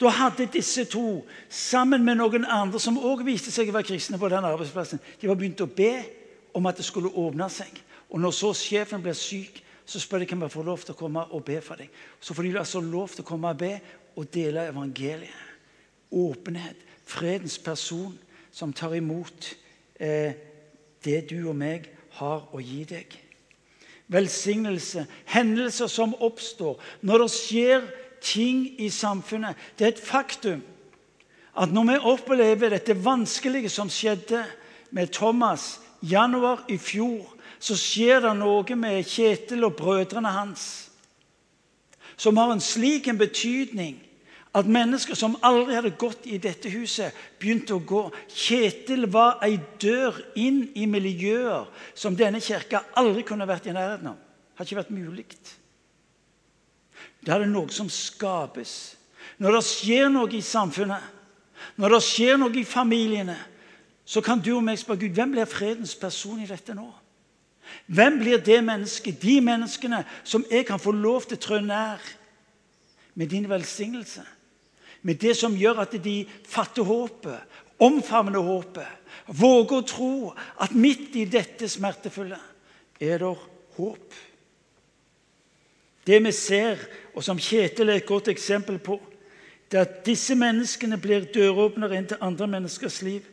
Da 0.01 0.11
hadde 0.11 0.51
disse 0.53 0.85
to, 0.91 1.23
sammen 1.49 2.05
med 2.05 2.19
noen 2.19 2.45
andre 2.45 2.81
som 2.83 2.99
også 2.99 3.27
viste 3.27 3.53
seg 3.55 3.71
å 3.71 3.77
være 3.77 3.89
kristne 3.93 4.19
på 4.21 4.31
den 4.31 4.45
arbeidsplassen, 4.45 5.01
de 5.21 5.31
var 5.31 5.39
begynt 5.39 5.63
å 5.65 5.71
be 5.71 5.93
om 6.55 6.67
at 6.67 6.79
det 6.79 6.87
skulle 6.87 7.13
åpne 7.15 7.49
seg. 7.51 7.71
Og 8.11 8.21
når 8.23 8.35
så 8.37 8.53
sjefen 8.59 9.03
blir 9.03 9.17
syk, 9.19 9.61
så 9.85 10.01
spør 10.01 10.23
de 10.23 10.29
kan 10.31 10.41
vi 10.41 10.49
få 10.53 10.65
lov 10.65 10.85
til 10.85 10.95
å 10.95 10.99
komme 10.99 11.25
og 11.35 11.45
be 11.47 11.59
for 11.63 11.81
deg. 11.81 11.91
Så 12.21 12.35
får 12.35 12.47
de 12.47 12.55
altså 12.61 12.81
lov 12.81 13.13
til 13.13 13.25
å 13.25 13.29
komme 13.29 13.53
og 13.53 13.61
be 13.61 13.73
og 14.17 14.29
dele 14.33 14.69
evangeliet. 14.71 15.43
Åpenhet. 16.15 16.79
Fredens 17.05 17.59
person 17.61 18.15
som 18.55 18.73
tar 18.73 18.95
imot 18.97 19.51
eh, 20.01 20.33
det 21.05 21.19
du 21.29 21.51
og 21.51 21.59
meg 21.59 21.91
har 22.19 22.45
å 22.53 22.63
gi 22.63 22.83
deg. 22.89 23.17
Velsignelse, 24.13 25.07
hendelser 25.33 25.89
som 25.89 26.15
oppstår 26.21 26.81
når 27.03 27.25
det 27.25 27.31
skjer 27.33 27.87
ting 28.25 28.67
i 28.81 28.91
samfunnet. 28.93 29.57
Det 29.79 29.87
er 29.87 29.95
et 29.95 30.05
faktum 30.05 30.63
at 31.55 31.73
når 31.73 31.91
vi 31.91 31.99
opplever 32.13 32.75
dette 32.75 32.97
vanskelige 32.99 33.71
som 33.71 33.91
skjedde 33.93 34.43
med 34.95 35.13
Thomas 35.15 35.79
januar 36.03 36.65
i 36.69 36.79
fjor, 36.79 37.31
så 37.59 37.77
skjer 37.79 38.25
det 38.27 38.35
noe 38.37 38.77
med 38.77 39.07
Kjetil 39.09 39.65
og 39.65 39.77
brødrene 39.79 40.33
hans 40.35 40.67
som 42.17 42.37
har 42.37 42.53
en 42.53 42.63
slik 42.63 43.09
en 43.09 43.19
betydning 43.19 43.99
at 44.55 44.69
mennesker 44.71 45.19
som 45.19 45.35
aldri 45.43 45.75
hadde 45.75 45.97
gått 45.99 46.29
i 46.31 46.39
dette 46.39 46.71
huset, 46.71 47.15
begynte 47.43 47.75
å 47.75 47.83
gå. 47.83 48.05
Kjetil 48.31 49.09
var 49.11 49.41
ei 49.43 49.57
dør 49.83 50.21
inn 50.39 50.69
i 50.79 50.87
miljøer 50.87 51.67
som 51.99 52.15
denne 52.15 52.43
kirka 52.43 52.85
aldri 52.95 53.25
kunne 53.27 53.49
vært 53.51 53.67
i 53.67 53.75
nærheten 53.75 54.13
av. 54.13 54.21
Det 54.21 54.61
hadde 54.61 54.71
ikke 54.71 54.83
vært 54.83 54.95
mulig. 54.95 55.27
Det 57.25 57.35
er 57.35 57.47
noe 57.51 57.73
som 57.75 57.91
skapes. 57.91 58.95
Når 59.43 59.59
det 59.59 59.65
skjer 59.67 60.13
noe 60.13 60.31
i 60.37 60.43
samfunnet, 60.45 61.03
når 61.81 61.97
det 61.97 62.03
skjer 62.07 62.39
noe 62.39 62.55
i 62.61 62.67
familiene, 62.69 63.37
så 64.05 64.23
kan 64.23 64.39
du 64.39 64.53
og 64.55 64.63
meg 64.63 64.79
spørre 64.79 65.03
Gud, 65.03 65.17
hvem 65.17 65.33
blir 65.35 65.49
fredens 65.49 65.97
person 65.99 66.39
i 66.39 66.47
dette 66.47 66.77
nå? 66.77 66.87
Hvem 67.91 68.21
blir 68.21 68.39
det 68.45 68.61
mennesket, 68.63 69.19
de 69.23 69.41
menneskene 69.43 70.05
som 70.23 70.45
jeg 70.51 70.67
kan 70.69 70.79
få 70.79 70.93
lov 70.95 71.25
til 71.27 71.41
å 71.41 71.43
trå 71.43 71.61
nær 71.65 72.03
med 73.17 73.33
din 73.33 73.49
velsignelse? 73.51 74.23
Med 75.05 75.21
det 75.21 75.35
som 75.37 75.57
gjør 75.57 75.83
at 75.85 75.97
de 76.05 76.17
fatter 76.49 76.87
håpet, 76.89 77.57
omfavner 77.83 78.45
håpet, 78.45 78.89
våger 79.27 79.77
å 79.79 79.89
tro 79.89 80.13
at 80.65 80.75
midt 80.77 81.17
i 81.21 81.27
dette 81.29 81.69
smertefulle 81.69 82.39
er 83.01 83.21
det 83.21 83.33
håp. 83.77 84.15
Det 86.05 86.21
vi 86.25 86.33
ser, 86.37 86.81
og 87.17 87.25
som 87.25 87.41
Kjetil 87.41 87.89
er 87.89 88.01
et 88.01 88.09
godt 88.09 88.29
eksempel 88.33 88.79
på, 88.79 88.99
det 89.71 89.81
er 89.81 89.87
at 89.89 90.03
disse 90.07 90.37
menneskene 90.37 91.01
blir 91.01 91.25
døråpnere 91.33 91.97
inn 91.99 92.09
til 92.11 92.21
andre 92.23 92.47
menneskers 92.59 93.01
liv. 93.03 93.25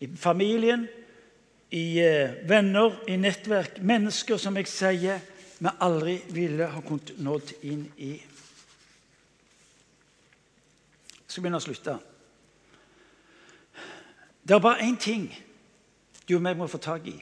I 0.00 0.06
familien, 0.14 0.84
i 1.74 1.98
eh, 2.00 2.36
venner, 2.48 2.94
i 3.08 3.16
nettverk. 3.20 3.80
Mennesker 3.82 4.38
som 4.40 4.56
jeg 4.60 4.68
sier 4.70 5.24
vi 5.58 5.72
aldri 5.82 6.20
ville 6.30 6.68
ha 6.70 6.82
nådd 7.18 7.54
inn 7.66 7.88
i. 7.98 8.12
Jeg 11.28 11.34
skal 11.34 11.44
begynne 11.44 11.60
å 11.60 11.64
slutte. 11.64 11.94
Det 14.48 14.54
er 14.56 14.64
bare 14.64 14.86
én 14.86 14.96
ting 14.96 15.26
du 16.28 16.38
og 16.38 16.44
meg 16.44 16.56
må 16.56 16.64
få 16.72 16.80
tak 16.80 17.04
i. 17.10 17.18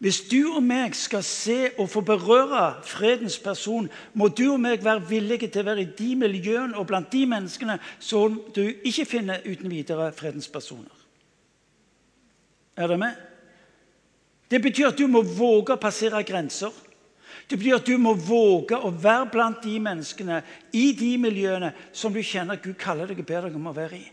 Hvis 0.00 0.22
du 0.28 0.54
og 0.54 0.62
meg 0.64 0.96
skal 0.96 1.22
se 1.24 1.70
og 1.80 1.88
få 1.88 2.00
berøre 2.04 2.82
fredens 2.84 3.38
person, 3.40 3.88
må 4.12 4.28
du 4.28 4.46
og 4.54 4.60
meg 4.60 4.84
være 4.84 5.04
villige 5.08 5.48
til 5.48 5.64
å 5.64 5.68
være 5.70 5.84
i 5.84 5.92
de 5.98 6.10
miljøene 6.20 6.76
og 6.76 6.88
blant 6.88 7.12
de 7.12 7.22
menneskene 7.28 7.78
som 8.00 8.36
du 8.56 8.64
ikke 8.64 9.06
finner 9.08 9.44
uten 9.44 9.72
videre 9.72 10.10
fredens 10.16 10.48
personer. 10.52 10.92
Er 12.76 12.88
det 12.92 12.98
med? 13.00 13.16
Det 14.50 14.62
betyr 14.62 14.94
at 14.94 14.98
du 14.98 15.06
må 15.08 15.20
våge 15.24 15.76
å 15.76 15.80
passere 15.80 16.24
grenser. 16.24 16.72
Det 17.46 17.58
betyr 17.58 17.78
at 17.78 17.86
du 17.86 17.94
må 18.02 18.16
våge 18.18 18.78
å 18.78 18.90
være 18.90 19.28
blant 19.30 19.62
de 19.62 19.76
menneskene 19.82 20.40
i 20.74 20.90
de 20.98 21.12
miljøene 21.22 21.70
som 21.94 22.14
du 22.14 22.18
kjenner 22.18 22.56
at 22.56 22.64
Gud 22.64 22.74
kaller 22.80 23.06
deg 23.06 23.22
og 23.22 23.28
ber 23.28 23.46
deg 23.46 23.58
om 23.58 23.70
å 23.70 23.74
være 23.76 24.00
i. 24.00 24.06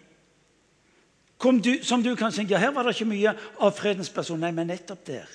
Du, 1.44 1.74
som 1.84 2.04
du 2.04 2.14
kan 2.16 2.32
si, 2.32 2.46
ja, 2.48 2.60
Her 2.62 2.72
var 2.72 2.86
det 2.88 2.94
ikke 2.96 3.10
mye 3.10 3.34
av 3.60 3.74
fredens 3.76 4.08
person. 4.14 4.40
Nei, 4.40 4.54
men 4.56 4.70
nettopp 4.72 5.02
der 5.10 5.32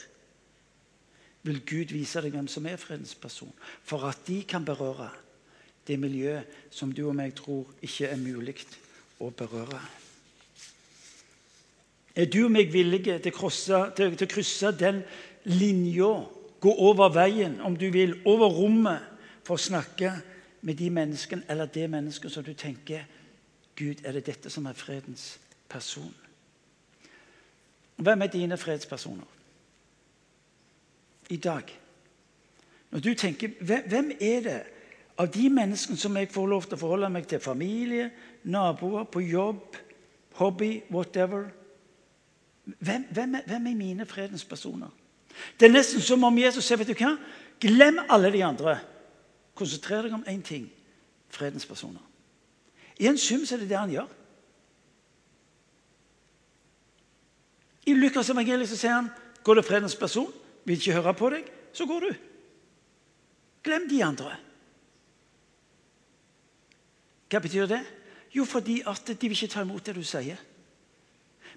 vil 1.44 1.60
Gud 1.66 1.92
vise 1.92 2.22
deg 2.24 2.32
hvem 2.34 2.48
som 2.50 2.66
er 2.68 2.80
fredens 2.80 3.14
person, 3.18 3.52
for 3.84 4.06
at 4.08 4.24
de 4.26 4.40
kan 4.48 4.64
berøre 4.64 5.10
det 5.88 5.98
miljøet 6.00 6.48
som 6.74 6.90
du 6.92 7.04
og 7.08 7.16
meg 7.16 7.34
tror 7.38 7.68
ikke 7.84 8.10
er 8.10 8.20
mulig 8.20 8.56
å 9.20 9.30
berøre. 9.34 9.80
Er 12.18 12.26
du 12.26 12.42
og 12.46 12.52
meg 12.52 12.72
villige 12.72 13.18
til 13.22 13.32
å, 13.32 13.36
krosse, 13.36 13.80
krysse 14.26 14.72
den 14.76 15.04
linja, 15.48 16.10
gå 16.60 16.72
over 16.74 17.12
veien, 17.14 17.60
om 17.60 17.76
du 17.76 17.90
vil, 17.90 18.16
over 18.26 18.48
rommet, 18.48 19.04
for 19.46 19.56
å 19.56 19.62
snakke 19.62 20.12
med 20.60 20.76
de 20.76 20.90
menneskene 20.92 21.46
eller 21.48 21.70
det 21.72 21.86
mennesket 21.90 22.32
som 22.32 22.44
du 22.44 22.52
tenker 22.52 23.06
Gud, 23.78 24.02
er 24.04 24.12
det 24.12 24.26
dette 24.26 24.50
som 24.50 24.66
er 24.66 24.76
fredens 24.76 25.38
person? 25.70 26.14
Hvem 27.96 28.22
er 28.22 28.32
dine 28.32 28.58
fredspersoner? 28.58 29.38
i 31.28 31.36
dag. 31.36 31.80
Når 32.90 33.00
du 33.00 33.14
tenker 33.14 33.48
Hvem 33.88 34.10
er 34.20 34.40
det 34.40 34.62
av 35.18 35.28
de 35.34 35.48
menneskene 35.50 35.98
som 35.98 36.16
jeg 36.16 36.30
får 36.32 36.46
lov 36.46 36.62
til 36.62 36.78
å 36.78 36.80
forholde 36.80 37.10
meg 37.12 37.26
til? 37.28 37.40
Familie, 37.40 38.10
naboer, 38.44 39.04
på 39.04 39.20
jobb, 39.20 39.76
hobby, 40.38 40.82
whatever. 40.90 41.50
Hvem, 42.64 43.04
hvem, 43.10 43.34
er, 43.34 43.42
hvem 43.46 43.66
er, 43.66 43.74
mine 43.74 44.06
fredens 44.06 44.44
personer? 44.44 44.88
Det 45.56 45.68
er 45.68 45.72
nesten 45.72 46.02
som 46.04 46.24
om 46.24 46.38
Jesus 46.38 46.66
sier 46.66 46.80
vet 46.80 46.90
du 46.90 46.98
hva? 46.98 47.14
Glem 47.62 48.00
alle 48.08 48.30
de 48.34 48.42
andre. 48.44 48.78
Konsentrer 49.58 50.06
deg 50.06 50.14
om 50.14 50.26
én 50.28 50.42
ting 50.44 50.68
fredens 51.32 51.66
personer. 51.66 52.02
I 52.98 53.08
en 53.08 53.18
sum 53.18 53.42
er 53.42 53.62
det 53.62 53.68
det 53.70 53.78
han 53.78 53.92
gjør. 53.92 54.08
I 57.88 57.94
Lukas 57.96 58.28
evangeliet 58.30 58.68
så 58.68 58.76
sier 58.76 58.96
han 58.96 59.10
går 59.44 59.60
det 59.60 59.64
fredens 59.64 59.96
person 59.96 60.32
vil 60.68 60.76
ikke 60.76 60.98
høre 60.98 61.14
på 61.16 61.30
deg, 61.32 61.46
så 61.72 61.86
går 61.88 62.04
du. 62.04 62.10
Glem 63.64 63.88
de 63.88 64.02
andre. 64.04 64.34
Hva 67.28 67.40
betyr 67.44 67.68
det? 67.68 67.80
Jo, 68.32 68.44
fordi 68.44 68.82
at 68.86 69.08
de 69.08 69.28
vil 69.28 69.36
ikke 69.36 69.52
ta 69.54 69.64
imot 69.64 69.84
det 69.86 69.96
du 69.96 70.04
sier. 70.04 70.40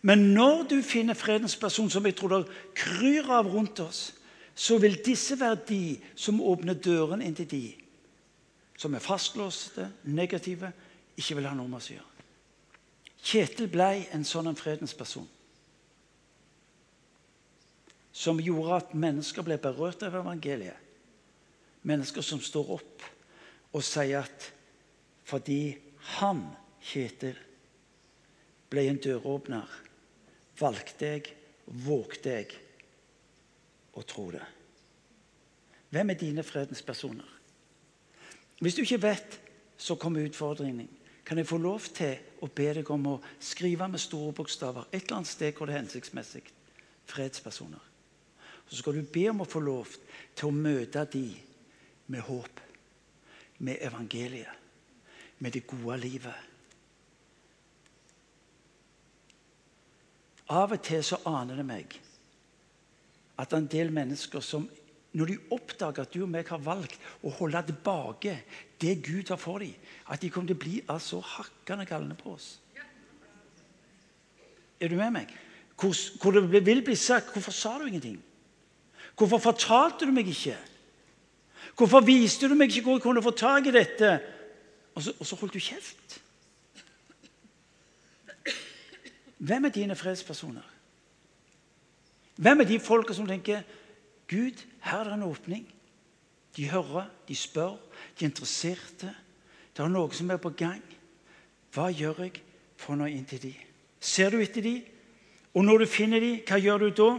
Men 0.02 0.32
når 0.34 0.64
du 0.70 0.82
finner 0.82 1.14
fredens 1.14 1.56
person, 1.56 1.90
som 1.90 2.06
jeg 2.06 2.16
tror 2.18 2.34
det 2.34 2.56
kryr 2.78 3.30
av 3.30 3.50
rundt 3.52 3.80
oss, 3.84 4.14
så 4.56 4.78
vil 4.82 4.98
disse 5.06 5.38
være 5.40 5.60
de 5.68 5.84
som 6.16 6.42
åpner 6.42 6.74
døren 6.74 7.22
inn 7.22 7.38
til 7.38 7.50
de 7.50 7.66
som 8.82 8.96
er 8.98 9.04
fastlåste, 9.04 9.92
negative, 10.10 10.72
ikke 11.14 11.36
vil 11.38 11.46
ha 11.46 11.54
noe 11.54 11.70
med 11.70 11.78
oss 11.78 11.92
å 11.92 12.00
gjøre. 12.00 12.26
Kjetil 13.22 13.70
ble 13.70 13.90
en 14.16 14.26
sånn 14.26 14.50
en 14.50 14.58
fredens 14.58 14.96
person 14.98 15.28
som 18.12 18.42
gjorde 18.44 18.80
at 18.82 18.96
mennesker 18.98 19.46
ble 19.46 19.56
berørt 19.62 20.02
av 20.04 20.18
evangeliet. 20.20 20.78
Mennesker 21.88 22.26
som 22.26 22.42
står 22.44 22.74
opp 22.76 23.06
og 23.72 23.86
sier 23.86 24.26
at 24.26 24.50
fordi 25.30 25.78
han, 26.18 26.44
Kjetil, 26.82 27.38
ble 28.74 28.84
en 28.90 29.00
døråpner, 29.00 29.70
valgte 30.62 31.14
jeg, 31.16 31.36
vågte 31.66 32.36
jeg 32.38 32.58
å 33.98 34.04
tro 34.08 34.30
det. 34.34 34.44
Hvem 35.92 36.14
er 36.14 36.20
dine 36.20 36.44
fredens 36.48 36.84
personer? 36.86 37.28
Hvis 38.62 38.78
du 38.78 38.84
ikke 38.84 39.02
vet, 39.02 39.40
så 39.78 39.98
kommer 40.00 40.24
utfordringen. 40.24 40.90
Kan 41.26 41.38
jeg 41.38 41.48
få 41.50 41.58
lov 41.58 41.88
til 41.96 42.18
å 42.44 42.48
be 42.48 42.68
deg 42.78 42.90
om 42.94 43.08
å 43.14 43.20
skrive 43.42 43.88
med 43.90 44.02
store 44.02 44.34
bokstaver 44.36 44.88
et 44.92 45.04
eller 45.04 45.22
annet 45.22 45.32
sted 45.32 45.56
hvor 45.56 45.70
det 45.70 45.76
er 45.76 45.84
hensiktsmessig? 45.84 46.44
Fredspersoner. 47.10 47.82
Så 48.70 48.80
skal 48.80 48.96
du 48.96 49.04
be 49.04 49.26
om 49.32 49.42
å 49.44 49.50
få 49.50 49.60
lov 49.64 49.90
til 50.36 50.48
å 50.48 50.56
møte 50.56 51.04
de 51.12 51.26
med 52.12 52.24
håp, 52.28 52.62
med 53.60 53.82
evangeliet, 53.84 54.54
med 55.40 55.56
det 55.56 55.66
gode 55.68 55.98
livet. 56.04 56.51
Av 60.52 60.74
og 60.76 60.82
til 60.84 61.04
så 61.06 61.22
aner 61.30 61.60
det 61.60 61.66
meg 61.68 61.98
at 63.42 63.54
en 63.56 63.68
del 63.72 63.92
mennesker 63.94 64.44
som 64.44 64.68
når 65.18 65.28
de 65.28 65.38
oppdager 65.52 66.06
at 66.06 66.14
du 66.14 66.22
og 66.24 66.32
meg 66.32 66.48
har 66.48 66.62
valgt 66.64 67.00
å 67.26 67.32
holde 67.36 67.62
tilbake 67.68 68.36
det 68.80 68.94
Gud 69.04 69.32
har 69.32 69.40
for 69.40 69.60
dem, 69.60 69.74
at 70.08 70.22
de 70.22 70.30
kommer 70.32 70.52
til 70.52 70.60
å 70.60 70.64
bli 70.64 70.76
altså 70.92 71.20
hakkende 71.34 71.88
galne 71.90 72.16
på 72.16 72.36
oss. 72.36 72.54
Er 74.82 74.90
du 74.90 74.96
med 74.98 75.12
meg? 75.14 75.34
Hvor, 75.76 75.96
hvor 76.22 76.36
det 76.36 76.66
vil 76.66 76.84
bli 76.86 76.96
sagt 76.96 77.34
'Hvorfor 77.34 77.52
sa 77.52 77.78
du 77.80 77.86
ingenting?' 77.86 78.22
Hvorfor 79.18 79.38
fortalte 79.38 80.06
du 80.06 80.12
meg 80.12 80.28
ikke? 80.28 80.58
Hvorfor 81.78 82.02
viste 82.02 82.48
du 82.50 82.56
meg 82.56 82.70
ikke 82.70 82.82
hvor 82.82 82.98
jeg 82.98 83.02
kunne 83.02 83.24
få 83.24 83.32
tak 83.32 83.68
i 83.68 83.72
dette? 83.72 84.20
Og 84.96 85.04
så, 85.04 85.14
og 85.20 85.26
så 85.26 85.36
holdt 85.36 85.54
du 85.54 85.60
kjeft. 85.60 86.22
Hvem 89.42 89.66
er 89.66 89.70
dine 89.74 89.96
fredspersoner? 89.96 90.66
Hvem 92.36 92.62
er 92.62 92.68
de 92.70 92.80
folka 92.80 93.14
som 93.14 93.28
tenker 93.28 93.62
Gud, 94.30 94.62
her 94.82 95.00
er 95.00 95.04
det 95.04 95.14
en 95.14 95.24
åpning? 95.24 95.66
De 96.56 96.70
hører, 96.70 97.10
de 97.28 97.36
spør, 97.36 97.78
de 98.20 98.26
er 98.26 98.30
interesserte. 98.30 99.16
Det 99.78 99.84
er 99.84 99.90
noe 99.90 100.14
som 100.14 100.30
er 100.30 100.38
på 100.42 100.54
gang. 100.54 100.84
Hva 101.74 101.90
gjør 101.90 102.24
jeg 102.28 102.42
for 102.78 102.94
å 102.94 103.02
nå 103.02 103.10
inn 103.10 103.26
til 103.26 103.42
de? 103.48 103.54
Ser 104.00 104.30
du 104.30 104.40
etter 104.44 104.62
de? 104.66 104.76
Og 105.58 105.66
når 105.66 105.84
du 105.84 105.90
finner 105.90 106.22
de, 106.22 106.32
hva 106.46 106.62
gjør 106.62 106.86
du 106.86 106.90
da? 107.02 107.10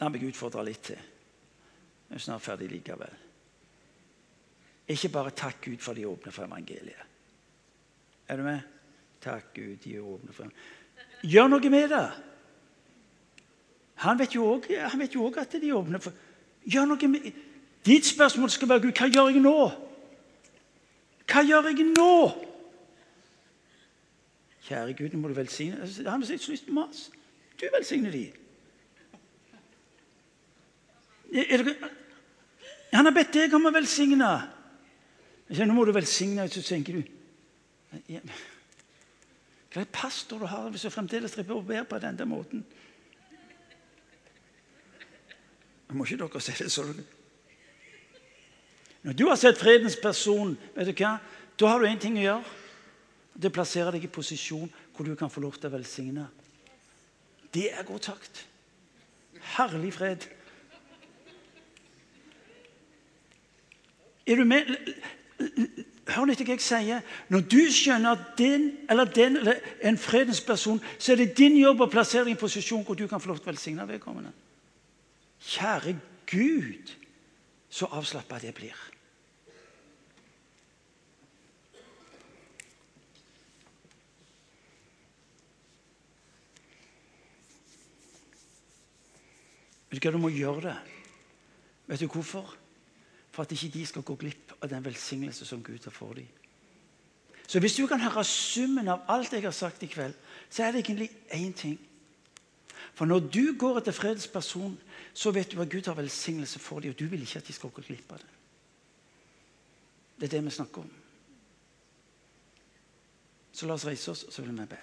La 0.00 0.08
meg 0.08 0.30
utfordre 0.30 0.64
litt 0.70 0.86
til. 0.92 1.02
Jeg 2.08 2.18
er 2.18 2.26
snart 2.30 2.46
ferdig 2.46 2.70
likevel. 2.70 3.20
Ikke 4.90 5.12
bare 5.12 5.34
takk 5.34 5.64
Gud 5.66 5.82
for 5.82 5.98
de 5.98 6.06
åpne 6.06 6.32
for 6.34 6.46
evangeliet. 6.46 7.09
Er 8.30 8.36
du 8.36 8.42
med? 8.42 8.60
Takk 9.20 9.54
Gud, 9.54 9.76
de 9.84 9.96
er 9.96 10.06
åpne 10.06 10.32
for 10.32 10.46
Gjør 11.26 11.48
noe 11.50 11.70
med 11.72 11.88
det! 11.90 12.06
Han 14.04 14.18
vet 14.18 14.34
jo 14.34 14.46
òg 14.54 14.68
at 15.42 15.56
de 15.58 15.68
er 15.68 15.76
åpne 15.76 16.00
for 16.00 16.14
Gjør 16.62 16.86
noe 16.92 17.10
med 17.10 17.26
Ditt 17.84 18.06
spørsmål 18.06 18.50
skal 18.54 18.68
være 18.70 18.84
Gud, 18.86 18.94
hva 18.94 19.08
gjør 19.10 19.32
jeg 19.32 19.42
nå? 19.42 19.56
Hva 21.26 21.42
gjør 21.48 21.70
jeg 21.72 21.88
nå? 21.90 22.14
Kjære 24.68 24.94
Gud, 24.94 25.10
nå 25.10 25.18
må 25.24 25.28
du 25.32 25.38
velsigne 25.40 25.76
Han 25.82 26.22
har 26.22 26.26
så 26.30 26.52
lyst 26.52 26.64
til 26.68 26.76
mas. 26.76 27.08
Du 27.60 27.66
velsigner 27.74 28.10
dem. 28.14 28.32
Han 32.92 33.04
har 33.06 33.14
bedt 33.14 33.34
deg 33.34 33.54
om 33.54 33.66
å 33.66 33.74
velsigne. 33.74 34.34
Nå 35.50 35.74
må 35.74 35.84
du 35.84 35.92
velsigne, 35.94 36.46
så 36.48 36.62
tenker 36.62 37.00
du 37.00 37.19
Hva 37.90 39.82
det 39.82 39.88
pastor 39.94 40.42
du 40.42 40.46
har 40.50 40.70
hvis 40.70 40.86
du 40.86 40.90
fremdeles 40.90 41.34
driver 41.34 41.60
og 41.60 41.66
ber 41.66 41.86
på 41.86 41.98
denne 42.02 42.26
måten? 42.26 42.64
Jeg 45.88 45.98
må 45.98 46.06
ikke 46.06 46.20
dere 46.22 46.42
se 46.42 46.54
det 46.58 46.70
sånn. 46.70 47.00
Når 49.02 49.16
du 49.16 49.24
har 49.26 49.38
sett 49.40 49.58
fredens 49.58 49.96
person, 49.98 50.56
vet 50.76 50.90
du 50.90 50.94
hva? 51.02 51.16
da 51.60 51.68
har 51.68 51.80
du 51.80 51.88
én 51.88 51.98
ting 52.00 52.16
å 52.16 52.22
gjøre. 52.22 52.58
Det 53.40 53.52
plasserer 53.52 53.96
deg 53.96 54.04
i 54.04 54.12
posisjon 54.12 54.68
hvor 54.94 55.06
du 55.06 55.14
kan 55.16 55.32
få 55.32 55.42
lov 55.44 55.56
til 55.58 55.68
å 55.70 55.74
velsigne. 55.74 56.26
Det 57.52 57.70
er 57.72 57.86
god 57.88 58.04
takt. 58.04 58.44
Herlig 59.56 59.92
fred. 59.96 60.26
Er 64.26 64.36
du 64.36 64.44
med? 64.44 64.70
Hør 66.08 66.30
litt 66.30 66.40
hva 66.40 66.54
jeg 66.56 66.64
sier. 66.64 67.02
Når 67.28 67.42
du 67.52 67.60
skjønner 67.70 68.16
at 68.16 68.32
din 68.38 68.70
eller 68.90 69.10
den 69.14 69.36
eller 69.42 69.60
en 69.84 69.98
fredens 70.00 70.40
person, 70.40 70.80
så 70.98 71.12
er 71.12 71.20
det 71.20 71.36
din 71.38 71.58
jobb 71.60 71.84
å 71.84 71.90
plassere 71.92 72.24
deg 72.24 72.34
i 72.34 72.38
en 72.38 72.40
posisjon 72.40 72.84
hvor 72.86 72.98
du 72.98 73.06
kan 73.08 73.20
få 73.20 73.30
lov 73.30 73.42
til 73.42 73.50
å 73.50 73.52
velsigne 73.52 73.86
vedkommende. 73.88 74.32
Kjære 75.40 75.96
Gud, 76.30 76.94
så 77.70 77.88
avslappa 77.92 78.40
det 78.42 78.54
blir. 78.54 78.76
Vet 89.90 89.98
du 89.98 90.06
hva, 90.06 90.14
du 90.14 90.22
må 90.22 90.30
gjøre 90.30 90.68
det. 90.68 90.76
Vet 91.90 92.04
du 92.04 92.10
hvorfor? 92.12 92.59
For 93.30 93.42
at 93.42 93.52
ikke 93.52 93.72
de 93.78 93.86
skal 93.86 94.02
gå 94.02 94.14
glipp 94.18 94.52
av 94.60 94.68
den 94.68 94.84
velsignelse 94.84 95.46
som 95.46 95.62
Gud 95.62 95.84
har 95.84 95.94
for 95.94 96.12
dem. 96.14 96.26
Så 97.46 97.60
hvis 97.60 97.74
du 97.74 97.86
kan 97.86 98.00
høre 98.00 98.24
summen 98.24 98.88
av 98.88 99.06
alt 99.08 99.32
jeg 99.32 99.42
har 99.42 99.54
sagt 99.54 99.82
i 99.82 99.90
kveld, 99.90 100.14
så 100.50 100.64
er 100.64 100.72
det 100.72 100.84
egentlig 100.84 101.10
én 101.34 101.52
ting. 101.52 101.78
For 102.94 103.04
når 103.04 103.26
du 103.32 103.56
går 103.58 103.80
etter 103.80 103.92
fredens 103.92 104.28
person, 104.28 104.78
så 105.14 105.30
vet 105.30 105.52
du 105.52 105.60
at 105.60 105.70
Gud 105.70 105.86
har 105.86 105.94
velsignelse 105.98 106.58
for 106.58 106.80
dem, 106.80 106.90
og 106.90 106.98
du 106.98 107.06
vil 107.10 107.22
ikke 107.22 107.38
at 107.38 107.46
de 107.46 107.52
skal 107.52 107.70
gå 107.70 107.82
glipp 107.86 108.12
av 108.12 108.18
det. 108.18 108.30
Det 110.20 110.28
er 110.28 110.36
det 110.36 110.44
vi 110.44 110.50
snakker 110.50 110.82
om. 110.82 110.90
Så 113.52 113.66
la 113.66 113.74
oss 113.74 113.86
reise 113.86 114.10
oss, 114.10 114.24
og 114.24 114.32
så 114.32 114.42
vil 114.42 114.54
vi 114.60 114.66
be. 114.66 114.78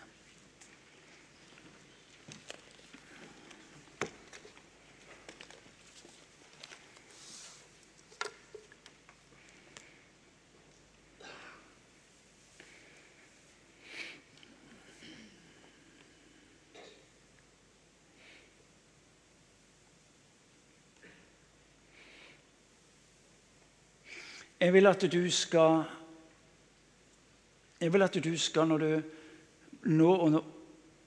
Jeg 24.68 24.74
vil 24.74 24.88
at 24.88 25.12
du 25.12 25.32
skal 25.32 25.84
Jeg 27.80 27.94
vil 27.94 28.02
at 28.02 28.24
du 28.24 28.38
skal, 28.38 28.68
når 28.68 28.78
du 28.78 29.02
nå 29.84 30.10
og, 30.16 30.44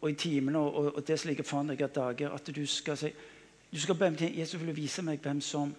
og 0.00 0.10
i 0.10 0.14
timene 0.14 0.58
og, 0.58 0.94
og, 0.94 1.08
det 1.08 1.18
som 1.20 1.28
ligger 1.28 1.44
foran 1.44 1.68
deg 1.68 1.82
av 1.82 1.92
dager, 1.92 2.32
at 2.32 2.46
du 2.56 2.62
skal 2.66 2.96
si 2.96 3.10
du 3.70 3.76
skal 3.80 3.98
be 4.00 4.08
til 4.16 4.38
Jesus 4.38 4.62
vil 4.62 4.76
vise 4.76 5.04
meg 5.04 5.20
hvem 5.20 5.44
som 5.44 5.74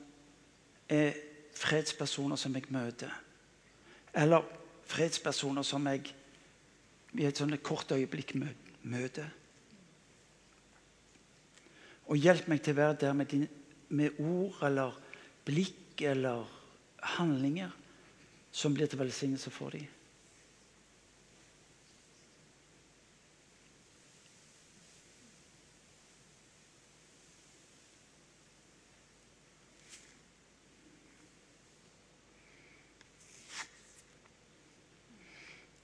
er 0.90 1.18
fredspersoner 1.58 2.36
som 2.36 2.54
jeg 2.56 2.70
møter. 2.70 3.18
Eller 4.14 4.46
fredspersoner 4.86 5.66
som 5.66 5.88
jeg 5.88 6.14
i 7.18 7.26
et 7.26 7.38
sånt 7.38 7.64
kort 7.64 7.92
øyeblikk 7.92 8.36
møter. 8.84 9.26
Og 12.06 12.18
hjelp 12.18 12.48
meg 12.48 12.62
til 12.62 12.78
å 12.78 12.84
være 12.84 13.02
der 13.08 13.14
med, 13.14 13.26
din, 13.26 13.48
med 13.90 14.22
ord 14.22 14.68
eller 14.70 15.06
blikk 15.46 16.06
eller 16.14 16.61
handlinger 17.02 17.70
som 18.52 18.74
blir 18.74 18.88
til 18.88 19.00
velsignelse 19.00 19.50
for 19.50 19.70
dem. 19.70 19.88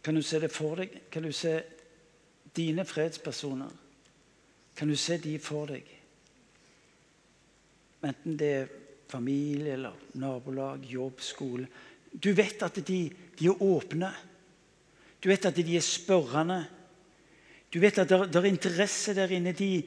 Kan 0.07 0.15
du 0.15 0.21
se 0.21 0.39
det 0.39 0.51
for 0.55 0.79
deg? 0.79 0.93
Kan 1.11 1.23
du 1.23 1.33
se 1.35 1.57
dine 2.55 2.85
fredspersoner? 2.87 3.71
Kan 4.75 4.87
du 4.87 4.95
se 4.95 5.17
de 5.17 5.33
for 5.39 5.67
deg? 5.67 5.89
Enten 8.07 8.37
det 8.39 8.51
er 8.55 8.69
familie 9.07 9.73
eller 9.73 9.95
nabolag, 10.19 10.83
jobb, 10.85 11.21
skole. 11.21 11.67
Du 12.11 12.31
vet 12.35 12.63
at 12.63 12.79
de, 12.87 12.99
de 13.39 13.47
er 13.47 13.63
åpne. 13.63 14.11
Du 15.23 15.29
vet 15.29 15.45
at 15.45 15.55
de 15.55 15.77
er 15.77 15.85
spørrende. 15.85 16.59
Du 17.73 17.79
vet 17.83 17.99
at 17.99 18.09
det, 18.09 18.35
er 18.35 18.49
interesse 18.49 19.15
der 19.15 19.31
inne. 19.35 19.53
De, 19.57 19.83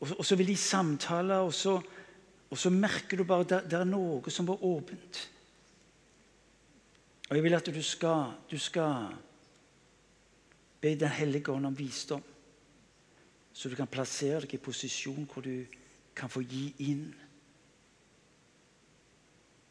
og, 0.00 0.08
og, 0.18 0.24
så 0.24 0.36
vil 0.36 0.48
de 0.52 0.56
samtale, 0.56 1.36
og 1.44 1.54
så, 1.54 1.78
og 2.50 2.58
så 2.58 2.70
merker 2.70 3.16
du 3.16 3.24
bare 3.24 3.46
at 3.46 3.70
det, 3.70 3.78
er 3.78 3.88
noe 3.88 4.32
som 4.32 4.48
var 4.48 4.62
åpent. 4.64 5.22
Og 7.30 7.36
jeg 7.36 7.44
vil 7.44 7.56
at 7.56 7.72
du 7.72 7.82
skal, 7.82 8.34
du 8.50 8.58
skal 8.60 9.14
be 10.84 10.90
Den 11.00 11.08
hellige 11.08 11.48
ånd 11.48 11.64
om 11.64 11.78
visdom, 11.78 12.20
så 13.56 13.70
du 13.72 13.76
kan 13.78 13.88
plassere 13.88 14.42
deg 14.42 14.58
i 14.58 14.60
posisjon 14.60 15.24
hvor 15.24 15.40
du 15.40 15.64
kan 16.14 16.28
få 16.28 16.42
gi 16.44 16.66
inn 16.84 17.06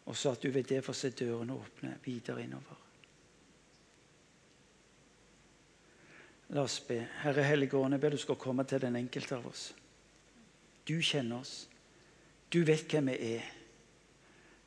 og 0.06 0.16
så 0.18 0.32
at 0.32 0.44
du 0.44 0.52
ved 0.52 0.64
det 0.64 0.84
får 0.84 0.94
se 0.94 1.10
dørene 1.10 1.54
åpne 1.54 1.98
videre 2.04 2.44
innover. 2.44 2.80
La 6.54 6.62
oss 6.62 6.80
be. 6.86 7.00
Herre 7.24 7.44
Hellige 7.44 7.78
jeg 7.90 8.00
ber 8.00 8.10
du 8.10 8.18
skal 8.18 8.36
komme 8.36 8.64
til 8.64 8.82
den 8.82 8.96
enkelte 8.96 9.36
av 9.36 9.48
oss. 9.48 9.74
Du 10.88 11.00
kjenner 11.02 11.40
oss. 11.40 11.70
Du 12.54 12.64
vet 12.64 12.86
hvem 12.92 13.08
vi 13.08 13.36
er. 13.36 13.48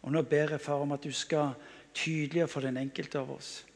Og 0.02 0.12
nå 0.12 0.22
ber 0.22 0.50
jeg, 0.50 0.60
far, 0.60 0.82
om 0.82 0.92
at 0.92 1.04
du 1.04 1.12
skal 1.12 1.54
tydeligere 1.94 2.48
for 2.48 2.60
den 2.60 2.76
enkelte 2.76 3.18
av 3.18 3.30
oss. 3.30 3.66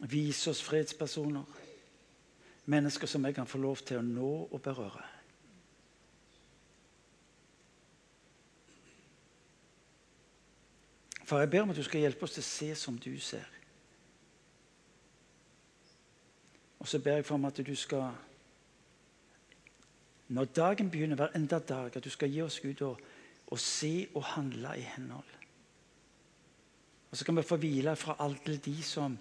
Vise 0.00 0.50
oss 0.50 0.62
fredspersoner. 0.62 1.44
Mennesker 2.66 3.06
som 3.06 3.24
jeg 3.24 3.34
kan 3.34 3.46
få 3.46 3.58
lov 3.58 3.76
til 3.76 4.00
å 4.00 4.06
nå 4.06 4.32
og 4.50 4.62
berøre. 4.62 5.13
For 11.24 11.38
jeg 11.38 11.50
ber 11.50 11.62
om 11.62 11.70
at 11.72 11.76
du 11.76 11.82
skal 11.82 12.04
hjelpe 12.04 12.26
oss 12.26 12.36
til 12.36 12.44
å 12.44 12.48
se 12.48 12.70
som 12.76 12.96
du 13.00 13.12
ser. 13.20 13.48
Og 16.84 16.88
så 16.88 17.00
ber 17.00 17.20
jeg 17.20 17.24
for 17.24 17.38
om 17.38 17.48
at 17.48 17.60
du 17.64 17.74
skal 17.74 18.12
Når 20.28 20.44
dagen 20.56 20.90
begynner, 20.90 21.16
hver 21.16 21.34
enda 21.36 21.58
dag, 21.58 21.96
at 21.96 22.04
du 22.04 22.10
skal 22.10 22.30
gi 22.32 22.40
oss 22.42 22.56
Gud 22.60 22.80
å, 22.82 22.94
å 23.52 23.56
se 23.60 24.08
og 24.16 24.24
handle 24.24 24.70
i 24.80 24.84
henhold. 24.94 25.34
Og 27.10 27.18
så 27.18 27.26
kan 27.28 27.36
vi 27.36 27.44
få 27.44 27.58
hvile 27.60 27.92
fra 27.96 28.16
alle 28.24 28.56
de 28.56 28.74
som 28.82 29.18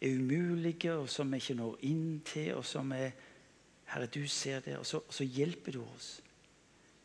er 0.00 0.16
umulige, 0.16 0.94
og 0.96 1.08
som 1.12 1.28
vi 1.32 1.36
ikke 1.36 1.54
når 1.54 1.84
inn 1.86 2.22
til, 2.26 2.54
og 2.56 2.64
som 2.66 2.92
er 2.96 3.12
Herre, 3.92 4.06
du 4.06 4.26
ser 4.28 4.64
det, 4.64 4.78
og 4.78 4.86
så, 4.86 5.02
og 5.04 5.14
så 5.14 5.24
hjelper 5.24 5.76
du 5.76 5.82
oss 5.84 6.08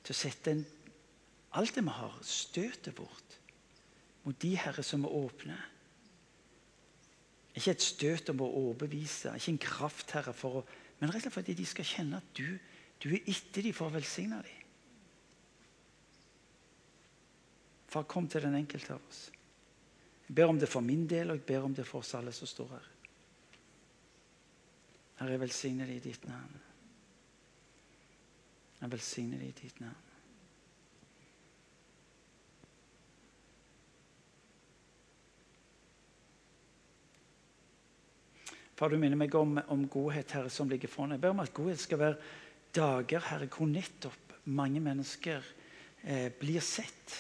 til 0.03 0.15
å 0.15 0.17
sette 0.17 0.55
en, 0.55 0.65
alt 1.59 1.75
det 1.75 1.83
vi 1.83 1.93
har, 1.99 2.17
støtet 2.27 2.95
bort 2.95 3.37
mot 4.23 4.39
de 4.39 4.53
herre 4.57 4.83
som 4.85 5.03
er 5.05 5.15
åpne. 5.19 5.57
Ikke 7.53 7.75
et 7.75 7.85
støt 7.85 8.31
om 8.33 8.41
å 8.41 8.49
overbevise, 8.63 9.33
ikke 9.37 9.51
en 9.53 9.61
kraft, 9.61 10.13
Herre, 10.15 10.33
for 10.33 10.61
å, 10.61 10.63
men 10.99 11.11
rett 11.11 11.21
og 11.21 11.27
slett 11.27 11.35
fordi 11.35 11.55
de 11.59 11.65
skal 11.69 11.85
kjenne 11.85 12.17
at 12.17 12.31
du, 12.37 12.47
du 13.03 13.11
er 13.11 13.29
etter 13.29 13.67
dem 13.67 13.75
for 13.77 13.91
å 13.91 13.93
velsigne 13.93 14.39
dem. 14.41 14.61
Far, 17.93 18.07
kom 18.09 18.25
til 18.25 18.41
den 18.41 18.57
enkelte 18.57 18.95
av 18.95 19.03
oss. 19.05 19.27
Jeg 20.25 20.33
ber 20.39 20.49
om 20.49 20.57
det 20.57 20.69
for 20.71 20.81
min 20.81 21.05
del, 21.05 21.29
og 21.29 21.37
jeg 21.37 21.45
ber 21.51 21.67
om 21.67 21.75
det 21.77 21.85
for 21.85 22.01
oss 22.01 22.15
alle 22.17 22.33
som 22.33 22.49
står 22.49 22.71
her. 22.73 22.87
Herre, 25.19 25.35
jeg 25.35 25.43
velsigner 25.43 25.91
deg 25.91 25.99
i 25.99 26.05
ditt 26.07 26.25
navn. 26.25 26.55
Jeg 28.79 28.91
velsigner 28.95 29.43
deg 29.43 29.51
i 29.51 29.59
ditt 29.61 29.83
navn. 29.83 30.12
Far, 38.73 38.89
du 38.89 38.97
minner 38.97 39.19
meg 39.19 39.35
om, 39.37 39.59
om 39.69 39.83
godhet, 39.91 40.31
Herre, 40.33 40.49
som 40.49 40.69
ligger 40.69 40.89
foran. 40.89 41.13
Jeg 41.13 41.21
ber 41.21 41.35
om 41.35 41.43
at 41.43 41.53
godhet 41.53 41.81
skal 41.81 41.99
være 42.01 42.15
dager, 42.73 43.21
Herre, 43.29 43.49
hvor 43.51 43.69
nettopp 43.69 44.33
mange 44.49 44.81
mennesker 44.83 45.45
eh, 46.03 46.31
blir 46.39 46.63
sett. 46.65 47.19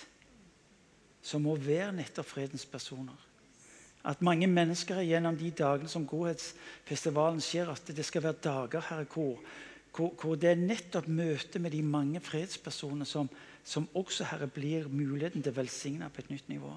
Som 1.23 1.45
må 1.45 1.53
være 1.61 1.91
nettopp 1.95 2.27
fredens 2.27 2.65
personer. 2.67 3.19
At 4.03 4.23
mange 4.25 4.49
mennesker 4.51 4.99
gjennom 5.05 5.37
de 5.39 5.51
dagene 5.55 5.87
som 5.87 6.07
Godhetsfestivalen 6.09 7.39
skjer, 7.43 7.69
at 7.71 7.93
det 7.95 8.03
skal 8.03 8.25
være 8.25 8.41
dager 8.43 8.83
Herre, 8.89 9.05
hvor, 9.13 9.37
hvor, 9.95 10.09
hvor 10.19 10.35
det 10.35 10.49
er 10.49 10.59
nettopp 10.59 11.07
møte 11.07 11.61
med 11.63 11.71
de 11.71 11.83
mange 11.85 12.19
fredspersonene 12.19 13.07
som, 13.07 13.29
som 13.63 13.87
også 13.93 14.27
Herre, 14.33 14.49
blir 14.51 14.89
muligheten 14.91 15.45
til 15.45 15.53
å 15.53 15.61
velsigne 15.61 16.09
på 16.11 16.25
et 16.25 16.33
nytt 16.33 16.51
nivå. 16.51 16.73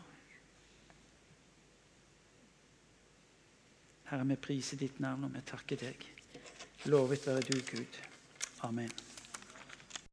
Herre, 4.10 4.24
vi 4.28 4.36
priser 4.38 4.78
ditt 4.78 5.00
navn, 5.02 5.26
og 5.26 5.34
vi 5.34 5.42
takker 5.46 5.82
deg. 5.82 6.06
Lovet 6.92 7.26
være 7.26 7.42
du, 7.48 7.58
Gud. 7.72 8.00
Amen. 8.68 9.05